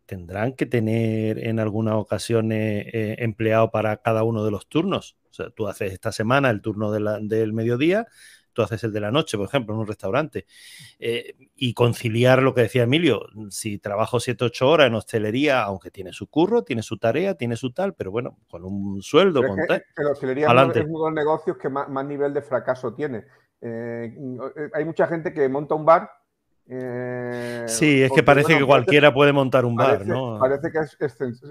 tendrán 0.05 0.53
que 0.53 0.67
tener 0.67 1.45
en 1.45 1.59
algunas 1.59 1.95
ocasiones 1.95 2.85
eh, 2.93 3.15
empleado 3.19 3.71
para 3.71 3.97
cada 3.97 4.23
uno 4.23 4.45
de 4.45 4.51
los 4.51 4.67
turnos 4.67 5.17
sea, 5.38 5.49
tú 5.51 5.67
haces 5.67 5.93
esta 5.93 6.11
semana 6.11 6.49
el 6.49 6.61
turno 6.61 6.91
del 6.91 7.53
mediodía, 7.53 8.07
tú 8.57 8.63
haces 8.63 8.83
el 8.83 8.91
de 8.91 8.99
la 8.99 9.11
noche, 9.11 9.38
por 9.38 9.47
ejemplo, 9.47 9.75
en 9.75 9.81
un 9.81 9.88
restaurante. 9.88 10.47
Eh, 10.97 11.35
y 11.55 11.75
conciliar 11.75 12.41
lo 12.41 12.55
que 12.55 12.61
decía 12.61 12.83
Emilio, 12.83 13.21
si 13.51 13.77
trabajo 13.77 14.19
7, 14.19 14.45
8 14.45 14.67
horas 14.67 14.88
en 14.88 14.95
hostelería, 14.95 15.61
aunque 15.61 15.91
tiene 15.91 16.11
su 16.11 16.25
curro, 16.27 16.63
tiene 16.63 16.81
su 16.81 16.97
tarea, 16.97 17.35
tiene 17.35 17.55
su 17.55 17.71
tal, 17.71 17.93
pero 17.93 18.09
bueno, 18.09 18.39
con 18.49 18.65
un 18.65 19.03
sueldo. 19.03 19.43
Con 19.43 19.57
tal, 19.67 19.83
la 19.95 20.11
hostelería 20.11 20.47
es 20.47 20.51
uno 20.51 20.73
de 20.73 20.83
los 20.83 21.13
negocios 21.13 21.55
que 21.57 21.69
más, 21.69 21.88
nivel 22.03 22.33
de 22.33 22.41
fracaso 22.41 22.95
tiene. 22.95 23.25
Eh, 23.61 24.17
hay 24.73 24.85
mucha 24.85 25.05
gente 25.05 25.31
que 25.31 25.47
monta 25.47 25.75
un 25.75 25.85
bar. 25.85 26.09
Eh, 26.67 27.63
sí, 27.67 28.01
es 28.01 28.11
que 28.11 28.23
parece 28.23 28.57
que 28.57 28.65
cualquiera 28.65 29.13
puede 29.13 29.33
montar 29.33 29.65
un 29.65 29.75
bar, 29.75 30.03
¿no? 30.03 30.39
Parece 30.39 30.71
que 30.71 30.79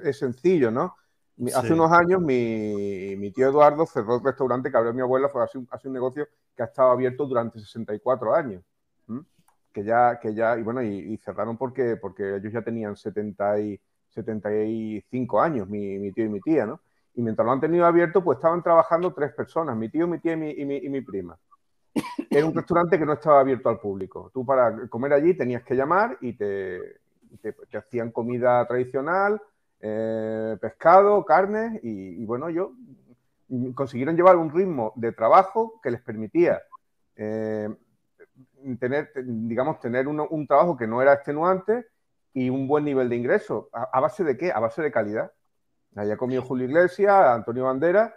es 0.08 0.18
sencillo, 0.18 0.72
¿no? 0.72 0.96
Hace 1.54 1.74
unos 1.74 1.92
años 1.92 2.22
mi, 2.22 3.30
tío 3.34 3.48
Eduardo 3.48 3.84
cerró 3.86 4.16
el 4.16 4.24
restaurante 4.24 4.70
que 4.70 4.76
abrió 4.76 4.94
mi 4.94 5.02
abuela, 5.02 5.28
fue 5.28 5.44
hace 5.44 5.58
un, 5.58 5.68
un 5.84 5.92
negocio 5.92 6.26
que 6.56 6.62
ha 6.62 6.66
estado 6.66 6.90
abierto 6.90 7.26
durante 7.26 7.60
64 7.60 8.34
años. 8.34 8.62
Que 9.72 9.84
ya, 9.84 10.18
que 10.18 10.34
ya, 10.34 10.56
y 10.58 10.62
bueno, 10.62 10.82
y, 10.82 11.18
cerraron 11.18 11.58
porque, 11.58 11.96
porque 11.96 12.36
ellos 12.36 12.50
ya 12.50 12.62
tenían 12.62 12.96
70 12.96 13.60
y, 13.60 13.80
75 14.16 15.40
años, 15.40 15.68
mi, 15.68 16.10
tío 16.12 16.24
y 16.24 16.28
mi 16.28 16.40
tía, 16.40 16.66
¿no? 16.66 16.80
Y 17.14 17.22
mientras 17.22 17.44
lo 17.44 17.52
han 17.52 17.60
tenido 17.60 17.84
abierto, 17.86 18.24
pues 18.24 18.36
estaban 18.36 18.62
trabajando 18.62 19.12
tres 19.12 19.32
personas, 19.32 19.76
mi 19.76 19.90
tío, 19.90 20.06
mi 20.06 20.18
tía 20.18 20.32
y 20.32 20.36
mi, 20.36 20.50
y 20.50 20.88
mi 20.88 21.00
prima. 21.02 21.38
Era 22.30 22.46
un 22.46 22.54
restaurante 22.54 22.98
que 22.98 23.06
no 23.06 23.14
estaba 23.14 23.40
abierto 23.40 23.68
al 23.68 23.78
público. 23.78 24.30
Tú 24.32 24.44
para 24.44 24.88
comer 24.88 25.12
allí 25.12 25.34
tenías 25.34 25.62
que 25.62 25.74
llamar 25.74 26.18
y 26.20 26.34
te, 26.34 27.00
te 27.42 27.76
hacían 27.76 28.10
comida 28.10 28.66
tradicional, 28.66 29.40
eh, 29.88 30.56
pescado, 30.60 31.24
carne 31.24 31.78
y, 31.80 32.24
bueno, 32.24 32.50
yo 32.50 32.72
consiguieron 33.74 34.16
llevar 34.16 34.36
un 34.36 34.50
ritmo 34.50 34.92
de 34.96 35.12
trabajo 35.12 35.80
que 35.80 35.92
les 35.92 36.02
permitía 36.02 36.60
eh, 37.14 37.68
tener, 38.80 39.12
digamos, 39.24 39.78
tener 39.78 40.08
un, 40.08 40.46
trabajo 40.48 40.76
que 40.76 40.88
no 40.88 41.00
era 41.00 41.12
extenuante 41.12 41.86
y 42.34 42.50
un 42.50 42.66
buen 42.66 42.84
nivel 42.84 43.08
de 43.08 43.14
ingreso. 43.14 43.68
¿A, 43.72 44.00
base 44.00 44.24
de 44.24 44.36
qué? 44.36 44.50
A 44.50 44.58
base 44.58 44.82
de 44.82 44.90
calidad. 44.90 45.30
Allá 45.94 46.16
comió 46.16 46.42
Julio 46.42 46.66
Iglesias, 46.66 47.14
Antonio 47.28 47.64
Bandera, 47.64 48.12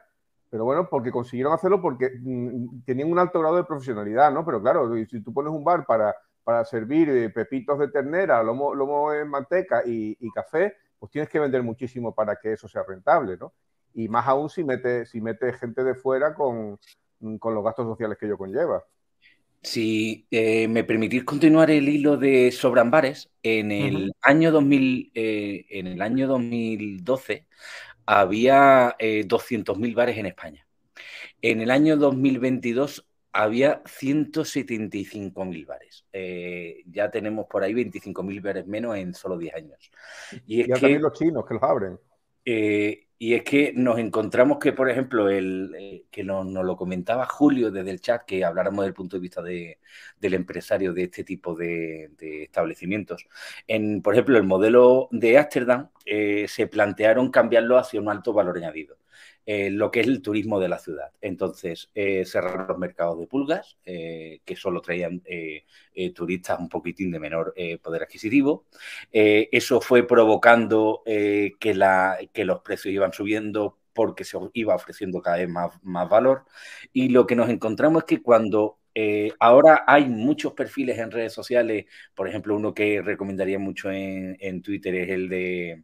pero 0.49 0.65
bueno, 0.65 0.89
porque 0.89 1.11
consiguieron 1.11 1.53
hacerlo 1.53 1.80
porque 1.82 2.09
mm, 2.20 2.82
tenían 2.84 3.11
un 3.11 3.20
alto 3.20 3.39
grado 3.39 3.57
de 3.57 3.63
profesionalidad, 3.63 4.32
¿no? 4.32 4.43
Pero 4.43 4.59
claro, 4.59 4.91
si 5.05 5.22
tú 5.22 5.32
pones 5.32 5.53
un 5.53 5.63
bar 5.63 5.86
para, 5.86 6.15
para 6.43 6.65
servir 6.65 7.09
eh, 7.09 7.30
pepitos 7.30 7.78
de 7.78 7.89
ternera, 7.89 8.41
lomo, 8.41 8.74
lomo 8.74 9.13
en 9.13 9.30
manteca 9.30 9.84
y 9.86 10.17
café, 10.32 10.76
pues 11.00 11.12
tienes 11.12 11.30
que 11.30 11.39
vender 11.39 11.64
muchísimo 11.64 12.14
para 12.14 12.36
que 12.36 12.54
eso 12.54 12.68
sea 12.68 12.84
rentable, 12.88 13.38
¿no? 13.38 13.54
Y 13.93 14.08
más 14.08 14.28
aún 14.28 14.50
si 14.50 14.64
mete, 14.64 15.06
si 15.06 15.22
mete 15.22 15.54
gente 15.54 15.84
de 15.84 15.95
fuera 15.95 16.34
con, 16.34 16.80
los 17.20 17.64
gastos 17.64 17.88
sociales 17.88 18.18
que 18.18 18.26
ello 18.26 18.38
conlleva. 18.38 18.84
Si 19.62 20.28
eh, 20.32 20.68
me 20.68 20.84
permitís 20.84 21.24
continuar 21.24 21.72
el 21.72 21.89
hilo 21.89 22.16
de 22.16 22.52
Sobrambares, 22.52 23.30
en 23.43 23.72
el, 23.72 24.14
año 24.22 24.52
2000, 24.52 25.12
eh, 25.16 25.66
en 25.70 25.88
el 25.88 26.02
año 26.02 26.28
2012 26.28 27.45
había 28.06 28.95
200.000 28.97 29.95
bares 29.95 30.18
en 30.18 30.26
España. 30.28 30.66
En 31.41 31.62
el 31.62 31.72
año 31.72 31.97
2022 31.97 33.09
había 33.32 33.84
175.000 33.84 35.65
bares. 35.65 36.05
Eh, 36.11 36.84
ya 36.86 37.11
tenemos 37.11 37.45
por 37.47 37.63
ahí 37.63 37.73
25.000 37.73 38.41
bares 38.41 38.67
menos 38.67 38.97
en 38.97 39.13
solo 39.13 39.38
10 39.38 39.53
años. 39.55 39.91
Y, 40.45 40.61
es 40.61 40.67
ya 40.67 40.75
también 40.75 41.01
los 41.01 41.13
chinos 41.13 41.45
que 41.45 41.53
los 41.53 41.63
abren. 41.63 41.99
Eh, 42.45 43.05
y 43.21 43.34
es 43.34 43.43
que 43.43 43.73
nos 43.75 43.99
encontramos 43.99 44.59
que, 44.59 44.71
por 44.71 44.89
ejemplo, 44.89 45.30
el, 45.30 45.75
eh, 45.77 46.05
que 46.09 46.23
nos, 46.23 46.45
lo 46.47 46.77
comentaba 46.77 47.25
Julio 47.25 47.69
desde 47.69 47.91
el 47.91 47.99
chat, 47.99 48.23
que 48.25 48.45
habláramos 48.45 48.86
del 48.86 48.93
punto 48.93 49.17
de 49.17 49.21
vista 49.21 49.41
del 49.43 50.34
empresario 50.34 50.93
de 50.93 51.03
este 51.03 51.23
tipo 51.23 51.53
de, 51.53 52.11
establecimientos. 52.19 53.27
En, 53.67 54.01
por 54.01 54.13
ejemplo, 54.13 54.38
el 54.38 54.45
modelo 54.45 55.09
de 55.11 55.38
Ámsterdam 55.38 55.89
se 56.05 56.67
plantearon 56.67 57.30
cambiarlo 57.30 57.77
hacia 57.77 57.99
un 57.99 58.09
alto 58.09 58.34
valor 58.34 58.57
añadido. 58.57 58.97
Eh, 59.51 59.72
lo 59.72 59.89
que 59.89 60.01
es 60.01 60.07
el 60.07 60.22
turismo 60.22 60.59
de 60.59 60.70
la 60.70 60.78
ciudad. 60.78 61.11
Entonces, 61.22 61.89
eh, 61.95 62.24
cerrar 62.24 62.70
los 62.70 62.78
mercados 62.78 63.17
de 63.20 63.26
pulgas, 63.26 63.80
eh, 63.84 64.41
que 64.45 64.55
solo 64.55 64.80
traían 64.80 65.24
turistas 66.13 66.59
un 66.59 66.70
poquitín 66.70 67.09
de 67.09 67.20
menor 67.20 67.55
poder 67.82 68.03
adquisitivo. 68.03 68.67
eso 69.11 69.82
fue 69.82 70.05
provocando 70.05 71.01
que, 71.03 71.74
la, 71.74 72.20
que 72.32 72.45
los 72.45 72.61
precios 72.61 72.93
iban 72.93 73.11
subiendo 73.11 73.80
porque 73.91 74.24
se 74.24 74.38
iba 74.53 74.76
ofreciendo 74.76 75.20
cada 75.20 75.38
vez 75.38 75.49
más, 75.49 75.72
más 75.82 76.07
valor. 76.07 76.45
Y 76.93 77.09
lo 77.09 77.26
que 77.26 77.36
nos 77.36 77.49
encontramos 77.49 78.03
es 78.03 78.05
que 78.05 78.22
cuando 78.22 78.78
ahora 79.39 79.84
hay 79.88 80.05
muchos 80.09 80.53
perfiles 80.53 80.99
en 80.99 81.09
redes 81.09 81.34
sociales, 81.34 81.86
por 82.13 82.28
ejemplo, 82.28 82.55
uno 82.55 82.74
que 82.76 83.01
recomendaría 83.01 83.57
mucho 83.57 83.89
en 83.91 84.61
Twitter 84.61 84.93
es 84.93 85.09
el 85.09 85.28
de 85.28 85.84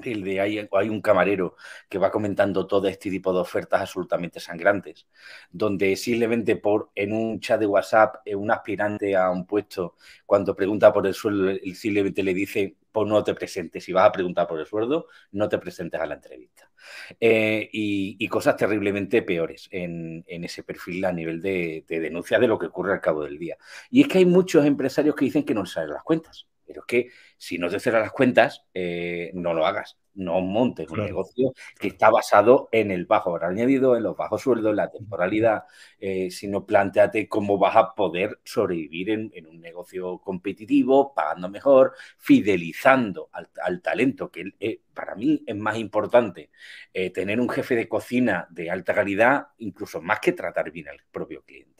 el 0.00 0.22
de 0.24 0.40
hay, 0.40 0.68
hay, 0.70 0.88
un 0.88 1.00
camarero 1.00 1.56
que 1.88 1.98
va 1.98 2.10
comentando 2.10 2.66
todo 2.66 2.88
este 2.88 3.10
tipo 3.10 3.32
de 3.32 3.40
ofertas 3.40 3.80
absolutamente 3.82 4.40
sangrantes, 4.40 5.06
donde 5.50 5.96
simplemente 5.96 6.56
por 6.56 6.90
en 6.94 7.12
un 7.12 7.40
chat 7.40 7.60
de 7.60 7.66
WhatsApp 7.66 8.16
eh, 8.24 8.34
un 8.34 8.50
aspirante 8.50 9.16
a 9.16 9.30
un 9.30 9.46
puesto, 9.46 9.96
cuando 10.26 10.54
pregunta 10.54 10.92
por 10.92 11.06
el 11.06 11.14
sueldo, 11.14 11.52
simplemente 11.74 12.22
le 12.22 12.34
dice, 12.34 12.76
pues 12.92 13.08
no 13.08 13.22
te 13.24 13.34
presentes, 13.34 13.84
si 13.84 13.92
vas 13.92 14.08
a 14.08 14.12
preguntar 14.12 14.46
por 14.46 14.60
el 14.60 14.66
sueldo, 14.66 15.08
no 15.32 15.48
te 15.48 15.58
presentes 15.58 16.00
a 16.00 16.06
la 16.06 16.14
entrevista. 16.14 16.70
Eh, 17.20 17.68
y, 17.72 18.28
cosas 18.28 18.56
terriblemente 18.56 19.22
peores 19.22 19.68
en, 19.70 20.24
ese 20.26 20.62
perfil 20.64 21.04
a 21.04 21.12
nivel 21.12 21.40
de, 21.40 21.84
de, 21.88 22.00
denuncia 22.00 22.38
de 22.38 22.48
lo 22.48 22.58
que 22.58 22.66
ocurre 22.66 22.92
al 22.94 23.00
cabo 23.00 23.22
del 23.22 23.38
día. 23.38 23.56
Y 23.90 24.02
es 24.02 24.08
que 24.08 24.18
hay 24.18 24.26
muchos 24.26 24.64
empresarios 24.66 25.14
que 25.14 25.24
dicen 25.24 25.44
que 25.44 25.54
no 25.54 25.62
les 25.62 25.70
salen 25.72 25.90
las 25.90 26.02
cuentas. 26.02 26.46
Pero 26.66 26.80
es 26.80 26.86
que 26.86 27.08
si 27.36 27.58
no 27.58 27.68
te 27.68 27.80
cierras 27.80 28.02
las 28.02 28.12
cuentas, 28.12 28.64
eh, 28.74 29.30
no 29.34 29.54
lo 29.54 29.66
hagas. 29.66 29.98
No 30.14 30.40
montes 30.40 30.88
un 30.90 31.00
negocio 31.00 31.52
que 31.78 31.88
está 31.88 32.08
basado 32.08 32.68
en 32.70 32.92
el 32.92 33.04
bajo 33.04 33.32
valor 33.32 33.50
añadido, 33.50 33.96
en 33.96 34.04
los 34.04 34.16
bajos 34.16 34.42
sueldos, 34.42 34.70
en 34.70 34.76
la 34.76 34.90
temporalidad, 34.90 35.64
eh, 35.98 36.30
sino 36.30 36.64
planteate 36.64 37.28
cómo 37.28 37.58
vas 37.58 37.74
a 37.74 37.94
poder 37.96 38.38
sobrevivir 38.44 39.10
en, 39.10 39.46
un 39.46 39.60
negocio 39.60 40.18
competitivo, 40.18 41.12
pagando 41.14 41.48
mejor, 41.48 41.94
fidelizando 42.16 43.28
al, 43.32 43.82
talento, 43.82 44.30
que 44.30 44.54
eh, 44.60 44.82
para 44.94 45.16
mí 45.16 45.42
es 45.44 45.56
más 45.56 45.76
importante 45.78 46.50
tener 47.12 47.40
un 47.40 47.48
jefe 47.48 47.74
de 47.74 47.88
cocina 47.88 48.46
de 48.50 48.70
alta 48.70 48.94
calidad, 48.94 49.48
incluso 49.58 50.00
más 50.00 50.20
que 50.20 50.32
tratar 50.32 50.70
bien 50.70 50.88
al 50.88 51.02
propio 51.10 51.42
cliente. 51.42 51.74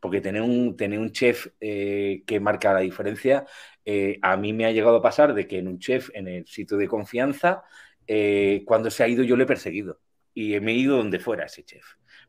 Porque 0.00 0.20
tener 0.20 0.42
un, 0.42 0.76
tener 0.76 0.98
un 0.98 1.12
chef 1.12 1.48
eh, 1.60 2.22
que 2.26 2.40
marca 2.40 2.72
la 2.72 2.80
diferencia, 2.80 3.46
eh, 3.90 4.18
a 4.22 4.36
mí 4.36 4.52
me 4.52 4.66
ha 4.66 4.72
llegado 4.72 4.96
a 4.96 5.02
pasar 5.02 5.32
de 5.32 5.46
que 5.46 5.58
en 5.58 5.68
un 5.68 5.78
chef, 5.78 6.10
en 6.12 6.28
el 6.28 6.46
sitio 6.46 6.76
de 6.76 6.88
confianza, 6.88 7.64
eh, 8.06 8.62
cuando 8.66 8.90
se 8.90 9.02
ha 9.02 9.08
ido 9.08 9.22
yo 9.24 9.36
le 9.36 9.44
he 9.44 9.46
perseguido 9.46 10.00
y 10.34 10.60
me 10.60 10.72
he 10.72 10.74
ido 10.74 10.98
donde 10.98 11.18
fuera 11.20 11.46
ese 11.46 11.64
chef, 11.64 11.84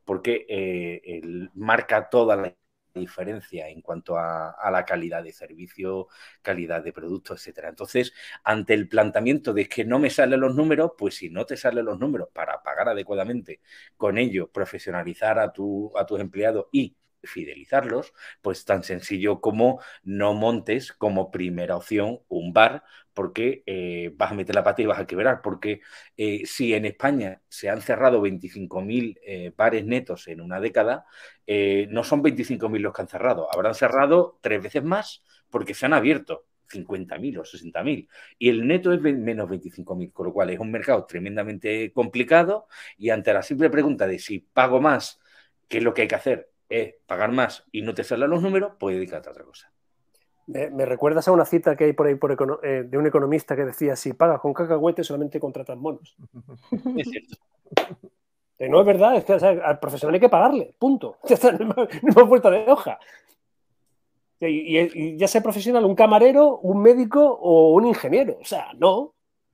porque 0.06 0.46
él 0.48 1.52
marca 1.54 2.10
toda 2.10 2.36
la 2.38 2.56
diferencia 2.94 3.68
en 3.70 3.82
cuanto 3.82 4.18
a, 4.18 4.56
la 4.72 4.86
calidad 4.86 5.22
de 5.24 5.34
servicio, 5.34 6.08
calidad 6.42 6.84
de 6.84 6.94
producto, 6.94 7.34
etcétera. 7.34 7.70
Entonces, 7.70 8.14
ante 8.44 8.74
el 8.74 8.88
planteamiento 8.88 9.54
de 9.54 9.68
que 9.68 9.86
no 9.86 10.00
me 10.00 10.10
salen 10.10 10.40
los 10.40 10.56
números, 10.56 10.94
pues 10.98 11.16
si 11.16 11.30
no 11.30 11.46
te 11.46 11.58
salen 11.58 11.86
los 11.86 12.00
números 12.00 12.30
para 12.34 12.62
pagar 12.64 12.90
adecuadamente 12.90 13.62
con 13.98 14.18
ello, 14.18 14.50
profesionalizar 14.52 15.40
a, 15.40 15.52
tu, 15.52 15.92
a 15.98 16.06
tus 16.06 16.20
empleados 16.20 16.68
y 16.72 16.96
fidelizarlos, 17.24 18.14
pues 18.42 18.66
tan 18.66 18.84
sencillo 18.84 19.42
como 19.42 19.82
no 20.04 20.34
montes 20.34 20.94
como 20.94 21.32
primera 21.32 21.76
opción 21.78 22.20
un 22.28 22.54
bar 22.54 22.84
porque 23.14 23.64
eh, 23.66 24.12
vas 24.16 24.32
a 24.32 24.36
meter 24.36 24.56
la 24.56 24.64
pata 24.64 24.82
y 24.82 24.86
vas 24.86 25.00
a 25.00 25.06
quebrar, 25.08 25.42
porque 25.42 25.82
eh, 26.16 26.44
si 26.46 26.74
en 26.74 26.86
España 26.86 27.42
se 27.50 27.70
han 27.70 27.82
cerrado 27.82 28.22
25.000 28.22 29.20
eh, 29.26 29.52
bares 29.58 29.86
netos 29.86 30.28
en 30.30 30.40
una 30.42 30.60
década, 30.62 31.06
no 31.90 32.04
son 32.04 32.22
25.000 32.22 32.82
los 32.84 32.94
que 32.94 33.02
han 33.02 33.08
cerrado, 33.08 33.48
habrán 33.54 33.74
cerrado 33.76 34.38
tres 34.42 34.62
veces 34.62 34.84
más 34.84 35.24
porque 35.50 35.74
se 35.74 35.86
han 35.86 35.94
abierto. 35.94 36.46
50.000 36.72 37.36
o 37.40 37.44
60.000 37.46 38.08
y 38.38 38.48
el 38.50 38.68
neto 38.68 38.94
es 38.94 39.02
menos 39.02 39.50
25.000, 39.50 40.12
con 40.14 40.28
lo 40.28 40.34
cual 40.34 40.52
es 40.52 40.60
un 40.60 40.70
mercado 40.72 41.04
tremendamente 41.08 41.92
complicado 41.92 42.68
y 42.96 43.10
ante 43.10 43.34
la 43.34 43.42
simple 43.42 43.72
pregunta 43.72 44.06
de 44.06 44.20
si 44.20 44.38
pago 44.40 44.80
más, 44.80 45.20
¿qué 45.68 45.80
es 45.80 45.84
lo 45.84 45.96
que 45.96 46.04
hay 46.04 46.08
que 46.08 46.14
hacer? 46.16 46.49
Es 46.70 46.96
pagar 47.06 47.32
más 47.32 47.66
y 47.72 47.82
no 47.82 47.94
te 47.94 48.04
salen 48.04 48.30
los 48.30 48.42
números, 48.42 48.74
pues 48.80 48.96
dedícate 48.96 49.28
a 49.28 49.32
otra 49.32 49.44
cosa. 49.44 49.72
Me, 50.48 50.86
recuerdas 50.86 51.28
a 51.28 51.32
una 51.32 51.46
cita 51.46 51.76
que 51.76 51.84
hay 51.84 51.94
por 51.94 52.08
ahí 52.08 52.18
eh, 52.64 52.84
de 52.88 52.98
un 52.98 53.06
economista 53.06 53.56
que 53.56 53.66
decía, 53.66 53.96
si 53.96 54.14
pagas 54.14 54.40
con 54.40 54.54
cacahuete 54.54 55.04
solamente 55.04 55.40
contratas 55.40 55.78
monos. 55.78 56.16
Es 56.98 57.08
cierto. 57.10 57.36
Eh, 58.58 58.68
no 58.68 58.82
es 58.82 58.86
verdad, 58.86 59.16
es 59.16 59.24
que 59.24 59.34
al 59.34 59.80
profesional 59.80 60.16
hay 60.16 60.20
que 60.20 60.28
pagarle, 60.28 60.76
punto. 60.78 61.18
No 62.04 62.22
hay 62.22 62.28
vuelta 62.28 62.50
de 62.50 62.70
hoja. 62.70 63.00
y, 64.42 65.16
ya 65.18 65.28
sea 65.28 65.42
profesional, 65.42 65.86
un 65.86 65.96
camarero, 65.96 66.58
un 66.58 66.82
médico 66.82 67.22
o 67.24 67.74
un 67.74 67.86
ingeniero. 67.86 68.38
O 68.42 68.46
sea, 68.46 68.74
no. 68.74 69.14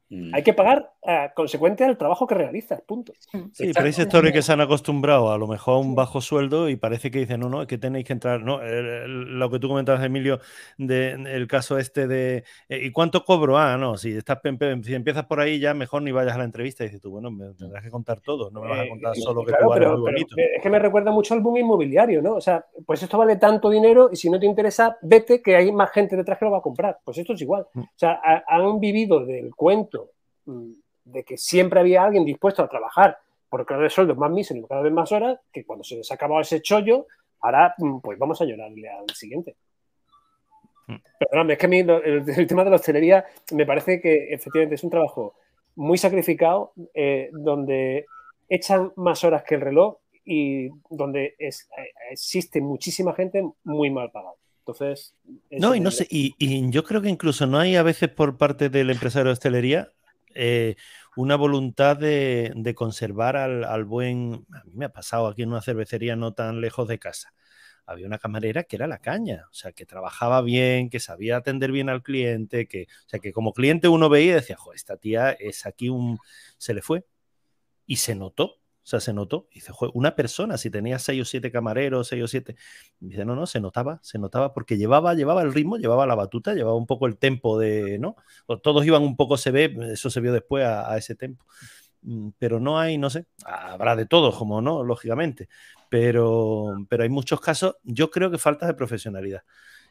Mm. 0.09 0.34
Hay 0.34 0.43
que 0.43 0.53
pagar 0.53 0.93
consecuente 1.36 1.84
al 1.84 1.97
trabajo 1.97 2.26
que 2.26 2.36
realizas, 2.36 2.82
punto. 2.82 3.14
Sí, 3.53 3.72
pero 3.74 3.86
hay 3.86 3.93
sectores 3.93 4.32
que 4.32 4.41
se 4.41 4.51
han 4.51 4.62
acostumbrado 4.62 5.32
a 5.32 5.38
lo 5.38 5.47
mejor 5.47 5.76
a 5.76 5.78
un 5.78 5.95
bajo 5.95 6.22
sueldo 6.22 6.70
y 6.70 6.76
parece 6.76 7.12
que 7.12 7.20
dicen, 7.20 7.39
no, 7.39 7.49
no, 7.49 7.62
es 7.62 7.68
que 7.68 7.78
tenéis 7.78 8.06
que 8.06 8.14
entrar, 8.14 8.41
no, 8.41 8.60
lo 8.64 9.49
que 9.49 9.60
tú 9.60 9.68
comentabas, 9.68 10.03
Emilio, 10.03 10.39
del 10.78 11.47
caso 11.47 11.78
este 11.78 12.08
de, 12.08 12.43
eh, 12.70 12.80
¿y 12.84 12.91
cuánto 12.91 13.24
cobro? 13.24 13.58
Ah, 13.58 13.78
no, 13.78 13.97
si, 13.97 14.18
estás, 14.18 14.39
si 14.84 14.95
empiezas 14.95 15.26
por 15.26 15.39
ahí 15.39 15.60
ya 15.60 15.74
mejor 15.74 16.01
ni 16.01 16.12
vayas 16.12 16.36
a 16.36 16.38
la 16.39 16.43
entrevista 16.43 16.84
y 16.84 16.88
dices 16.88 17.01
tú, 17.01 17.12
bueno, 17.12 17.32
me 17.32 17.53
tendrás 17.53 17.84
que 17.84 17.89
contar 17.89 18.22
todo, 18.22 18.49
no 18.51 18.62
me 18.62 18.70
vas 18.70 18.80
a 18.80 18.88
contar 18.88 19.14
eh, 19.16 19.22
solo 19.22 19.43
que 19.43 19.53
tú 19.53 19.66
muy 19.66 20.01
bonito. 20.01 20.36
es 20.38 20.62
que 20.62 20.70
me 20.70 20.80
recuerda 20.80 21.12
mucho 21.12 21.34
al 21.34 21.41
boom 21.41 21.58
inmobiliario, 21.58 22.22
¿no? 22.22 22.36
O 22.36 22.41
sea, 22.41 22.66
pues 22.86 23.01
esto 23.03 23.18
vale 23.18 23.36
tanto 23.38 23.70
dinero 23.70 24.10
y 24.12 24.16
si 24.16 24.30
no 24.30 24.39
te 24.39 24.45
interesa, 24.45 24.97
vete 25.01 25.41
que 25.41 25.56
hay 25.56 25.72
más 25.72 25.91
gente 25.91 26.16
detrás 26.16 26.38
que 26.38 26.45
lo 26.45 26.51
va 26.51 26.60
a 26.60 26.62
comprar. 26.62 26.99
Pues 27.03 27.18
esto 27.18 27.34
es 27.34 27.41
igual. 27.41 27.68
Mm. 27.74 27.82
O 27.82 27.88
sea, 27.95 28.20
han 28.47 28.80
vivido 28.80 29.26
del 29.26 29.53
cuento 29.56 30.12
mm, 30.45 30.72
de 31.06 31.24
que 31.24 31.38
siempre 31.38 31.80
había 31.80 32.03
alguien 32.03 32.26
dispuesto 32.26 32.64
a 32.64 32.68
trabajar 32.68 33.20
por 33.49 33.66
cada 33.66 33.82
vez 33.82 33.93
sueldos 33.93 34.18
más 34.18 34.32
míseros, 34.32 34.68
cada 34.68 34.82
vez 34.82 34.91
más 34.91 35.12
horas, 35.12 35.39
que 35.51 35.64
cuando 35.64 35.84
se 35.84 35.95
les 35.95 36.12
ha 36.12 36.16
acabado 36.16 36.41
ese 36.41 36.62
chollo, 36.62 37.08
ahora 37.39 37.74
mm, 37.78 37.99
pues 37.99 38.20
vamos 38.20 38.41
a 38.41 38.45
llorarle 38.45 38.89
al 38.89 39.10
siguiente. 39.12 39.56
Mm. 40.88 40.95
Perdóname, 41.20 41.53
es 41.53 41.60
que 41.60 41.66
a 41.66 41.70
mí 41.70 41.80
el, 41.80 42.47
tema 42.47 42.64
de 42.64 42.70
la 42.70 42.76
hostelería 42.76 43.26
me 43.51 43.66
parece 43.66 44.01
que 44.01 44.34
efectivamente 44.34 44.76
es 44.76 44.84
un 44.84 44.89
trabajo 44.89 45.36
muy 45.76 45.97
sacrificado, 45.97 46.74
eh, 46.93 47.30
donde 47.32 48.06
echan 48.49 48.91
más 48.95 49.24
horas 49.24 49.43
que 49.43 49.56
el 49.56 49.62
reloj 49.62 49.97
y 50.24 50.70
donde 50.89 51.36
es, 51.38 51.70
eh, 51.78 51.91
existe 52.12 52.62
muchísima 52.62 53.14
gente 53.14 53.43
muy 53.64 53.89
mal 53.89 54.12
pagada. 54.12 54.36
Entonces. 54.60 55.14
No, 55.51 55.76
y 55.76 55.80
no 55.80 55.91
sé, 55.91 56.08
y, 56.10 56.34
y, 56.39 56.70
yo 56.72 56.84
creo 56.84 57.01
que 57.01 57.10
incluso 57.10 57.45
no 57.45 57.60
hay 57.60 57.76
a 57.76 57.84
veces 57.84 58.10
por 58.10 58.38
parte 58.38 58.70
del 58.70 58.89
empresario 58.89 59.28
de 59.28 59.34
hostelería 59.34 59.91
eh, 60.36 60.76
una 61.16 61.36
voluntad 61.36 61.98
de, 61.98 62.74
conservar 62.76 63.38
al, 63.38 63.86
buen... 63.86 64.46
A 64.54 64.64
mí 64.66 64.72
me 64.76 64.86
ha 64.86 64.94
pasado 64.94 65.28
aquí 65.28 65.44
en 65.44 65.50
una 65.50 65.62
cervecería 65.62 66.16
no 66.16 66.34
tan 66.34 66.62
lejos 66.62 66.88
de 66.88 67.00
casa. 67.00 67.34
Había 67.86 68.08
una 68.08 68.18
camarera 68.20 68.64
que 68.64 68.76
era 68.76 68.88
la 68.88 69.00
caña, 69.00 69.46
o 69.52 69.54
sea, 69.54 69.72
que 69.72 69.86
trabajaba 69.86 70.42
bien, 70.42 70.90
que 70.90 71.00
sabía 71.00 71.38
atender 71.38 71.72
bien 71.72 71.90
al 71.90 72.04
cliente, 72.04 72.68
que, 72.68 72.84
o 72.84 73.10
sea, 73.10 73.20
que 73.20 73.32
como 73.32 73.54
cliente 73.54 73.88
uno 73.88 74.10
veía 74.10 74.32
y 74.32 74.36
decía, 74.36 74.58
esta 74.74 74.98
tía 74.98 75.32
es 75.32 75.66
aquí 75.66 75.90
un... 75.90 76.20
Se 76.58 76.74
le 76.74 76.82
fue. 76.82 77.06
Y 77.88 77.98
se 77.98 78.16
notó, 78.16 78.60
o 78.86 78.88
sea, 78.88 79.00
se 79.00 79.14
notó. 79.14 79.48
dice, 79.52 79.72
una 79.96 80.16
persona, 80.16 80.60
si 80.60 80.70
tenía 80.70 81.00
seis 81.00 81.20
o 81.20 81.26
siete 81.26 81.52
camareros, 81.52 82.08
seis 82.08 82.24
o 82.24 82.28
siete. 82.28 82.56
dice, 83.00 83.26
no, 83.26 83.36
no, 83.36 83.48
se 83.48 83.60
notaba, 83.60 84.00
se 84.04 84.20
notaba 84.20 84.54
porque 84.54 84.78
llevaba, 84.78 85.16
llevaba 85.16 85.42
el 85.42 85.54
ritmo, 85.56 85.78
llevaba 85.78 86.06
la 86.06 86.14
batuta, 86.14 86.54
llevaba 86.54 86.78
un 86.78 86.86
poco 86.86 87.08
el 87.08 87.18
tempo 87.18 87.58
de, 87.58 87.98
¿no? 87.98 88.16
todos 88.62 88.86
iban 88.86 89.02
un 89.02 89.16
poco, 89.16 89.38
se 89.38 89.50
ve, 89.50 89.76
eso 89.92 90.12
se 90.12 90.22
vio 90.22 90.32
después 90.32 90.64
a, 90.66 90.96
ese 90.98 91.16
tempo. 91.16 91.46
Mm, 92.04 92.30
pero 92.38 92.60
no 92.60 92.80
hay, 92.80 93.00
no 93.00 93.10
sé, 93.10 93.26
habrá 93.44 93.96
de 93.96 94.06
todo, 94.06 94.32
como 94.32 94.62
no, 94.62 94.84
lógicamente. 94.84 95.50
Pero, 95.90 96.86
pero 96.88 97.04
hay 97.04 97.10
muchos 97.10 97.42
casos, 97.42 97.78
yo 97.84 98.12
creo 98.12 98.30
que 98.30 98.38
falta 98.38 98.68
de 98.68 98.76
profesionalidad. 98.76 99.42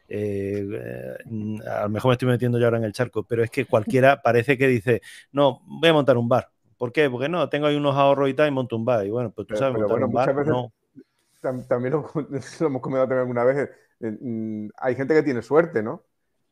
Eh, 0.07 0.65
eh, 0.71 1.67
a 1.69 1.83
lo 1.83 1.89
mejor 1.89 2.09
me 2.09 2.13
estoy 2.13 2.29
metiendo 2.29 2.59
ya 2.59 2.65
ahora 2.67 2.77
en 2.77 2.85
el 2.85 2.93
charco, 2.93 3.23
pero 3.23 3.43
es 3.43 3.51
que 3.51 3.65
cualquiera 3.65 4.21
parece 4.21 4.57
que 4.57 4.67
dice, 4.67 5.01
no, 5.33 5.61
voy 5.65 5.89
a 5.89 5.93
montar 5.93 6.17
un 6.17 6.29
bar 6.29 6.54
¿Por 6.85 6.91
qué? 6.91 7.09
Porque 7.09 7.27
no, 7.27 7.49
tengo 7.49 7.65
ahí 7.65 7.75
unos 7.75 7.95
ahorros 7.95 8.29
y 8.29 8.35
tal 8.35 8.47
y 8.47 8.51
monto 8.51 8.75
un 8.75 8.85
bar. 8.85 9.03
Y 9.07 9.09
bueno, 9.09 9.31
pues 9.31 9.47
tú 9.47 9.55
sabes, 9.55 9.73
pero, 9.73 9.87
bueno, 9.89 10.07
muchas 10.07 10.35
veces 10.35 10.53
también 11.67 11.93
lo, 11.93 12.05
hemos 12.67 12.79
comentado 12.79 13.07
también 13.07 13.19
alguna 13.21 13.43
vez. 13.43 13.71
Eh, 14.01 14.17
mm, 14.21 14.67
hay 14.77 14.93
gente 14.93 15.15
que 15.15 15.23
tiene 15.23 15.41
suerte, 15.41 15.81
¿no? 15.81 16.03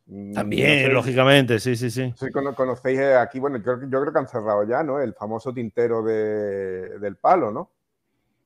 Mm, 0.07 0.34
también, 0.34 0.91
lógicamente, 0.91 1.59
sí, 1.59 1.75
sí, 1.75 1.91
sí. 1.91 2.11
Si 2.17 2.31
conocéis 2.31 2.97
eh, 2.97 3.15
aquí, 3.15 3.39
bueno, 3.39 3.57
yo, 3.57 3.79
creo 3.79 4.11
que 4.11 4.17
han 4.17 4.27
cerrado 4.27 4.67
ya, 4.67 4.81
¿no? 4.81 4.99
El 4.99 5.13
famoso 5.13 5.53
tintero 5.53 6.01
del 6.01 7.15
palo, 7.17 7.51
¿no? 7.51 7.69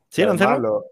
Sí, 0.09 0.23
lo 0.23 0.31
han 0.31 0.37
cerrado. 0.37 0.87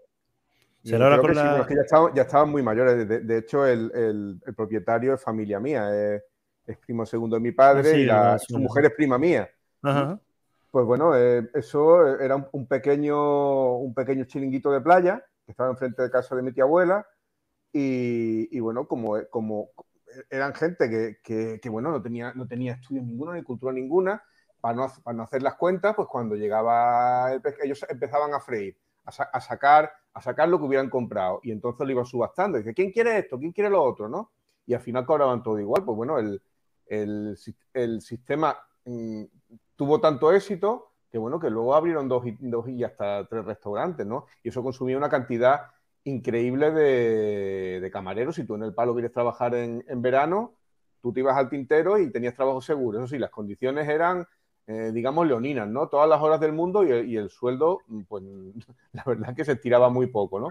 ¿Será 0.82 1.18
con 1.18 1.34
la... 1.34 1.66
ya, 2.14 2.22
estaban, 2.22 2.50
muy 2.50 2.62
mayores. 2.62 3.06
De, 3.06 3.36
hecho, 3.36 3.66
el, 3.66 4.40
propietario 4.56 5.12
es 5.12 5.22
familia 5.22 5.60
mía, 5.60 5.90
es, 6.64 6.78
primo 6.78 7.04
segundo 7.04 7.36
de 7.36 7.42
mi 7.42 7.52
padre 7.52 8.10
ah, 8.10 8.38
y 8.40 8.46
su 8.46 8.58
mujer 8.58 8.86
es 8.86 8.92
prima 8.92 9.18
mía. 9.18 9.46
Pues 10.76 10.84
bueno, 10.84 11.16
eh, 11.16 11.48
eso 11.54 12.18
era 12.18 12.36
un, 12.52 12.66
pequeño, 12.66 13.76
un 13.76 13.94
pequeño 13.94 14.26
chiringuito 14.26 14.70
de 14.70 14.82
playa 14.82 15.24
que 15.46 15.52
estaba 15.52 15.70
enfrente 15.70 16.02
de 16.02 16.10
casa 16.10 16.36
de 16.36 16.42
mi 16.42 16.52
tía 16.52 16.64
abuela. 16.64 17.06
Y, 17.72 18.60
bueno, 18.60 18.86
como, 18.86 19.16
como 19.30 19.70
eran 20.28 20.54
gente 20.54 21.18
que, 21.22 21.68
bueno, 21.70 21.90
no 21.90 22.02
tenía, 22.02 22.34
no 22.34 22.46
tenía 22.46 22.74
estudios 22.74 23.06
ninguno, 23.06 23.32
ni 23.32 23.42
cultura 23.42 23.72
ninguna, 23.72 24.22
para 24.60 24.74
no, 24.74 24.92
para 25.02 25.16
no 25.16 25.22
hacer 25.22 25.42
las 25.42 25.54
cuentas, 25.54 25.96
pues 25.96 26.08
cuando 26.08 26.36
llegaba 26.36 27.32
el 27.32 27.40
ellos 27.62 27.82
empezaban 27.88 28.34
a 28.34 28.40
freír, 28.40 28.76
a, 29.06 29.40
sacar, 29.40 29.90
a 30.12 30.20
sacar 30.20 30.46
lo 30.46 30.58
que 30.58 30.66
hubieran 30.66 30.90
comprado. 30.90 31.40
Y 31.42 31.52
entonces 31.52 31.86
lo 31.86 31.90
iban 31.90 32.04
subastando. 32.04 32.58
Dice, 32.58 32.74
¿quién 32.74 32.92
quiere 32.92 33.16
esto? 33.16 33.38
¿Quién 33.38 33.52
quiere 33.52 33.70
lo 33.70 33.82
otro? 33.82 34.10
¿no? 34.10 34.30
Y 34.66 34.74
al 34.74 34.80
final 34.80 35.06
cobraban 35.06 35.42
todo 35.42 35.58
igual. 35.58 35.86
Pues 35.86 35.96
bueno, 35.96 36.18
el, 36.18 36.42
el, 36.86 37.34
el 37.72 38.02
sistema 38.02 38.54
mm, 38.86 39.24
tuvo 39.76 40.00
tanto 40.00 40.32
éxito 40.32 40.92
que 41.10 41.18
bueno, 41.18 41.38
que 41.40 41.50
luego 41.50 41.74
abrieron 41.74 42.08
dos 42.08 42.26
y, 42.26 42.36
dos 42.40 42.68
y 42.68 42.84
hasta 42.84 43.26
tres 43.26 43.44
restaurantes, 43.44 44.06
¿no? 44.06 44.26
Y 44.42 44.48
eso 44.48 44.62
consumía 44.62 44.96
una 44.96 45.08
cantidad 45.08 45.70
increíble 46.04 46.70
de, 46.70 47.90
camareros. 47.92 48.36
Si 48.36 48.44
tú 48.44 48.54
en 48.54 48.64
el 48.64 48.74
palo 48.74 48.92
quieres 48.92 49.12
trabajar 49.12 49.54
en, 49.54 50.02
verano, 50.02 50.54
tú 51.00 51.12
te 51.12 51.20
ibas 51.20 51.36
al 51.36 51.48
tintero 51.48 51.98
y 51.98 52.10
tenías 52.10 52.34
trabajo 52.34 52.60
seguro. 52.60 52.98
Eso 52.98 53.08
sí, 53.08 53.18
las 53.18 53.30
condiciones 53.30 53.88
eran, 53.88 54.26
eh, 54.66 54.90
digamos, 54.92 55.26
leoninas, 55.26 55.68
¿no? 55.68 55.88
Todas 55.88 56.08
las 56.08 56.20
horas 56.20 56.40
del 56.40 56.52
mundo 56.52 56.84
y, 56.84 57.16
el 57.16 57.30
sueldo, 57.30 57.80
pues 58.08 58.22
la 58.92 59.04
verdad 59.04 59.34
que 59.34 59.44
se 59.44 59.52
estiraba 59.52 59.88
muy 59.88 60.08
poco, 60.08 60.40
¿no? 60.40 60.48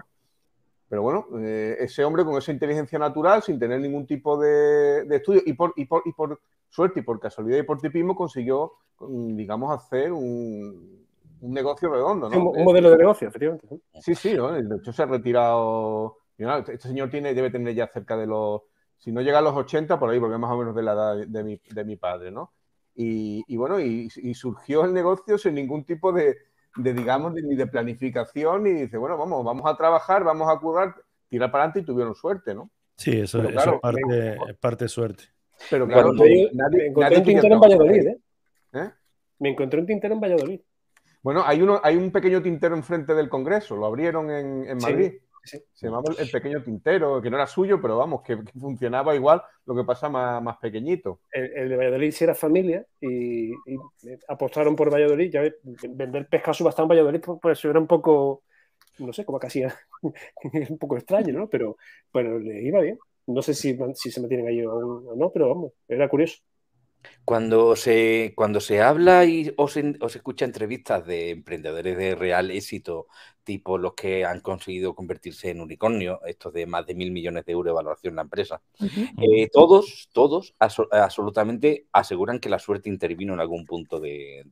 Pero 0.88 1.02
bueno, 1.02 1.26
eh, 1.40 1.76
ese 1.80 2.04
hombre 2.04 2.24
con 2.24 2.36
esa 2.38 2.52
inteligencia 2.52 2.98
natural, 2.98 3.42
sin 3.42 3.58
tener 3.58 3.80
ningún 3.80 4.06
tipo 4.06 4.38
de, 4.38 5.06
estudio 5.10 5.42
y 5.44 5.52
por, 5.52 5.72
y, 5.76 5.84
por, 5.84 6.02
y 6.04 6.12
por 6.12 6.40
suerte 6.76 7.00
y 7.00 7.02
por 7.02 7.18
casualidad 7.18 7.58
y 7.58 7.62
por 7.62 7.80
tipismo 7.80 8.14
consiguió, 8.14 8.74
digamos, 9.00 9.74
hacer 9.74 10.12
un, 10.12 11.06
negocio 11.40 11.88
redondo, 11.88 12.28
¿no? 12.28 12.50
un, 12.50 12.64
modelo 12.64 12.90
de 12.90 12.98
negocio, 12.98 13.28
efectivamente. 13.28 13.66
Sí, 14.00 14.14
sí, 14.14 14.34
¿no? 14.34 14.52
De 14.52 14.76
hecho 14.76 14.92
se 14.92 15.02
ha 15.02 15.06
retirado. 15.06 16.18
Este 16.36 16.88
señor 16.88 17.08
tiene, 17.08 17.32
debe 17.32 17.50
tener 17.50 17.74
ya 17.74 17.86
cerca 17.88 18.16
de 18.16 18.26
los. 18.26 18.62
Si 18.98 19.10
no 19.10 19.22
llega 19.22 19.38
a 19.38 19.42
los 19.42 19.54
80, 19.54 19.98
por 19.98 20.10
ahí, 20.10 20.20
porque 20.20 20.36
más 20.36 20.50
o 20.50 20.58
menos 20.58 20.74
de 20.74 20.82
la 20.82 20.92
edad 20.92 21.26
de 21.26 21.44
mi, 21.44 21.60
de 21.70 21.84
mi 21.84 21.96
padre, 21.96 22.30
¿no? 22.30 22.52
Y, 22.94 23.56
bueno, 23.56 23.80
y, 23.80 24.08
surgió 24.34 24.84
el 24.84 24.92
negocio 24.92 25.36
sin 25.38 25.54
ningún 25.54 25.84
tipo 25.84 26.12
de, 26.12 26.36
digamos, 26.76 27.34
ni 27.34 27.54
de 27.54 27.66
planificación, 27.66 28.66
y 28.66 28.72
dice, 28.72 28.96
bueno, 28.96 29.18
vamos, 29.18 29.44
vamos 29.44 29.66
a 29.66 29.76
trabajar, 29.76 30.24
vamos 30.24 30.48
a 30.50 30.58
curar, 30.58 30.94
tirar 31.28 31.50
para 31.50 31.64
adelante 31.64 31.80
y 31.80 31.84
tuvieron 31.84 32.14
suerte, 32.14 32.54
¿no? 32.54 32.70
Sí, 32.96 33.12
eso, 33.20 33.42
es 33.42 33.54
parte, 33.80 34.38
parte 34.58 34.84
de 34.86 34.88
suerte. 34.88 35.35
Pero 35.70 35.86
claro, 35.86 36.12
me 36.12 36.86
encontré 36.86 37.18
un 37.18 37.24
tintero 37.24 37.54
en 37.54 37.60
Valladolid, 37.60 38.06
¿eh? 38.06 38.18
¿eh? 38.74 38.90
Me 39.38 39.50
encontré 39.50 39.80
un 39.80 39.86
tintero 39.86 40.14
en 40.14 40.20
Valladolid. 40.20 40.60
Bueno, 41.22 41.42
hay, 41.44 41.60
uno, 41.60 41.80
hay 41.82 41.96
un 41.96 42.12
pequeño 42.12 42.40
tintero 42.40 42.76
enfrente 42.76 43.14
del 43.14 43.28
Congreso, 43.28 43.76
lo 43.76 43.86
abrieron 43.86 44.30
en, 44.30 44.78
Madrid. 44.78 45.14
Se 45.42 45.86
llamaba 45.86 46.12
el 46.18 46.30
pequeño 46.30 46.62
tintero, 46.62 47.22
que 47.22 47.30
no 47.30 47.36
era 47.36 47.46
suyo, 47.46 47.80
pero 47.80 47.96
vamos, 47.98 48.22
que, 48.22 48.36
funcionaba 48.58 49.14
igual, 49.14 49.42
lo 49.64 49.74
que 49.76 49.84
pasa 49.84 50.08
más, 50.08 50.56
pequeñito. 50.58 51.20
El, 51.30 51.68
de 51.68 51.76
Valladolid 51.76 52.12
sí 52.12 52.24
era 52.24 52.34
familia 52.34 52.84
y, 53.00 53.52
apostaron 54.28 54.76
por 54.76 54.92
Valladolid. 54.92 55.30
Ya 55.30 55.42
vender 55.62 56.28
pescado 56.28 56.54
subastado 56.54 56.84
en 56.84 56.90
Valladolid, 56.90 57.20
pues, 57.20 57.38
pues 57.40 57.64
era 57.64 57.78
un 57.78 57.86
poco, 57.86 58.42
no 58.98 59.12
sé, 59.12 59.24
como 59.24 59.38
casi 59.38 59.64
un 60.70 60.78
poco 60.78 60.96
extraño, 60.96 61.32
¿no? 61.32 61.48
Pero 61.48 61.76
bueno, 62.12 62.38
le 62.38 62.62
iba 62.62 62.80
bien. 62.80 62.98
No 63.26 63.42
sé 63.42 63.54
si, 63.54 63.76
si 63.94 64.10
se 64.10 64.28
tienen 64.28 64.46
ahí 64.46 64.62
o 64.64 65.14
no, 65.16 65.30
pero 65.32 65.48
vamos, 65.48 65.72
era 65.88 66.08
curioso. 66.08 66.38
Cuando 67.24 67.74
se, 67.74 68.32
cuando 68.36 68.60
se 68.60 68.80
habla 68.80 69.24
y 69.24 69.52
o 69.56 69.68
se, 69.68 69.96
escucha 70.14 70.44
entrevistas 70.44 71.04
de 71.06 71.30
emprendedores 71.30 71.96
de 71.96 72.14
real 72.14 72.50
éxito, 72.50 73.08
tipo 73.42 73.78
los 73.78 73.94
que 73.94 74.24
han 74.24 74.40
conseguido 74.40 74.94
convertirse 74.94 75.50
en 75.50 75.60
unicornio, 75.60 76.20
estos 76.24 76.52
de 76.52 76.66
más 76.66 76.86
de 76.86 76.94
mil 76.94 77.10
millones 77.10 77.44
de 77.44 77.52
euros 77.52 77.70
de 77.70 77.74
valoración 77.74 78.12
en 78.12 78.16
la 78.16 78.22
empresa, 78.22 78.62
eh, 78.80 79.48
todos, 79.52 80.08
todos 80.12 80.54
absolutamente 80.58 81.86
aseguran 81.92 82.38
que 82.38 82.48
la 82.48 82.58
suerte 82.58 82.88
intervino 82.88 83.34
en 83.34 83.40
algún 83.40 83.64
punto 83.66 83.98
de, 84.00 84.44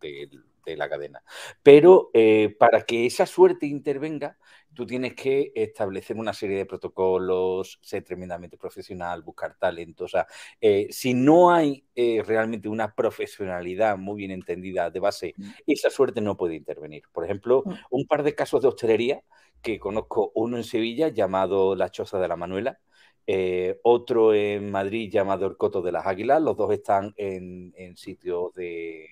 la 0.66 0.88
cadena. 0.88 1.22
Pero 1.62 2.10
eh, 2.12 2.56
para 2.58 2.82
que 2.82 3.06
esa 3.06 3.26
suerte 3.26 3.66
intervenga, 3.66 4.36
tú 4.74 4.86
tienes 4.86 5.14
que 5.14 5.52
establecer 5.54 6.16
una 6.16 6.32
serie 6.32 6.58
de 6.58 6.66
protocolos, 6.66 7.78
ser 7.82 8.04
tremendamente 8.04 8.58
profesional, 8.58 9.22
buscar 9.22 9.56
talento. 9.58 10.04
O 10.04 10.08
sea, 10.08 10.26
eh, 10.60 10.88
si 10.90 11.14
no 11.14 11.52
hay 11.52 11.84
eh, 11.94 12.22
realmente 12.26 12.68
una 12.68 12.94
profesionalidad 12.94 13.96
muy 13.96 14.16
bien 14.16 14.30
entendida 14.30 14.90
de 14.90 15.00
base, 15.00 15.34
mm. 15.36 15.50
esa 15.66 15.90
suerte 15.90 16.20
no 16.20 16.36
puede 16.36 16.56
intervenir. 16.56 17.04
Por 17.12 17.24
ejemplo, 17.24 17.62
mm. 17.64 17.72
un 17.90 18.06
par 18.06 18.22
de 18.22 18.34
casos 18.34 18.62
de 18.62 18.68
hostelería 18.68 19.22
que 19.62 19.78
conozco, 19.78 20.32
uno 20.34 20.56
en 20.56 20.64
Sevilla 20.64 21.08
llamado 21.08 21.74
La 21.74 21.90
Choza 21.90 22.18
de 22.18 22.28
la 22.28 22.36
Manuela, 22.36 22.80
eh, 23.26 23.80
otro 23.82 24.34
en 24.34 24.70
Madrid 24.70 25.10
llamado 25.10 25.46
El 25.46 25.56
Coto 25.56 25.80
de 25.80 25.92
las 25.92 26.06
Águilas, 26.06 26.42
los 26.42 26.56
dos 26.56 26.70
están 26.72 27.14
en 27.16 27.96
sitios 27.96 28.52
de 28.52 29.08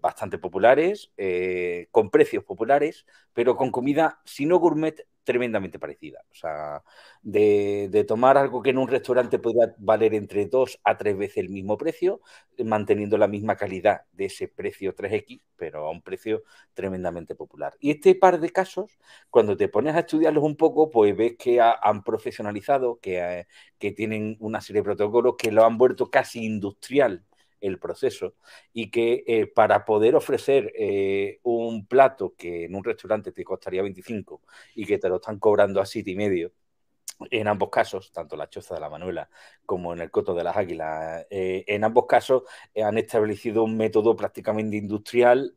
bastante 0.00 0.38
populares, 0.38 1.12
eh, 1.16 1.88
con 1.90 2.10
precios 2.10 2.44
populares, 2.44 3.06
pero 3.32 3.56
con 3.56 3.70
comida, 3.70 4.20
si 4.24 4.46
no 4.46 4.58
gourmet, 4.58 5.06
tremendamente 5.24 5.78
parecida. 5.78 6.24
O 6.30 6.34
sea, 6.34 6.84
de, 7.22 8.04
tomar 8.06 8.36
algo 8.38 8.62
que 8.62 8.70
en 8.70 8.78
un 8.78 8.88
restaurante 8.88 9.38
pueda 9.38 9.74
valer 9.78 10.14
entre 10.14 10.46
dos 10.46 10.78
a 10.84 10.96
tres 10.96 11.16
veces 11.16 11.38
el 11.38 11.48
mismo 11.48 11.76
precio, 11.78 12.20
manteniendo 12.64 13.18
la 13.18 13.26
misma 13.26 13.56
calidad 13.56 14.02
de 14.12 14.26
ese 14.26 14.48
precio 14.48 14.94
3X, 14.94 15.40
pero 15.56 15.86
a 15.86 15.90
un 15.90 16.02
precio 16.02 16.42
tremendamente 16.74 17.34
popular. 17.34 17.74
Y 17.80 17.90
este 17.90 18.14
par 18.14 18.40
de 18.40 18.50
casos, 18.50 18.98
cuando 19.30 19.56
te 19.56 19.68
pones 19.68 19.94
a 19.96 20.00
estudiarlos 20.00 20.44
un 20.44 20.56
poco, 20.56 20.90
pues 20.90 21.16
ves 21.16 21.36
que 21.38 21.60
han 21.60 22.04
profesionalizado, 22.04 22.98
que, 23.00 23.18
eh, 23.18 23.46
que 23.78 23.92
tienen 23.92 24.36
una 24.40 24.60
serie 24.60 24.80
de 24.82 24.84
protocolos 24.84 25.34
que 25.38 25.50
lo 25.50 25.64
han 25.64 25.78
vuelto 25.78 26.10
casi 26.10 26.44
industrial 26.44 27.24
el 27.66 27.78
proceso 27.78 28.34
y 28.72 28.90
que 28.90 29.24
eh, 29.26 29.46
para 29.46 29.84
poder 29.84 30.14
ofrecer 30.14 30.72
eh, 30.76 31.40
un 31.42 31.86
plato 31.86 32.34
que 32.36 32.64
en 32.64 32.74
un 32.74 32.84
restaurante 32.84 33.32
te 33.32 33.44
costaría 33.44 33.82
25 33.82 34.42
y 34.74 34.86
que 34.86 34.98
te 34.98 35.08
lo 35.08 35.16
están 35.16 35.38
cobrando 35.38 35.80
a 35.80 35.86
7 35.86 36.10
y 36.10 36.16
medio, 36.16 36.52
en 37.30 37.46
ambos 37.46 37.70
casos, 37.70 38.10
tanto 38.12 38.36
la 38.36 38.48
choza 38.50 38.74
de 38.74 38.80
la 38.80 38.90
Manuela 38.90 39.30
como 39.64 39.92
en 39.92 40.00
el 40.00 40.10
coto 40.10 40.34
de 40.34 40.44
las 40.44 40.56
águilas, 40.56 41.26
eh, 41.30 41.64
en 41.68 41.84
ambos 41.84 42.06
casos 42.06 42.42
han 42.76 42.98
establecido 42.98 43.62
un 43.62 43.76
método 43.76 44.16
prácticamente 44.16 44.76
industrial 44.76 45.56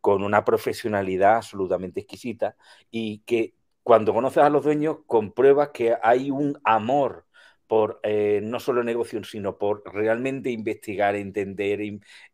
con 0.00 0.22
una 0.22 0.44
profesionalidad 0.44 1.36
absolutamente 1.36 2.00
exquisita 2.00 2.56
y 2.90 3.18
que 3.20 3.54
cuando 3.82 4.14
conoces 4.14 4.42
a 4.42 4.48
los 4.48 4.64
dueños 4.64 4.98
compruebas 5.06 5.70
que 5.70 5.96
hay 6.02 6.30
un 6.30 6.58
amor 6.64 7.26
por 7.74 7.98
eh, 8.04 8.38
no 8.40 8.60
solo 8.60 8.84
negocio, 8.84 9.24
sino 9.24 9.58
por 9.58 9.82
realmente 9.92 10.48
investigar, 10.50 11.16
entender, 11.16 11.80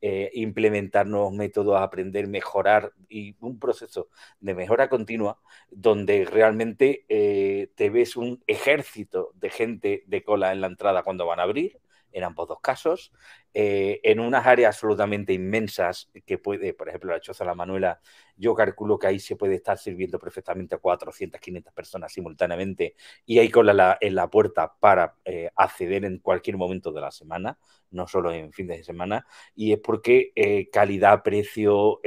eh, 0.03 0.31
implementar 0.35 1.07
nuevos 1.07 1.33
métodos, 1.33 1.81
aprender, 1.81 2.29
mejorar 2.29 2.93
y 3.09 3.37
un 3.41 3.59
proceso 3.59 4.11
de 4.41 4.53
mejora 4.55 4.91
continua 4.91 5.41
donde 5.71 6.27
realmente 6.27 7.07
eh, 7.09 7.71
te 7.75 7.89
ves 7.89 8.19
un 8.19 8.43
ejército 8.47 9.33
de 9.35 9.49
gente 9.49 10.05
de 10.07 10.23
cola 10.23 10.53
en 10.53 10.61
la 10.61 10.67
entrada 10.67 11.03
cuando 11.03 11.25
van 11.25 11.41
a 11.41 11.45
abrir 11.45 11.81
en 12.13 12.25
ambos 12.25 12.49
dos 12.49 12.61
casos, 12.61 13.13
eh, 13.53 14.01
en 14.05 14.21
unas 14.21 14.47
áreas 14.47 14.77
absolutamente 14.77 15.33
inmensas 15.33 16.09
que 16.25 16.39
puede, 16.39 16.73
por 16.73 16.89
ejemplo, 16.89 17.11
la 17.13 17.21
Choza 17.21 17.45
La 17.45 17.55
Manuela, 17.55 18.01
yo 18.37 18.55
calculo 18.55 18.99
que 18.99 19.09
ahí 19.09 19.19
se 19.19 19.35
puede 19.37 19.57
estar 19.57 19.77
sirviendo 19.77 20.19
perfectamente 20.19 20.77
a 20.77 20.79
400, 20.79 21.41
500 21.41 21.73
personas 21.73 22.13
simultáneamente 22.13 22.95
y 23.27 23.39
hay 23.41 23.51
cola 23.51 23.99
en 24.01 24.15
la 24.15 24.31
puerta 24.31 24.73
para 24.79 25.17
eh, 25.25 25.51
acceder 25.57 26.05
en 26.05 26.19
cualquier 26.19 26.57
momento 26.57 26.93
de 26.93 27.01
la 27.01 27.11
semana, 27.11 27.59
no 27.91 28.07
solo 28.07 28.33
en 28.33 28.53
fines 28.53 28.79
de 28.79 28.85
semana, 28.85 29.27
y 29.55 29.73
es 29.73 29.81
porque 29.81 30.33
eh, 30.37 30.71
calidad, 30.71 31.23
precio, 31.23 32.01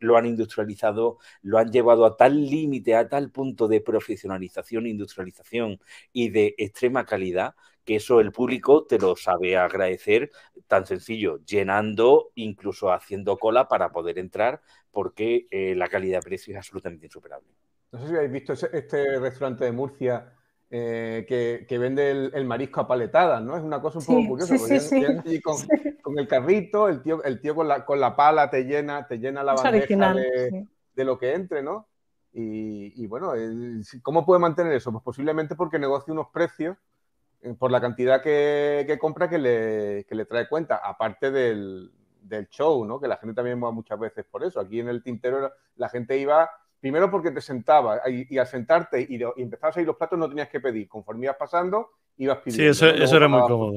lo 0.00 0.16
han 0.16 0.26
industrializado, 0.26 1.18
lo 1.42 1.58
han 1.58 1.70
llevado 1.72 2.04
a 2.04 2.16
tal 2.16 2.44
límite, 2.44 2.94
a 2.94 3.08
tal 3.08 3.30
punto 3.30 3.68
de 3.68 3.80
profesionalización, 3.80 4.86
industrialización 4.86 5.80
y 6.12 6.28
de 6.28 6.54
extrema 6.58 7.06
calidad 7.06 7.54
que 7.84 7.96
eso 7.96 8.20
el 8.20 8.32
público 8.32 8.84
te 8.84 8.98
lo 8.98 9.16
sabe 9.16 9.56
agradecer 9.56 10.30
tan 10.66 10.86
sencillo, 10.86 11.38
llenando, 11.44 12.30
incluso 12.34 12.92
haciendo 12.92 13.36
cola 13.38 13.68
para 13.68 13.90
poder 13.90 14.18
entrar, 14.18 14.60
porque 14.90 15.46
eh, 15.50 15.74
la 15.74 15.88
calidad-precio 15.88 16.54
es 16.54 16.58
absolutamente 16.58 17.06
insuperable. 17.06 17.48
No 17.92 18.00
sé 18.00 18.08
si 18.08 18.14
habéis 18.14 18.32
visto 18.32 18.52
este 18.52 19.18
restaurante 19.18 19.64
de 19.64 19.72
Murcia 19.72 20.32
eh, 20.72 21.26
que, 21.68 21.78
vende 21.78 22.10
el, 22.10 22.44
marisco 22.44 22.80
a 22.80 22.86
paletadas, 22.86 23.42
¿no? 23.42 23.56
Es 23.56 23.62
una 23.64 23.80
cosa 23.80 23.98
un 23.98 24.06
poco 24.06 24.28
curiosa. 24.28 24.54
con, 26.02 26.18
el 26.18 26.28
carrito, 26.28 26.88
el 26.88 27.02
tío, 27.02 27.24
el 27.24 27.40
tío 27.40 27.56
con, 27.56 27.66
la, 27.66 27.84
con 27.84 27.98
la 27.98 28.14
pala 28.14 28.48
te 28.48 28.62
llena, 28.62 29.04
te 29.08 29.18
llena 29.18 29.42
la 29.42 29.54
bandeja 29.54 30.14
de, 30.14 31.04
lo 31.04 31.18
que 31.18 31.34
entre, 31.34 31.64
¿no? 31.64 31.88
Y, 32.32 33.04
bueno, 33.08 33.32
¿cómo 34.02 34.24
puede 34.24 34.38
mantener 34.38 34.72
eso? 34.74 34.92
Pues 34.92 35.02
posiblemente 35.02 35.56
porque 35.56 35.80
negocia 35.80 36.12
unos 36.12 36.28
precios 36.32 36.76
por 37.58 37.70
la 37.70 37.80
cantidad 37.80 38.22
que, 38.22 38.98
compra 39.00 39.28
que 39.28 39.38
le, 39.38 40.06
le, 40.08 40.24
trae 40.26 40.48
cuenta, 40.48 40.76
aparte 40.76 41.30
del, 41.30 41.90
del, 42.22 42.48
show, 42.48 42.84
¿no? 42.84 43.00
Que 43.00 43.08
la 43.08 43.16
gente 43.16 43.34
también 43.34 43.62
va 43.62 43.70
muchas 43.70 43.98
veces 43.98 44.24
por 44.30 44.44
eso. 44.44 44.60
Aquí 44.60 44.80
en 44.80 44.88
el 44.88 45.02
tintero 45.02 45.52
la 45.76 45.88
gente 45.88 46.18
iba 46.18 46.50
Primero 46.80 47.10
porque 47.10 47.30
te 47.30 47.42
sentaba 47.42 48.00
y, 48.08 48.38
al 48.38 48.46
sentarte 48.46 49.06
y, 49.06 49.20
empezabas 49.36 49.76
a 49.76 49.80
ir 49.82 49.86
los 49.86 49.96
platos 49.96 50.18
no 50.18 50.28
tenías 50.28 50.48
que 50.48 50.60
pedir. 50.60 50.88
Conforme 50.88 51.26
ibas 51.26 51.36
pasando, 51.36 51.90
ibas 52.16 52.38
pidiendo. 52.38 52.72
Sí, 52.72 52.86
eso, 52.86 53.16
era 53.16 53.28
muy 53.28 53.42
cómodo. 53.42 53.74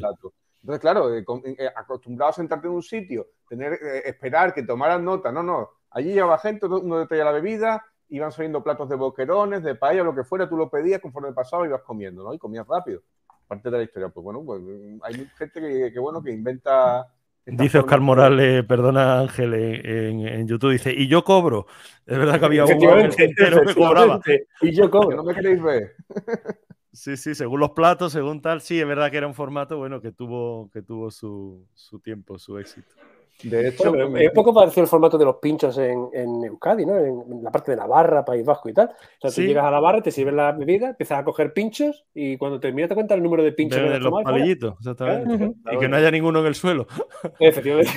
Entonces, 0.61 0.79
claro, 0.79 1.13
eh, 1.13 1.25
eh, 1.57 1.69
acostumbrado 1.75 2.29
a 2.29 2.33
sentarte 2.33 2.67
en 2.67 2.73
un 2.73 2.81
sitio, 2.81 3.27
tener, 3.49 3.73
eh, 3.73 4.03
esperar 4.05 4.53
que 4.53 4.63
tomaran 4.63 5.03
nota. 5.03 5.33
No, 5.33 5.43
no. 5.43 5.69
Allí 5.89 6.13
llevaba 6.13 6.37
gente, 6.37 6.65
uno 6.65 7.01
te 7.01 7.07
traía 7.07 7.25
la 7.25 7.33
bebida, 7.33 7.85
iban 8.07 8.31
saliendo 8.31 8.63
platos 8.63 8.87
de 8.87 8.95
boquerones, 8.95 9.61
de 9.63 9.75
paella, 9.75 10.03
lo 10.03 10.15
que 10.15 10.23
fuera, 10.23 10.47
tú 10.47 10.55
lo 10.55 10.69
pedías, 10.69 11.01
conforme 11.01 11.33
pasaba 11.33 11.67
ibas 11.67 11.81
comiendo, 11.81 12.23
¿no? 12.23 12.33
Y 12.33 12.39
comías 12.39 12.65
rápido. 12.65 13.01
Parte 13.47 13.69
de 13.69 13.77
la 13.77 13.83
historia. 13.83 14.09
Pues 14.09 14.23
bueno, 14.23 14.43
pues 14.43 14.61
hay 15.03 15.27
gente 15.37 15.91
que 15.93 15.99
bueno, 15.99 16.21
que 16.21 16.31
inventa 16.31 17.07
Dice 17.45 17.77
Oscar 17.77 17.99
Morales, 17.99 18.63
perdona 18.65 19.19
Ángel, 19.19 19.53
en, 19.53 20.47
YouTube, 20.47 20.71
dice, 20.71 20.93
y 20.93 21.07
yo 21.07 21.25
cobro. 21.25 21.67
Es 22.05 22.17
verdad 22.17 22.39
que 22.39 22.45
había 22.45 22.63
uno 22.63 22.99
entero 22.99 23.65
que 23.65 23.75
cobraba. 23.75 24.21
Y 24.61 24.71
yo 24.71 24.89
cobro. 24.89 25.17
No 25.17 25.23
me 25.23 25.33
queréis 25.33 25.61
ver. 25.61 25.95
Sí, 26.95 27.17
sí, 27.17 27.33
según 27.33 27.59
los 27.59 27.71
platos, 27.71 28.13
según 28.13 28.39
tal, 28.39 28.61
sí, 28.61 28.79
es 28.79 28.85
verdad 28.85 29.09
que 29.09 29.17
era 29.17 29.25
un 29.25 29.33
formato, 29.33 29.79
bueno, 29.79 29.99
que 29.99 30.11
tuvo, 30.11 30.69
que 30.71 30.83
tuvo 30.83 31.09
su, 31.09 31.65
su 31.73 31.99
tiempo, 31.99 32.37
su 32.37 32.59
éxito. 32.59 32.93
De 33.41 33.67
hecho, 33.67 33.93
es 34.15 34.31
poco 34.31 34.53
parecido 34.53 34.83
el 34.83 34.87
formato 34.87 35.17
de 35.17 35.25
los 35.25 35.37
pinchos 35.37 35.77
en, 35.77 36.07
en 36.13 36.43
Euskadi, 36.45 36.85
¿no? 36.85 36.97
En, 36.97 37.43
la 37.43 37.51
parte 37.51 37.71
de 37.71 37.77
Navarra, 37.77 38.23
País 38.23 38.45
Vasco 38.45 38.69
y 38.69 38.73
tal. 38.73 38.89
O 38.89 39.21
sea, 39.21 39.31
tú 39.31 39.41
llegas 39.41 39.65
a 39.65 39.71
la 39.71 39.79
barra, 39.79 40.01
te 40.01 40.11
sirven 40.11 40.37
la 40.37 40.51
bebida, 40.51 40.89
empiezas 40.89 41.19
a 41.19 41.23
coger 41.25 41.51
pinchos 41.51 42.05
y 42.13 42.37
cuando 42.37 42.59
terminas 42.59 42.89
te 42.89 42.95
cuenta 42.95 43.15
el 43.15 43.23
número 43.23 43.43
de 43.43 43.51
pinchos. 43.51 43.81
De, 43.81 43.99
los 43.99 44.23
palillitos, 44.23 44.75
exactamente. 44.79 45.55
Y 45.71 45.77
que 45.77 45.89
no 45.89 45.97
haya 45.97 46.11
ninguno 46.11 46.39
en 46.39 46.45
el 46.45 46.55
suelo. 46.55 46.87
Efectivamente. 47.39 47.91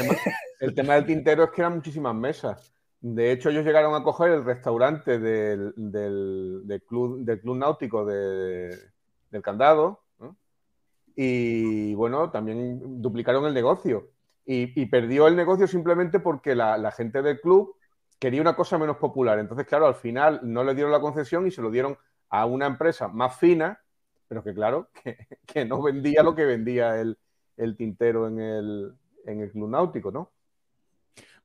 El 0.58 0.74
tema, 0.74 0.94
del 0.94 1.06
tintero 1.06 1.44
es 1.44 1.50
que 1.50 1.60
eran 1.60 1.76
muchísimas 1.76 2.14
mesas. 2.14 2.72
De 3.00 3.30
hecho, 3.30 3.50
ellos 3.50 3.64
llegaron 3.64 3.94
a 3.94 4.02
coger 4.02 4.32
el 4.32 4.44
restaurante 4.44 5.20
del, 5.20 5.72
del, 5.76 6.82
club, 6.88 7.24
del 7.24 7.40
club 7.40 7.56
náutico 7.56 8.04
del 8.04 9.42
candado. 9.42 10.00
Y 11.14 11.94
bueno, 11.94 12.30
también 12.30 13.00
duplicaron 13.00 13.46
el 13.46 13.54
negocio 13.54 14.10
y, 14.46 14.86
perdió 14.86 15.26
el 15.26 15.34
negocio 15.34 15.66
simplemente 15.66 16.20
porque 16.20 16.54
la, 16.54 16.90
gente 16.92 17.20
del 17.20 17.40
club 17.40 17.74
quería 18.18 18.40
una 18.40 18.54
cosa 18.54 18.78
menos 18.78 18.96
popular. 18.96 19.38
Entonces, 19.38 19.66
claro, 19.66 19.86
al 19.86 19.96
final 19.96 20.40
no 20.44 20.62
le 20.62 20.74
dieron 20.74 20.92
la 20.92 21.00
concesión 21.00 21.46
y 21.46 21.50
se 21.50 21.62
lo 21.62 21.70
dieron 21.70 21.98
a 22.30 22.46
una 22.46 22.66
empresa 22.66 23.08
más 23.08 23.36
fina, 23.38 23.80
pero 24.28 24.44
que 24.44 24.54
claro, 24.54 24.88
que, 25.46 25.64
no 25.64 25.82
vendía 25.82 26.22
lo 26.22 26.34
que 26.34 26.44
vendía 26.44 27.00
el, 27.00 27.16
tintero 27.76 28.28
en 28.28 28.40
el, 28.40 28.94
en 29.24 29.40
el 29.40 29.50
club 29.50 29.68
náutico, 29.68 30.12
¿no? 30.12 30.30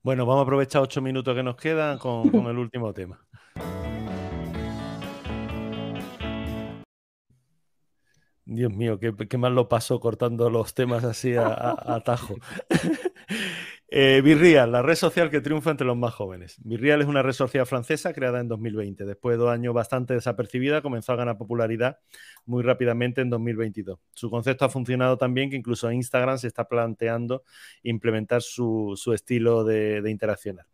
Bueno, 0.03 0.25
vamos 0.25 0.41
a 0.41 0.43
aprovechar 0.43 0.81
ocho 0.81 1.01
minutos 1.01 1.35
que 1.35 1.43
nos 1.43 1.55
quedan 1.55 1.97
con, 1.97 2.29
con 2.29 2.45
el 2.47 2.57
último 2.57 2.93
tema. 2.93 3.19
Dios 8.53 8.73
mío, 8.73 8.99
qué, 8.99 9.37
mal 9.37 9.55
lo 9.55 9.69
pasó 9.69 10.01
cortando 10.01 10.49
los 10.49 10.73
temas 10.73 11.05
así 11.05 11.35
a, 11.37 12.01
tajo. 12.03 12.35
eh, 13.87 14.19
Virreal, 14.21 14.69
la 14.69 14.81
red 14.81 14.95
social 14.95 15.29
que 15.29 15.39
triunfa 15.39 15.71
entre 15.71 15.87
los 15.87 15.95
más 15.95 16.13
jóvenes. 16.13 16.57
Virreal 16.61 17.01
es 17.01 17.07
una 17.07 17.21
red 17.21 17.31
social 17.31 17.65
francesa 17.65 18.11
creada 18.11 18.41
en 18.41 18.49
2020. 18.49 19.05
Después 19.05 19.35
de 19.35 19.37
dos 19.37 19.51
años 19.51 19.73
bastante 19.73 20.15
desapercibida, 20.15 20.81
comenzó 20.81 21.13
a 21.13 21.15
ganar 21.15 21.37
popularidad 21.37 21.99
muy 22.45 22.61
rápidamente 22.61 23.21
en 23.21 23.29
2022. 23.29 23.99
Su 24.13 24.29
concepto 24.29 24.65
ha 24.65 24.69
funcionado 24.69 25.17
tan 25.17 25.33
bien 25.33 25.49
que 25.49 25.55
incluso 25.55 25.89
Instagram 25.89 26.37
se 26.37 26.47
está 26.47 26.67
planteando 26.67 27.45
implementar 27.83 28.41
su, 28.41 28.99
estilo 29.15 29.63
de, 29.63 30.03
interaccionar. 30.07 30.65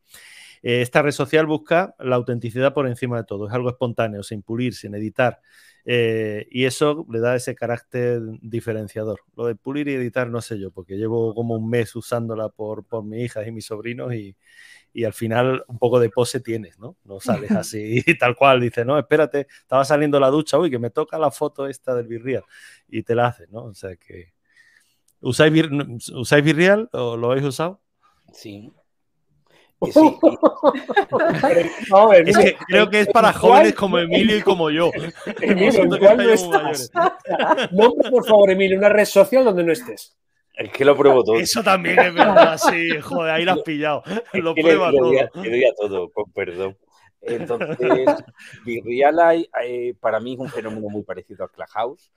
Eh, 0.64 0.82
esta 0.82 1.04
red 1.04 1.12
social 1.12 1.46
busca 1.46 1.94
la 2.00 2.16
autenticidad 2.16 2.74
por 2.74 2.88
encima 2.88 3.18
de 3.18 3.24
todo. 3.24 3.48
Es 3.48 3.54
algo 3.54 3.70
espontáneo, 3.70 4.24
sin 4.24 4.42
pulir, 4.42 4.74
sin 4.74 4.96
editar. 4.96 5.42
Eh, 5.90 6.46
y 6.52 6.66
eso 6.66 7.06
le 7.10 7.20
da 7.22 7.38
ese 7.38 7.56
carácter 7.56 8.22
diferenciador. 8.42 9.22
Lo 9.38 9.46
de 9.46 9.56
pulir 9.56 9.88
y 9.88 9.94
editar, 9.94 10.30
no 10.30 10.42
sé 10.42 10.60
yo, 10.60 10.70
porque 10.70 10.98
llevo 10.98 11.34
como 11.34 11.56
un 11.56 11.70
mes 11.70 11.96
usándola 11.96 12.50
por, 12.50 12.84
por 12.84 13.06
mis 13.06 13.24
hijas 13.24 13.48
y 13.48 13.52
mis 13.52 13.68
sobrinos 13.68 14.14
y, 14.14 14.36
y 14.92 15.06
al 15.06 15.14
final 15.14 15.64
un 15.66 15.78
poco 15.78 16.02
de 16.02 16.10
pose 16.10 16.42
tienes, 16.42 16.78
¿no? 16.78 16.98
No 17.06 17.22
sales 17.22 17.52
así 17.52 18.04
tal 18.20 18.36
cual, 18.36 18.60
dices, 18.60 18.86
no, 18.86 19.00
espérate, 19.00 19.48
estaba 19.62 19.86
saliendo 19.86 20.20
la 20.20 20.28
ducha, 20.28 20.60
uy, 20.60 20.70
que 20.70 20.78
me 20.78 20.90
toca 20.90 21.18
la 21.18 21.32
foto 21.32 21.68
esta 21.68 21.96
del 21.96 22.08
Virreal 22.08 22.44
y 22.90 23.04
te 23.04 23.16
la 23.16 23.28
haces, 23.28 23.50
¿no? 23.50 23.64
O 23.64 23.74
sea 23.74 23.96
que... 23.96 24.34
¿Usáis, 25.22 25.54
¿Usáis 26.14 26.44
Virreal 26.44 26.90
o 26.92 27.16
lo 27.16 27.32
habéis 27.32 27.48
usado? 27.48 27.80
Sí. 28.34 28.74
es 32.26 32.38
que 32.38 32.58
creo 32.68 32.90
que 32.90 33.02
es 33.02 33.08
para 33.10 33.32
jóvenes 33.32 33.76
como 33.76 34.00
Emilio 34.00 34.38
y 34.38 34.42
como 34.42 34.72
yo. 34.72 34.92
Emilio, 35.42 35.86
Nombre, 37.72 38.10
por 38.10 38.26
favor, 38.26 38.50
Emilio, 38.50 38.78
una 38.78 38.90
red 38.90 39.06
social 39.06 39.46
donde 39.46 39.64
no 39.64 39.72
estés. 39.72 40.18
Es 40.56 40.72
que 40.72 40.84
lo 40.84 40.98
pruebo 40.98 41.24
todo. 41.24 41.38
Eso 41.38 41.62
también 41.62 42.00
es 42.00 42.14
verdad, 42.14 42.58
sí, 42.58 43.00
joder, 43.00 43.32
ahí 43.32 43.46
lo 43.46 43.52
has 43.52 43.62
pillado. 43.62 44.02
lo 44.34 44.56
prueba 44.56 44.92
todo. 44.92 45.12
Le 45.12 45.50
doy 45.50 45.66
a 45.66 45.74
todo, 45.76 46.10
con 46.10 46.32
perdón. 46.32 46.76
Entonces, 47.22 48.08
Virreal 48.66 49.48
eh, 49.64 49.94
para 50.00 50.20
mí 50.20 50.34
es 50.34 50.40
un 50.40 50.50
fenómeno 50.50 50.90
muy 50.90 51.04
parecido 51.04 51.46
a 51.46 51.50
Clubhouse, 51.50 52.12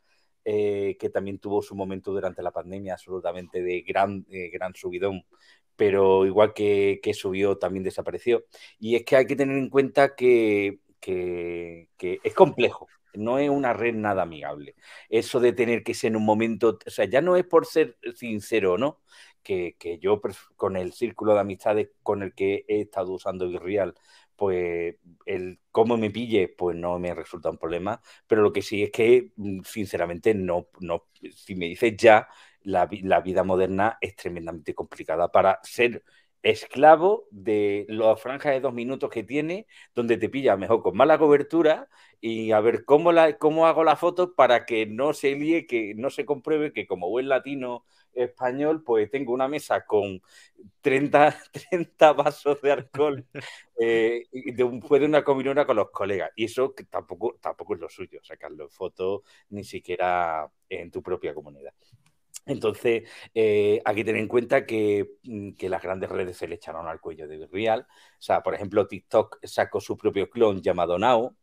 eh, 0.44 0.96
que 0.98 1.10
también 1.10 1.38
tuvo 1.38 1.60
su 1.60 1.74
momento 1.74 2.12
durante 2.12 2.42
la 2.42 2.50
pandemia 2.50 2.94
absolutamente 2.94 3.62
de 3.62 3.82
gran, 3.82 4.24
eh, 4.30 4.48
gran 4.50 4.74
subidón 4.74 5.22
pero 5.80 6.26
igual 6.26 6.52
que, 6.52 7.00
subió 7.14 7.56
también 7.56 7.82
desapareció. 7.82 8.44
Y 8.78 8.96
es 8.96 9.04
que 9.06 9.16
hay 9.16 9.26
que 9.26 9.34
tener 9.34 9.56
en 9.56 9.70
cuenta 9.70 10.14
que, 10.14 10.80
es 11.00 12.34
complejo, 12.34 12.86
no 13.14 13.38
es 13.38 13.48
una 13.48 13.72
red 13.72 13.94
nada 13.94 14.24
amigable. 14.24 14.74
Eso 15.08 15.40
de 15.40 15.54
tener 15.54 15.82
que 15.82 15.94
ser 15.94 16.08
en 16.08 16.16
un 16.16 16.26
momento, 16.26 16.78
o 16.86 16.90
sea, 16.90 17.06
ya 17.06 17.22
no 17.22 17.34
es 17.34 17.46
por 17.46 17.64
ser 17.64 17.96
sincero, 18.14 18.76
¿no? 18.76 19.00
Que, 19.42 19.74
yo 20.02 20.20
con 20.54 20.76
el 20.76 20.92
círculo 20.92 21.32
de 21.32 21.40
amistades 21.40 21.88
con 22.02 22.22
el 22.22 22.34
que 22.34 22.66
he 22.68 22.82
estado 22.82 23.12
usando 23.12 23.48
Virreal, 23.48 23.94
pues 24.36 24.96
el 25.24 25.60
cómo 25.72 25.96
me 25.96 26.10
pille, 26.10 26.48
pues 26.48 26.76
no 26.76 26.98
me 26.98 27.14
resulta 27.14 27.48
un 27.48 27.56
problema, 27.56 28.02
pero 28.26 28.42
lo 28.42 28.52
que 28.52 28.60
sí 28.60 28.82
es 28.82 28.90
que, 28.90 29.32
mm, 29.36 29.62
sinceramente, 29.64 30.34
no, 30.34 30.68
no, 30.80 31.06
si 31.34 31.54
me 31.54 31.66
dices 31.66 31.96
ya, 31.96 32.28
la, 32.62 32.86
vida 32.86 33.44
moderna 33.44 33.98
es 34.00 34.16
tremendamente 34.16 34.74
complicada 34.74 35.30
para 35.30 35.60
ser 35.62 36.04
esclavo 36.42 37.26
de 37.30 37.86
las 37.88 38.20
franjas 38.20 38.52
de 38.52 38.60
dos 38.60 38.72
minutos 38.72 39.10
que 39.10 39.22
tiene, 39.22 39.66
donde 39.94 40.16
te 40.16 40.28
pilla 40.28 40.56
mejor 40.56 40.82
con 40.82 40.96
mala 40.96 41.18
cobertura 41.18 41.88
y 42.20 42.52
a 42.52 42.60
ver 42.60 42.84
cómo, 42.84 43.12
la, 43.12 43.36
cómo 43.38 43.66
hago 43.66 43.84
la 43.84 43.96
foto 43.96 44.34
para 44.34 44.64
que 44.64 44.86
no 44.86 45.12
se 45.12 45.34
líe, 45.34 45.66
que 45.66 45.94
no 45.96 46.10
se 46.10 46.24
compruebe 46.24 46.72
que 46.72 46.86
como 46.86 47.10
buen 47.10 47.28
latino 47.28 47.84
español, 48.14 48.82
pues 48.82 49.10
tengo 49.10 49.32
una 49.32 49.48
mesa 49.48 49.84
con 49.84 50.20
30, 50.80 51.36
30 51.70 52.12
vasos 52.14 52.60
de 52.62 52.72
alcohol 52.72 53.26
eh, 53.80 54.24
y 54.32 54.52
después 54.52 55.00
de 55.00 55.06
una 55.06 55.24
combinona 55.24 55.66
con 55.66 55.76
los 55.76 55.90
colegas. 55.90 56.30
Y 56.36 56.44
eso 56.44 56.74
que 56.74 56.84
tampoco, 56.84 57.36
tampoco 57.40 57.74
es 57.74 57.80
lo 57.80 57.88
suyo, 57.88 58.20
sacarlo 58.22 58.64
en 58.64 58.70
foto 58.70 59.22
ni 59.50 59.64
siquiera 59.64 60.50
en 60.68 60.90
tu 60.90 61.02
propia 61.02 61.34
comunidad. 61.34 61.74
Entonces, 62.46 63.08
eh, 63.34 63.80
hay 63.84 63.94
que 63.94 64.04
tener 64.04 64.20
en 64.20 64.28
cuenta 64.28 64.60
mm, 64.60 64.64
que, 64.64 65.68
las 65.68 65.82
grandes 65.82 66.10
redes 66.10 66.36
se 66.36 66.48
le 66.48 66.56
echaron 66.56 66.88
al 66.88 67.00
cuello 67.00 67.28
de 67.28 67.46
Real. 67.46 67.86
O 67.90 68.22
sea, 68.22 68.42
por 68.42 68.54
ejemplo, 68.54 68.86
TikTok 68.86 69.38
sacó 69.44 69.80
su 69.80 69.96
propio 69.96 70.28
clon 70.30 70.62
llamado 70.62 70.98
Now. 70.98 71.36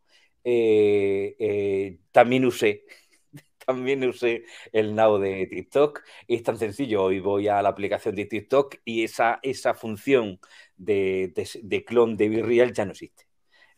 Eh, 0.43 1.35
eh, 1.39 1.99
también 2.11 2.45
usé 2.45 2.85
también 3.65 4.03
usé 4.07 4.45
el 4.71 4.95
Now 4.95 5.17
de 5.19 5.47
TikTok. 5.47 6.03
Es 6.27 6.43
tan 6.43 6.57
sencillo, 6.57 7.03
hoy 7.03 7.19
voy 7.19 7.47
a 7.47 7.61
la 7.61 7.69
aplicación 7.69 8.15
de 8.15 8.25
TikTok 8.25 8.77
y 8.85 9.03
esa, 9.03 9.39
esa 9.43 9.73
función 9.73 10.39
de, 10.77 11.33
de, 11.35 11.49
de 11.63 11.85
clon 11.85 12.17
de 12.17 12.29
Virreal 12.29 12.73
ya 12.73 12.85
no 12.85 12.91
existe. 12.91 13.26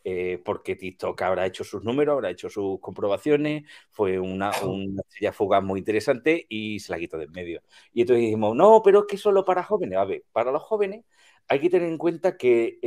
Eh, 0.03 0.41
porque 0.43 0.75
TikTok 0.75 1.21
habrá 1.21 1.45
hecho 1.45 1.63
sus 1.63 1.83
números, 1.83 2.13
habrá 2.13 2.29
hecho 2.29 2.49
sus 2.49 2.79
comprobaciones, 2.79 3.63
fue 3.91 4.19
una, 4.19 4.51
una 4.63 5.01
estrella 5.01 5.33
fugaz 5.33 5.63
muy 5.63 5.79
interesante 5.79 6.45
y 6.49 6.79
se 6.79 6.91
la 6.91 6.99
quitó 6.99 7.17
de 7.17 7.25
en 7.25 7.31
medio. 7.31 7.61
Y 7.93 8.01
entonces 8.01 8.23
dijimos, 8.23 8.55
no, 8.55 8.81
pero 8.83 8.99
es 8.99 9.05
que 9.07 9.17
solo 9.17 9.45
para 9.45 9.63
jóvenes. 9.63 9.97
A 9.97 10.05
ver, 10.05 10.23
para 10.31 10.51
los 10.51 10.63
jóvenes 10.63 11.05
hay 11.47 11.59
que 11.59 11.69
tener 11.69 11.89
en 11.89 11.97
cuenta 11.97 12.37
que 12.37 12.77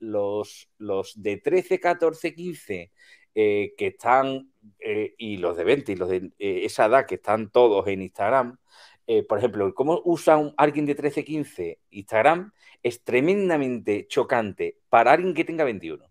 los, 0.00 0.68
los 0.78 1.22
de 1.22 1.36
13, 1.36 1.80
14, 1.80 2.34
15 2.34 2.92
que 3.32 3.74
están, 3.78 4.50
eh, 4.78 5.14
y 5.18 5.36
los 5.38 5.56
de 5.56 5.64
20 5.64 5.92
y 5.92 5.96
los 5.96 6.08
de 6.08 6.32
eh, 6.38 6.64
esa 6.64 6.86
edad 6.86 7.06
que 7.06 7.16
están 7.16 7.50
todos 7.50 7.86
en 7.86 8.02
Instagram, 8.02 8.58
eh, 9.06 9.22
por 9.22 9.38
ejemplo, 9.38 9.72
cómo 9.74 10.00
usa 10.04 10.36
un, 10.36 10.54
alguien 10.56 10.86
de 10.86 10.94
13, 10.94 11.24
15 11.24 11.78
Instagram 11.90 12.52
es 12.82 13.02
tremendamente 13.04 14.06
chocante 14.08 14.78
para 14.88 15.12
alguien 15.12 15.34
que 15.34 15.44
tenga 15.44 15.64
21. 15.64 16.09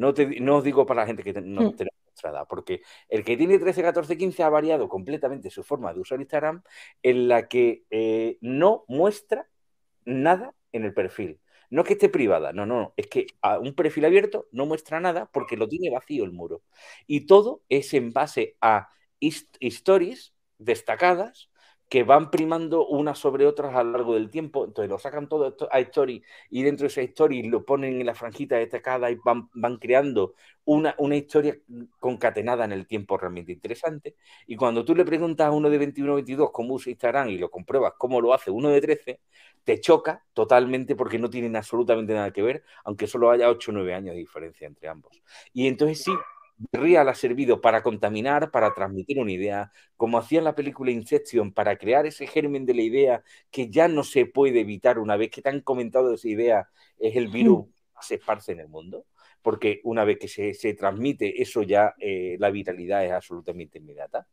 No, 0.00 0.14
te, 0.14 0.40
no 0.40 0.56
os 0.56 0.64
digo 0.64 0.86
para 0.86 1.02
la 1.02 1.06
gente 1.06 1.22
que 1.22 1.34
no 1.34 1.60
mm. 1.60 1.76
nuestra 1.76 2.30
edad, 2.30 2.46
porque 2.48 2.80
el 3.10 3.22
que 3.22 3.36
tiene 3.36 3.58
13, 3.58 3.82
14, 3.82 4.16
15 4.16 4.42
ha 4.42 4.48
variado 4.48 4.88
completamente 4.88 5.50
su 5.50 5.62
forma 5.62 5.92
de 5.92 6.00
usar 6.00 6.20
Instagram 6.20 6.62
en 7.02 7.28
la 7.28 7.48
que 7.48 7.84
eh, 7.90 8.38
no 8.40 8.86
muestra 8.88 9.46
nada 10.06 10.54
en 10.72 10.86
el 10.86 10.94
perfil. 10.94 11.38
No 11.68 11.82
es 11.82 11.86
que 11.88 11.92
esté 11.92 12.08
privada, 12.08 12.54
no, 12.54 12.64
no, 12.64 12.94
es 12.96 13.08
que 13.08 13.26
a 13.42 13.58
un 13.58 13.74
perfil 13.74 14.06
abierto 14.06 14.48
no 14.52 14.64
muestra 14.64 15.00
nada 15.00 15.26
porque 15.26 15.58
lo 15.58 15.68
tiene 15.68 15.90
vacío 15.90 16.24
el 16.24 16.32
muro. 16.32 16.62
Y 17.06 17.26
todo 17.26 17.62
es 17.68 17.92
en 17.92 18.10
base 18.10 18.56
a 18.62 18.88
stories 19.20 20.32
destacadas 20.56 21.49
que 21.90 22.04
van 22.04 22.30
primando 22.30 22.86
unas 22.86 23.18
sobre 23.18 23.46
otras 23.46 23.74
a 23.74 23.82
lo 23.82 23.90
largo 23.90 24.14
del 24.14 24.30
tiempo. 24.30 24.64
Entonces 24.64 24.88
lo 24.88 24.98
sacan 25.00 25.28
todo 25.28 25.56
a 25.72 25.80
Story 25.80 26.22
y 26.48 26.62
dentro 26.62 26.84
de 26.84 26.88
esa 26.88 27.00
Story 27.02 27.42
lo 27.42 27.64
ponen 27.64 28.00
en 28.00 28.06
la 28.06 28.14
franjita 28.14 28.56
destacada 28.56 29.10
y 29.10 29.16
van, 29.16 29.50
van 29.54 29.76
creando 29.76 30.34
una, 30.64 30.94
una, 30.98 31.16
historia 31.16 31.58
concatenada 31.98 32.64
en 32.64 32.70
el 32.70 32.86
tiempo 32.86 33.18
realmente 33.18 33.50
interesante. 33.50 34.14
Y 34.46 34.54
cuando 34.54 34.84
tú 34.84 34.94
le 34.94 35.04
preguntas 35.04 35.48
a 35.48 35.50
uno 35.50 35.68
de 35.68 35.78
21 35.78 36.12
o 36.12 36.14
22 36.14 36.50
cómo 36.52 36.74
usa 36.74 36.90
Instagram 36.92 37.28
y 37.30 37.38
lo 37.38 37.50
compruebas 37.50 37.94
cómo 37.98 38.20
lo 38.20 38.32
hace 38.32 38.52
uno 38.52 38.68
de 38.68 38.80
13, 38.80 39.20
te 39.64 39.80
choca 39.80 40.24
totalmente 40.32 40.94
porque 40.94 41.18
no 41.18 41.28
tienen 41.28 41.56
absolutamente 41.56 42.14
nada 42.14 42.32
que 42.32 42.42
ver, 42.42 42.62
aunque 42.84 43.08
solo 43.08 43.32
haya 43.32 43.50
8 43.50 43.72
o 43.72 43.74
9 43.74 43.94
años 43.94 44.14
de 44.14 44.20
diferencia 44.20 44.68
entre 44.68 44.88
ambos. 44.88 45.20
Y 45.52 45.66
entonces 45.66 46.04
sí, 46.04 46.12
Real 46.72 47.08
ha 47.08 47.14
servido 47.14 47.60
para 47.60 47.82
contaminar, 47.82 48.50
para 48.50 48.74
transmitir 48.74 49.18
una 49.18 49.32
idea, 49.32 49.72
como 49.96 50.18
hacía 50.18 50.38
en 50.38 50.44
la 50.44 50.54
película 50.54 50.90
Inception, 50.90 51.52
para 51.52 51.76
crear 51.76 52.06
ese 52.06 52.26
germen 52.26 52.66
de 52.66 52.74
la 52.74 52.82
idea 52.82 53.24
que 53.50 53.70
ya 53.70 53.88
no 53.88 54.04
se 54.04 54.26
puede 54.26 54.60
evitar 54.60 54.98
una 54.98 55.16
vez 55.16 55.30
que 55.30 55.40
te 55.40 55.48
han 55.48 55.60
comentado 55.60 56.12
esa 56.12 56.28
idea, 56.28 56.68
es 56.98 57.16
el 57.16 57.28
virus 57.28 57.66
que 57.66 58.06
se 58.06 58.14
esparce 58.16 58.52
en 58.52 58.60
el 58.60 58.68
mundo, 58.68 59.06
porque 59.42 59.80
una 59.84 60.04
vez 60.04 60.18
que 60.18 60.28
se, 60.28 60.74
transmite 60.74 61.40
eso 61.40 61.62
ya 61.62 61.94
eh, 61.98 62.36
la 62.38 62.50
vitalidad 62.50 63.04
es 63.06 63.12
absolutamente 63.12 63.78
inmediata. 63.78 64.26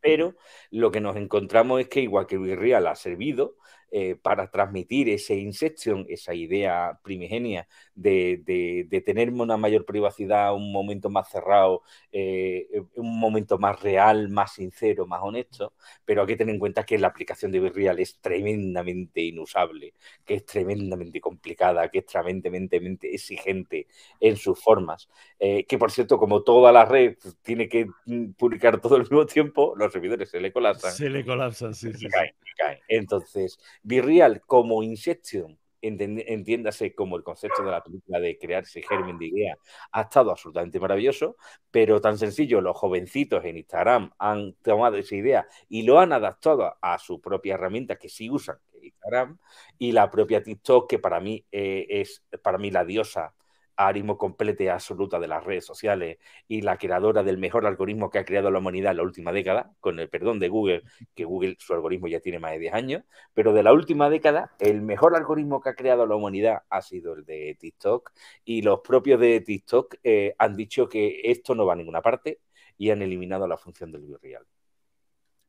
Pero 0.00 0.34
lo 0.70 0.90
que 0.90 1.00
nos 1.00 1.16
encontramos 1.16 1.80
es 1.80 1.88
que 1.88 2.00
igual 2.00 2.26
que 2.26 2.36
Real 2.36 2.86
ha 2.86 2.94
servido, 2.94 3.56
eh, 3.90 4.16
para 4.20 4.50
transmitir 4.50 5.08
ese 5.08 5.36
Inception, 5.36 6.06
esa 6.08 6.34
idea 6.34 6.98
primigenia 7.02 7.68
de, 7.94 8.42
de, 8.44 9.00
tener 9.00 9.30
una 9.30 9.56
mayor 9.56 9.84
privacidad, 9.84 10.54
un 10.54 10.72
momento 10.72 11.08
más 11.08 11.30
cerrado, 11.30 11.82
eh, 12.10 12.66
un 12.96 13.18
momento 13.20 13.58
más 13.58 13.80
real, 13.80 14.28
más 14.28 14.54
sincero, 14.54 15.06
más 15.06 15.20
honesto, 15.22 15.72
pero 16.04 16.22
hay 16.22 16.26
que 16.26 16.36
tener 16.36 16.54
en 16.54 16.58
cuenta 16.58 16.84
que 16.84 16.98
la 16.98 17.08
aplicación 17.08 17.52
de 17.52 17.60
Virreal 17.60 17.98
es 18.00 18.18
tremendamente 18.20 19.22
inusable, 19.22 19.94
que 20.24 20.34
es 20.34 20.44
tremendamente 20.44 21.20
complicada, 21.20 21.88
que 21.88 22.00
es 22.00 22.06
tremendamente 22.06 23.14
exigente 23.14 23.86
en 24.20 24.36
sus 24.36 24.60
formas, 24.60 25.08
eh, 25.38 25.64
que 25.64 25.78
por 25.78 25.92
cierto, 25.92 26.18
como 26.18 26.42
toda 26.42 26.72
la 26.72 26.84
red 26.84 27.16
tiene 27.42 27.68
que 27.68 27.86
mm, 28.06 28.32
publicar 28.32 28.80
todo 28.80 28.96
al 28.96 29.02
mismo 29.02 29.24
tiempo, 29.26 29.74
los 29.76 29.92
servidores 29.92 30.30
se 30.30 30.40
le 30.40 30.52
colapsan. 30.52 30.92
Se 30.92 31.08
le 31.08 31.24
colapsan, 31.24 31.74
sí, 31.74 31.92
sí. 31.94 32.08
Caen, 32.08 32.34
caen. 32.56 32.78
Entonces, 32.88 33.58
Virreal 33.82 34.40
como 34.46 34.82
Inception, 34.82 35.58
entiéndase 35.80 36.94
como 36.94 37.16
el 37.16 37.22
concepto 37.22 37.62
de 37.62 37.70
la 37.70 37.82
película 37.82 38.18
de 38.18 38.38
crear 38.38 38.64
ese 38.64 38.82
germen 38.82 39.18
de 39.18 39.26
idea, 39.26 39.56
ha 39.92 40.02
estado 40.02 40.30
absolutamente 40.30 40.80
maravilloso, 40.80 41.36
pero 41.70 42.00
tan 42.00 42.18
sencillo, 42.18 42.60
los 42.60 42.76
jovencitos 42.76 43.44
en 43.44 43.58
Instagram 43.58 44.10
han 44.18 44.54
tomado 44.62 44.96
esa 44.96 45.14
idea 45.14 45.46
y 45.68 45.82
lo 45.82 46.00
han 46.00 46.12
adaptado 46.12 46.76
a 46.80 46.98
su 46.98 47.20
propia 47.20 47.54
herramienta 47.54 47.96
que 47.96 48.08
sí 48.08 48.30
usan 48.30 48.58
Instagram 48.86 49.38
y 49.78 49.92
la 49.92 50.10
propia 50.10 50.42
TikTok, 50.42 50.88
que 50.88 50.98
para 50.98 51.20
mí 51.20 51.44
eh, 51.52 51.86
es 51.88 52.24
para 52.42 52.58
mí 52.58 52.70
la 52.70 52.84
diosa 52.84 53.34
arismo 53.76 54.18
completa 54.18 54.64
y 54.64 54.68
absoluta 54.68 55.18
de 55.20 55.28
las 55.28 55.44
redes 55.44 55.64
sociales 55.64 56.18
y 56.48 56.62
la 56.62 56.78
creadora 56.78 57.22
del 57.22 57.38
mejor 57.38 57.66
algoritmo 57.66 58.10
que 58.10 58.18
ha 58.18 58.24
creado 58.24 58.50
la 58.50 58.58
humanidad 58.58 58.92
en 58.92 58.98
la 58.98 59.02
última 59.02 59.32
década, 59.32 59.72
con 59.80 60.00
el 60.00 60.08
perdón 60.08 60.38
de 60.38 60.48
Google, 60.48 60.82
que 61.14 61.24
Google 61.24 61.56
su 61.58 61.74
algoritmo 61.74 62.08
ya 62.08 62.20
tiene 62.20 62.38
más 62.38 62.52
de 62.52 62.58
10 62.58 62.74
años, 62.74 63.04
pero 63.34 63.52
de 63.52 63.62
la 63.62 63.72
última 63.72 64.10
década 64.10 64.52
el 64.58 64.82
mejor 64.82 65.16
algoritmo 65.16 65.60
que 65.60 65.70
ha 65.70 65.74
creado 65.74 66.06
la 66.06 66.16
humanidad 66.16 66.62
ha 66.70 66.82
sido 66.82 67.14
el 67.14 67.24
de 67.24 67.56
TikTok 67.58 68.12
y 68.44 68.62
los 68.62 68.80
propios 68.80 69.20
de 69.20 69.40
TikTok 69.40 69.96
eh, 70.02 70.34
han 70.38 70.56
dicho 70.56 70.88
que 70.88 71.20
esto 71.24 71.54
no 71.54 71.66
va 71.66 71.74
a 71.74 71.76
ninguna 71.76 72.02
parte 72.02 72.40
y 72.78 72.90
han 72.90 73.02
eliminado 73.02 73.46
la 73.46 73.56
función 73.56 73.92
del 73.92 74.02
virreal. 74.02 74.46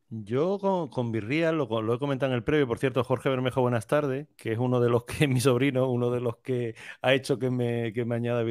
Yo 0.09 0.57
con, 0.59 0.87
con 0.87 1.11
lo, 1.11 1.93
he 1.93 1.99
comentado 1.99 2.31
en 2.31 2.37
el 2.37 2.43
previo, 2.43 2.65
por 2.65 2.79
cierto, 2.79 3.03
Jorge 3.03 3.27
Bermejo, 3.27 3.61
buenas 3.61 3.87
tardes, 3.87 4.27
que 4.37 4.53
es 4.53 4.57
uno 4.57 4.79
de 4.79 4.89
los 4.89 5.03
que, 5.03 5.27
mi 5.27 5.41
sobrino, 5.41 5.91
uno 5.91 6.09
de 6.11 6.21
los 6.21 6.37
que 6.37 6.75
ha 7.01 7.13
hecho 7.13 7.37
que 7.37 7.49
me, 7.51 7.91
que 7.91 8.05
me 8.05 8.15
añada. 8.15 8.43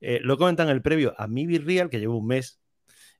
Eh, 0.00 0.20
lo 0.22 0.34
he 0.34 0.36
comentado 0.36 0.70
en 0.70 0.76
el 0.76 0.82
previo, 0.82 1.14
a 1.16 1.28
mí 1.28 1.46
Virreal, 1.46 1.90
que 1.90 2.00
llevo 2.00 2.18
un 2.18 2.26
mes, 2.26 2.60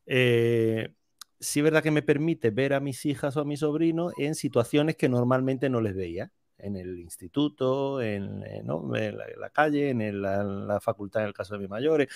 eh, 0.06 0.94
sí 1.40 1.60
es 1.60 1.64
verdad 1.64 1.82
que 1.82 1.90
me 1.92 2.02
permite 2.02 2.50
ver 2.50 2.74
a 2.74 2.80
mis 2.80 3.06
hijas 3.06 3.36
o 3.36 3.40
a 3.42 3.44
mi 3.44 3.56
sobrino 3.56 4.10
en 4.18 4.34
situaciones 4.34 4.96
que 4.96 5.08
normalmente 5.08 5.68
no 5.70 5.80
les 5.80 5.94
veía 5.94 6.32
en 6.64 6.76
el 6.76 6.98
instituto, 6.98 8.00
en, 8.00 8.40
la, 8.40 9.50
calle, 9.50 9.90
en, 9.90 10.22
la, 10.22 10.80
facultad 10.80 11.22
en 11.22 11.28
el 11.28 11.34
caso 11.34 11.54
de 11.54 11.60
mis 11.60 11.68
mayores. 11.68 12.08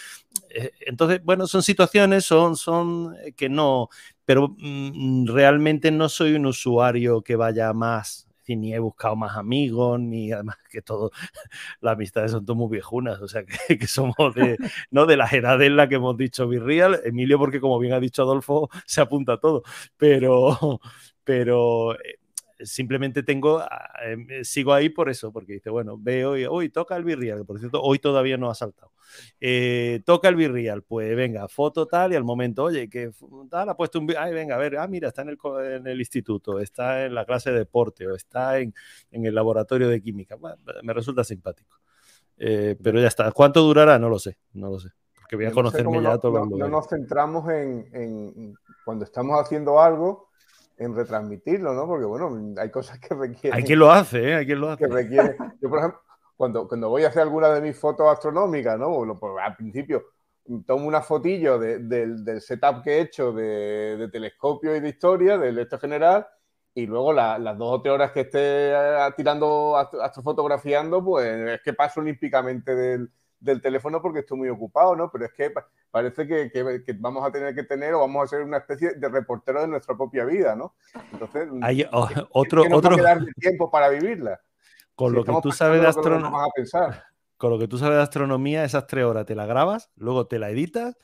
Eh, 0.50 0.72
entonces, 0.80 1.22
bueno, 1.22 1.46
son 1.46 1.62
situaciones, 1.62 2.24
son, 2.24 2.56
son 2.56 3.14
que 3.36 3.48
no, 3.48 3.88
pero 4.24 4.54
mm, 4.58 5.26
realmente 5.26 5.90
no 5.90 6.08
soy 6.08 6.34
un 6.34 6.46
usuario 6.46 7.22
que 7.22 7.36
vaya 7.36 7.72
más 7.72 8.28
ni 8.56 8.74
he 8.74 8.78
buscado 8.78 9.16
más 9.16 9.36
amigos, 9.36 10.00
ni 10.00 10.32
además 10.32 10.56
que 10.70 10.82
todo, 10.82 11.10
las 11.80 11.94
amistades 11.94 12.32
son 12.32 12.44
todas 12.44 12.58
muy 12.58 12.70
viejunas, 12.70 13.20
o 13.20 13.28
sea 13.28 13.44
que, 13.44 13.86
somos 13.86 14.34
de, 14.34 14.56
¿no? 14.90 15.06
de 15.06 15.16
las 15.16 15.32
edades 15.32 15.66
en 15.66 15.76
las 15.76 15.88
que 15.88 15.96
hemos 15.96 16.16
dicho 16.16 16.48
Virreal, 16.48 17.00
Emilio 17.04 17.38
porque 17.38 17.60
como 17.60 17.78
bien 17.78 17.92
ha 17.92 18.00
dicho 18.00 18.22
Adolfo, 18.22 18.70
se 18.86 19.00
apunta 19.00 19.34
a 19.34 19.40
todo, 19.40 19.62
pero, 19.96 20.80
pero 21.24 21.94
eh, 21.94 22.17
simplemente 22.60 23.22
tengo, 23.22 23.58
ah, 23.58 23.90
em, 24.04 24.26
eh, 24.30 24.44
sigo 24.44 24.72
ahí 24.72 24.88
por 24.88 25.08
eso, 25.08 25.32
porque 25.32 25.54
dice, 25.54 25.70
bueno, 25.70 25.96
veo 25.98 26.36
y, 26.36 26.44
hoy 26.46 26.68
toca 26.70 26.96
el 26.96 27.04
Virreal, 27.04 27.44
por 27.44 27.58
cierto, 27.58 27.80
hoy 27.82 27.98
todavía 27.98 28.36
no 28.36 28.50
ha 28.50 28.54
saltado. 28.54 28.92
Eh, 29.40 30.00
toca 30.04 30.28
el 30.28 30.36
Virreal, 30.36 30.82
pues 30.82 31.14
venga, 31.16 31.48
foto 31.48 31.86
tal 31.86 32.12
y 32.12 32.16
al 32.16 32.24
momento, 32.24 32.64
oye, 32.64 32.88
que 32.88 33.10
tal, 33.50 33.68
ha 33.68 33.76
puesto 33.76 33.98
un, 33.98 34.12
ay, 34.18 34.34
venga, 34.34 34.56
a 34.56 34.58
ver, 34.58 34.76
ah, 34.76 34.86
mira, 34.88 35.08
está 35.08 35.22
en 35.22 35.30
el, 35.30 35.38
en 35.72 35.86
el 35.86 35.98
instituto, 35.98 36.60
está 36.60 37.06
en 37.06 37.14
la 37.14 37.24
clase 37.24 37.50
de 37.52 37.58
deporte 37.58 38.06
o 38.06 38.14
está 38.14 38.58
en, 38.58 38.74
en 39.10 39.24
el 39.24 39.34
laboratorio 39.34 39.88
de 39.88 40.00
química. 40.00 40.36
me 40.82 40.92
resulta 40.92 41.24
simpático. 41.24 41.78
Eh, 42.36 42.76
pero 42.82 43.00
ya 43.00 43.08
está. 43.08 43.32
¿Cuánto 43.32 43.62
durará? 43.62 43.98
No 43.98 44.08
lo 44.08 44.18
sé, 44.18 44.38
no 44.52 44.70
lo 44.70 44.78
sé. 44.78 44.90
Porque 45.20 45.36
voy 45.36 45.46
a 45.46 45.52
conocerme 45.52 46.02
ya 46.02 46.18
todo 46.18 46.46
no, 46.46 46.56
no 46.56 46.68
nos 46.68 46.88
centramos 46.88 47.50
en, 47.50 47.88
en 47.92 48.54
cuando 48.84 49.04
estamos 49.04 49.38
haciendo 49.38 49.80
algo 49.80 50.27
en 50.78 50.94
retransmitirlo, 50.94 51.74
¿no? 51.74 51.86
Porque, 51.86 52.04
bueno, 52.04 52.54
hay 52.60 52.70
cosas 52.70 52.98
que 52.98 53.14
requieren... 53.14 53.58
Hay 53.58 53.64
quien 53.64 53.78
lo 53.78 53.90
hace, 53.90 54.30
¿eh? 54.30 54.34
Hay 54.36 54.46
quien 54.46 54.60
lo 54.60 54.70
hace. 54.70 54.84
Que 54.84 54.92
requiere... 54.92 55.36
Yo, 55.60 55.68
por 55.68 55.78
ejemplo, 55.78 56.00
cuando, 56.36 56.68
cuando 56.68 56.88
voy 56.88 57.04
a 57.04 57.08
hacer 57.08 57.22
alguna 57.22 57.50
de 57.50 57.60
mis 57.60 57.78
fotos 57.78 58.06
astronómicas, 58.06 58.78
¿no? 58.78 58.90
Bueno, 58.90 59.18
pues, 59.18 59.32
al 59.42 59.56
principio 59.56 60.04
tomo 60.66 60.86
una 60.86 61.02
fotillo 61.02 61.58
del 61.58 62.40
setup 62.40 62.82
que 62.82 62.98
he 62.98 63.00
hecho 63.02 63.32
de, 63.32 64.08
telescopio 64.10 64.74
y 64.74 64.80
de 64.80 64.88
historia, 64.88 65.36
del 65.36 65.58
este 65.58 65.78
general, 65.78 66.26
y 66.74 66.86
luego 66.86 67.12
las 67.12 67.58
dos 67.58 67.78
o 67.78 67.82
tres 67.82 67.94
horas 67.94 68.12
que 68.12 68.20
esté 68.20 68.70
eh, 68.72 69.10
tirando, 69.16 69.76
astrofotografiando, 69.76 71.04
pues 71.04 71.26
es 71.26 71.60
que 71.62 71.74
paso 71.74 72.00
olímpicamente 72.00 72.74
del, 72.74 73.10
del 73.40 73.60
teléfono 73.60 74.02
porque 74.02 74.20
estoy 74.20 74.38
muy 74.38 74.48
ocupado, 74.48 74.96
¿no? 74.96 75.10
Pero 75.10 75.26
es 75.26 75.32
que 75.32 75.52
parece 75.90 76.26
que, 76.26 76.50
que, 76.50 76.92
vamos 76.98 77.24
a 77.24 77.30
tener 77.30 77.54
que 77.54 77.64
tener 77.64 77.94
o 77.94 78.00
vamos 78.00 78.24
a 78.24 78.26
ser 78.26 78.42
una 78.42 78.58
especie 78.58 78.94
de 78.94 79.08
reportero 79.08 79.60
de 79.60 79.68
nuestra 79.68 79.96
propia 79.96 80.24
vida, 80.24 80.56
¿no? 80.56 80.74
Entonces, 81.12 81.48
Hay 81.62 81.86
otro, 82.32 82.64
otro... 82.70 82.96
tiempo 83.40 83.70
para 83.70 83.88
vivirla. 83.88 84.40
Con 84.94 85.12
lo 85.12 85.24
que 85.24 85.32
tú 85.42 85.52
sabes 85.52 85.80
de 85.80 85.86
astronomía. 85.86 86.48
Con 87.36 87.50
lo 87.50 87.58
que 87.58 87.68
tú 87.68 87.78
sabes 87.78 87.96
de 87.96 88.02
astronomía, 88.02 88.64
esas 88.64 88.88
tres 88.88 89.04
horas 89.04 89.24
te 89.24 89.36
la 89.36 89.46
grabas, 89.46 89.90
luego 89.94 90.26
te 90.26 90.40
la 90.40 90.50
editas 90.50 90.96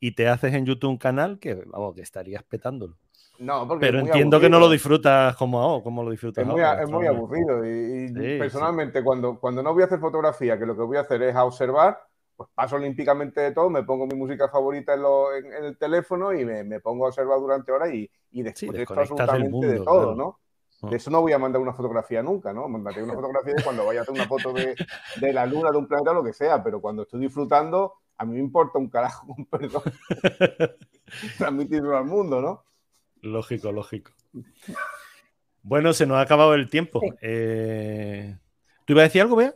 y 0.00 0.12
te 0.12 0.26
haces 0.26 0.54
en 0.54 0.64
YouTube 0.64 0.88
un 0.90 0.96
canal 0.96 1.38
que, 1.38 1.54
vamos, 1.54 1.94
que 1.94 2.00
estarías 2.00 2.42
petándolo. 2.42 2.96
No, 3.42 3.66
porque 3.66 3.86
Pero 3.86 3.98
entiendo 3.98 4.38
que 4.38 4.48
no 4.48 4.60
lo 4.60 4.70
disfrutas 4.70 5.34
como, 5.36 5.82
como 5.82 6.04
lo 6.04 6.10
disfrutas. 6.10 6.42
Es 6.42 6.48
muy, 6.48 6.60
es 6.60 6.88
muy 6.88 7.06
aburrido. 7.06 7.64
Y, 7.66 8.38
personalmente, 8.38 9.02
Cuando, 9.02 9.38
cuando 9.38 9.62
no 9.62 9.74
voy 9.74 9.82
a 9.82 9.86
hacer 9.86 9.98
fotografía, 9.98 10.56
que 10.58 10.64
lo 10.64 10.76
que 10.76 10.82
voy 10.82 10.96
a 10.96 11.00
hacer 11.00 11.20
es 11.22 11.34
observar, 11.34 11.98
pues 12.36 12.48
paso 12.54 12.76
olímpicamente 12.76 13.40
de 13.40 13.50
todo, 13.50 13.68
me 13.68 13.82
pongo 13.82 14.06
mi 14.06 14.14
música 14.14 14.48
favorita 14.48 14.94
en, 14.94 15.64
el 15.64 15.76
teléfono 15.76 16.32
y 16.32 16.44
me, 16.44 16.78
pongo 16.80 17.06
a 17.06 17.08
observar 17.08 17.40
durante 17.40 17.72
horas 17.72 17.92
y, 17.92 18.08
y 18.30 18.42
después 18.42 18.88
absolutamente 18.88 19.66
de 19.66 19.80
todo, 19.80 20.14
¿no? 20.14 20.38
Ah. 20.82 20.88
De 20.90 20.96
eso 20.96 21.10
no 21.10 21.20
voy 21.20 21.32
a 21.32 21.38
mandar 21.38 21.60
una 21.60 21.72
fotografía 21.72 22.22
nunca, 22.22 22.52
¿no? 22.52 22.68
Mandaré 22.68 23.02
una 23.02 23.14
fotografía 23.14 23.54
de 23.54 23.62
cuando 23.64 23.84
vaya 23.84 24.00
a 24.00 24.02
hacer 24.02 24.14
una 24.14 24.26
foto 24.26 24.52
de, 24.52 24.76
de 25.20 25.32
la 25.32 25.46
luna, 25.46 25.72
de 25.72 25.78
un 25.78 25.88
planeta, 25.88 26.12
lo 26.12 26.22
que 26.22 26.32
sea, 26.32 26.62
pero 26.62 26.80
cuando 26.80 27.02
estoy 27.02 27.20
disfrutando, 27.20 27.94
a 28.18 28.24
mí 28.24 28.34
me 28.34 28.40
importa 28.40 28.78
un 28.78 28.88
carajo, 28.88 29.34
perdón, 29.50 29.82
transmitirlo 31.38 31.96
al 31.96 32.04
mundo, 32.04 32.40
¿no? 32.40 32.64
Lógico, 33.22 33.72
lógico. 33.72 34.12
Bueno, 35.62 35.92
se 35.92 36.06
nos 36.06 36.18
ha 36.18 36.22
acabado 36.22 36.54
el 36.54 36.68
tiempo. 36.68 37.00
Eh, 37.22 38.36
¿Tú 38.84 38.92
ibas 38.92 39.02
a 39.02 39.04
decir 39.04 39.22
algo, 39.22 39.36
Bea? 39.36 39.54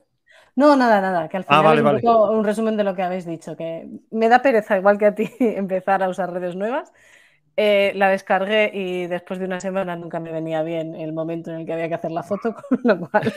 No, 0.55 0.75
nada, 0.75 1.03
nada, 1.03 1.29
que 1.29 1.37
al 1.37 1.45
ah, 1.49 1.59
final 1.59 1.99
es 1.99 2.05
un, 2.05 2.39
un 2.39 2.45
resumen 2.45 2.77
de 2.79 2.85
lo 2.85 2.95
que 2.95 3.03
habéis 3.03 3.27
dicho, 3.27 3.57
que 3.57 3.87
me 4.11 4.29
da 4.31 4.41
pereza, 4.41 4.79
igual 4.79 4.97
que 4.97 5.07
a 5.07 5.15
ti, 5.15 5.31
empezar 5.41 6.03
a 6.03 6.09
usar 6.09 6.33
redes 6.33 6.57
nuevas. 6.57 6.93
Eh, 7.59 7.93
la 7.95 8.11
descargué 8.11 8.71
y 8.73 9.07
después 9.07 9.39
de 9.39 9.47
una 9.47 9.61
semana 9.61 9.97
nunca 9.97 10.21
me 10.21 10.31
venía 10.31 10.63
bien 10.63 10.95
el 10.95 11.15
momento 11.15 11.51
en 11.51 11.61
el 11.61 11.67
que 11.67 11.73
había 11.73 11.89
que 11.89 11.95
hacer 11.95 12.11
la 12.11 12.23
foto, 12.23 12.55
con 12.69 12.81
lo 12.85 13.01
cual... 13.01 13.33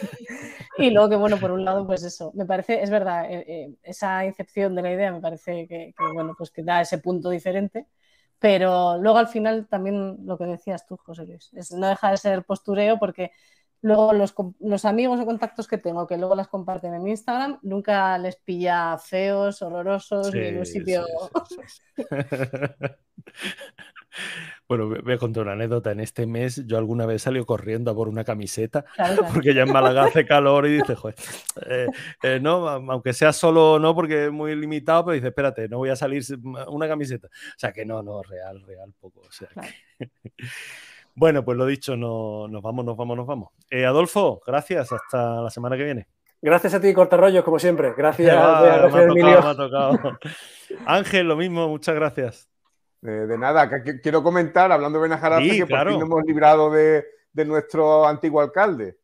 y 0.77 0.91
luego 0.91 1.09
que, 1.09 1.15
bueno, 1.15 1.37
por 1.37 1.51
un 1.51 1.63
lado, 1.63 1.87
pues 1.87 2.03
eso, 2.03 2.31
me 2.35 2.45
parece, 2.45 2.83
es 2.83 2.89
verdad, 2.89 3.25
eh, 3.29 3.73
esa 3.81 4.25
incepción 4.25 4.75
de 4.75 4.81
la 4.81 4.91
idea 4.91 5.11
me 5.13 5.21
parece 5.21 5.67
que, 5.67 5.93
bueno, 6.13 6.35
pues 6.37 6.51
que 6.51 6.63
da 6.63 6.81
ese 6.81 6.97
punto 6.97 7.29
diferente, 7.29 7.87
pero 8.39 8.97
luego 8.97 9.17
al 9.17 9.27
final 9.27 9.67
también 9.67 10.25
lo 10.25 10.37
que 10.37 10.45
decías 10.45 10.85
tú, 10.87 10.97
José 10.97 11.25
Luis, 11.25 11.51
es, 11.53 11.71
no 11.71 11.87
deja 11.87 12.11
de 12.11 12.17
ser 12.17 12.43
postureo 12.43 12.97
porque 12.97 13.31
luego 13.81 14.13
los, 14.13 14.85
amigos 14.85 15.19
o 15.19 15.25
contactos 15.25 15.67
que 15.67 15.77
tengo 15.77 16.07
que 16.07 16.17
luego 16.17 16.35
las 16.35 16.47
comparten 16.47 16.93
en 16.93 17.07
Instagram, 17.07 17.59
nunca 17.61 18.17
les 18.17 18.37
pilla 18.37 18.97
feos, 18.97 19.61
horrorosos, 19.61 20.33
ni 20.33 20.39
en 20.39 20.59
un 20.59 20.65
sitio... 20.65 21.05
Bueno, 24.69 24.87
voy 24.87 25.13
a 25.13 25.17
contar 25.17 25.43
una 25.43 25.53
anécdota. 25.53 25.91
En 25.91 25.99
este 25.99 26.27
mes 26.27 26.63
yo 26.67 26.77
alguna 26.77 27.07
vez 27.07 27.23
salió 27.23 27.43
corriendo 27.43 27.89
a 27.89 27.95
por 27.95 28.07
una 28.07 28.23
camiseta 28.23 28.85
porque 29.33 29.55
ya 29.55 29.63
en 29.63 29.73
Málaga 29.73 30.03
hace 30.03 30.27
calor 30.27 30.67
y 30.67 30.77
dice, 30.77 30.93
joder, 30.93 31.15
eh, 31.65 31.87
eh, 32.21 32.39
no, 32.39 32.67
aunque 32.69 33.13
sea 33.13 33.33
solo 33.33 33.79
no 33.79 33.95
porque 33.95 34.25
es 34.25 34.31
muy 34.31 34.55
limitado, 34.55 35.05
pero 35.05 35.15
dice, 35.15 35.29
espérate, 35.29 35.67
no 35.67 35.79
voy 35.79 35.89
a 35.89 35.95
salir 35.95 36.23
una 36.67 36.87
camiseta. 36.87 37.27
O 37.27 37.57
sea 37.57 37.71
que 37.71 37.83
no, 37.83 38.03
no, 38.03 38.21
real, 38.21 38.61
real, 38.61 38.93
poco. 38.99 39.21
bueno, 41.15 41.43
pues 41.43 41.57
lo 41.57 41.65
dicho, 41.65 41.97
no, 41.97 42.47
nos 42.47 42.61
vamos, 42.61 42.85
nos 42.85 42.95
vamos, 42.95 43.17
nos 43.17 43.25
vamos. 43.25 43.49
Eh, 43.71 43.85
Adolfo, 43.85 44.39
gracias, 44.45 44.91
hasta 44.91 45.41
la 45.41 45.49
semana 45.49 45.77
que 45.77 45.83
viene. 45.83 46.07
Gracias 46.43 46.75
a 46.75 46.79
ti, 46.79 46.93
Cortarrollos, 46.93 47.43
como 47.43 47.57
siempre. 47.57 47.93
Gracias, 47.97 48.35
Ángel, 50.85 51.27
lo 51.27 51.35
mismo, 51.35 51.67
muchas 51.67 51.95
gracias. 51.95 52.49
De, 53.01 53.37
nada, 53.37 53.69
que, 53.81 54.01
quiero 54.01 54.21
comentar, 54.21 54.71
hablando 54.71 54.99
de 54.99 55.03
Benajarafe, 55.03 55.57
que 55.57 55.65
por 55.65 55.87
fin 55.87 55.99
nos 55.99 56.03
hemos 56.03 56.23
librado 56.25 56.69
de, 56.71 57.05
nuestro 57.45 58.05
antiguo 58.05 58.41
alcalde. 58.41 58.97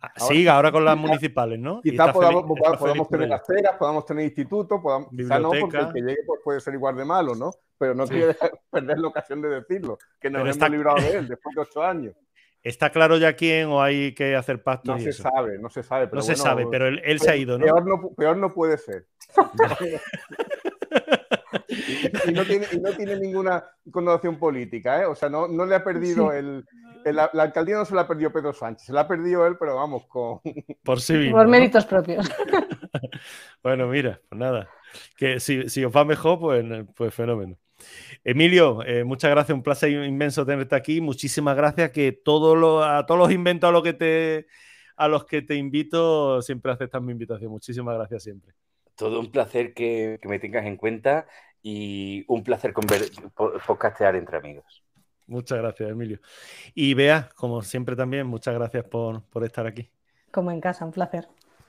Ah, 0.00 0.12
sí, 0.16 0.46
ahora 0.46 0.70
con 0.70 0.84
las 0.84 0.96
municipales, 0.96 1.58
¿no? 1.58 1.80
Quizás 1.80 2.12
podamos, 2.12 3.08
tener 3.08 3.32
aceras, 3.32 3.76
podamos 3.78 4.04
tener 4.04 4.26
institutos, 4.26 4.78
podamos, 4.82 5.08
quizá 5.08 5.38
no, 5.38 5.52
porque 5.58 5.78
el 5.78 5.92
que 5.92 6.00
llegue 6.00 6.22
pues, 6.26 6.40
puede 6.44 6.60
ser 6.60 6.74
igual 6.74 6.96
de 6.96 7.06
malo, 7.06 7.34
¿no? 7.34 7.50
Pero 7.78 7.94
no 7.94 8.06
quiero 8.06 8.34
perder 8.70 8.98
la 8.98 9.08
ocasión 9.08 9.40
de 9.40 9.48
decirlo, 9.48 9.96
que 10.20 10.28
nos 10.28 10.42
hemos 10.42 10.70
librado 10.70 11.00
de 11.00 11.12
él 11.18 11.28
después 11.28 11.54
de 11.54 11.62
ocho 11.62 11.82
años. 11.82 12.14
¿Está 12.62 12.90
claro 12.90 13.16
ya 13.18 13.34
quién 13.36 13.68
o 13.68 13.82
hay 13.82 14.14
que 14.14 14.36
hacer 14.36 14.62
pactos? 14.62 14.96
No 14.96 15.00
se 15.02 15.12
sabe, 15.12 15.58
no 15.58 15.68
se 15.68 15.82
sabe. 15.82 16.08
no 16.12 16.22
se 16.22 16.34
sabe, 16.34 16.66
pero 16.70 16.88
él, 16.88 17.20
se 17.20 17.30
ha 17.30 17.36
ido, 17.36 17.58
¿no? 17.58 17.64
Peor 17.64 17.86
no, 17.86 18.10
peor 18.14 18.36
no 18.36 18.52
puede 18.52 18.78
ser. 18.78 19.06
y, 22.28 22.32
no 22.32 22.44
tiene, 22.44 23.20
ninguna 23.20 23.64
connotación 23.90 24.38
política, 24.38 25.02
¿eh? 25.02 25.06
O 25.06 25.14
sea, 25.14 25.28
no, 25.28 25.48
le 25.48 25.74
ha 25.74 25.84
perdido 25.84 26.32
el, 26.32 26.64
La 27.04 27.30
alcaldía 27.34 27.76
no 27.76 27.84
se 27.84 27.94
la 27.94 28.02
ha 28.02 28.08
perdido 28.08 28.32
Pedro 28.32 28.52
Sánchez, 28.52 28.86
se 28.86 28.92
la 28.92 29.02
ha 29.02 29.08
perdido 29.08 29.46
él, 29.46 29.56
pero 29.58 29.76
vamos, 29.76 30.06
con. 30.06 30.40
Por 30.84 31.00
sí 31.00 31.14
mismo. 31.14 31.36
Por 31.36 31.48
méritos 31.48 31.84
propios. 31.86 32.30
bueno, 33.62 33.86
mira, 33.88 34.20
pues 34.28 34.38
nada. 34.38 34.68
Que 35.16 35.40
si, 35.40 35.68
si, 35.68 35.84
os 35.84 35.94
va 35.94 36.04
mejor, 36.04 36.38
pues, 36.38 36.64
pues 36.94 37.14
fenómeno. 37.14 37.56
Emilio, 38.22 38.82
eh, 38.84 39.04
muchas 39.04 39.30
gracias, 39.30 39.54
un 39.54 39.62
placer 39.62 39.90
inmenso 39.90 40.46
tenerte 40.46 40.74
aquí. 40.74 41.00
Muchísimas 41.00 41.56
gracias. 41.56 41.90
Que 41.90 42.12
todo 42.12 42.82
a 42.82 43.04
todos 43.06 43.18
los 43.18 43.32
inventos 43.32 43.68
a, 43.68 43.72
lo 43.72 43.82
que 43.82 43.92
te, 43.92 44.46
a 44.96 45.08
los 45.08 45.24
que 45.24 45.42
te 45.42 45.54
invito, 45.56 46.40
siempre 46.42 46.72
aceptas 46.72 47.02
mi 47.02 47.12
invitación. 47.12 47.50
Muchísimas 47.50 47.96
gracias 47.96 48.22
siempre. 48.22 48.54
Todo 48.96 49.20
un 49.20 49.30
placer 49.30 49.74
que, 49.74 50.18
me 50.24 50.38
tengas 50.38 50.66
en 50.66 50.76
cuenta 50.76 51.26
y 51.64 52.24
un 52.28 52.44
placer 52.44 52.74
podcastear 52.74 54.14
entre 54.16 54.36
amigos. 54.36 54.84
Muchas 55.26 55.58
gracias, 55.58 55.90
Emilio. 55.90 56.20
Y 56.74 56.92
Bea, 56.92 57.30
como 57.34 57.62
siempre 57.62 57.96
también, 57.96 58.26
muchas 58.26 58.54
gracias 58.54 58.84
por, 58.84 59.22
por 59.24 59.42
estar 59.44 59.66
aquí. 59.66 59.90
Como 60.30 60.50
en 60.50 60.60
casa, 60.60 60.84
un 60.84 60.92
placer. 60.92 61.26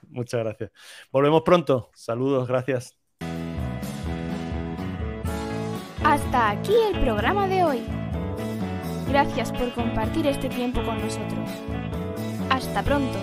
Muchas 0.09 0.43
gracias. 0.43 0.71
Volvemos 1.11 1.43
pronto. 1.43 1.91
Saludos, 1.95 2.47
gracias. 2.47 2.97
Hasta 6.03 6.49
aquí 6.49 6.75
el 6.93 6.99
programa 6.99 7.47
de 7.47 7.63
hoy. 7.63 7.81
Gracias 9.07 9.53
por 9.53 9.73
compartir 9.73 10.27
este 10.27 10.49
tiempo 10.49 10.83
con 10.83 10.99
nosotros. 11.01 11.49
Hasta 12.49 12.83
pronto. 12.83 13.17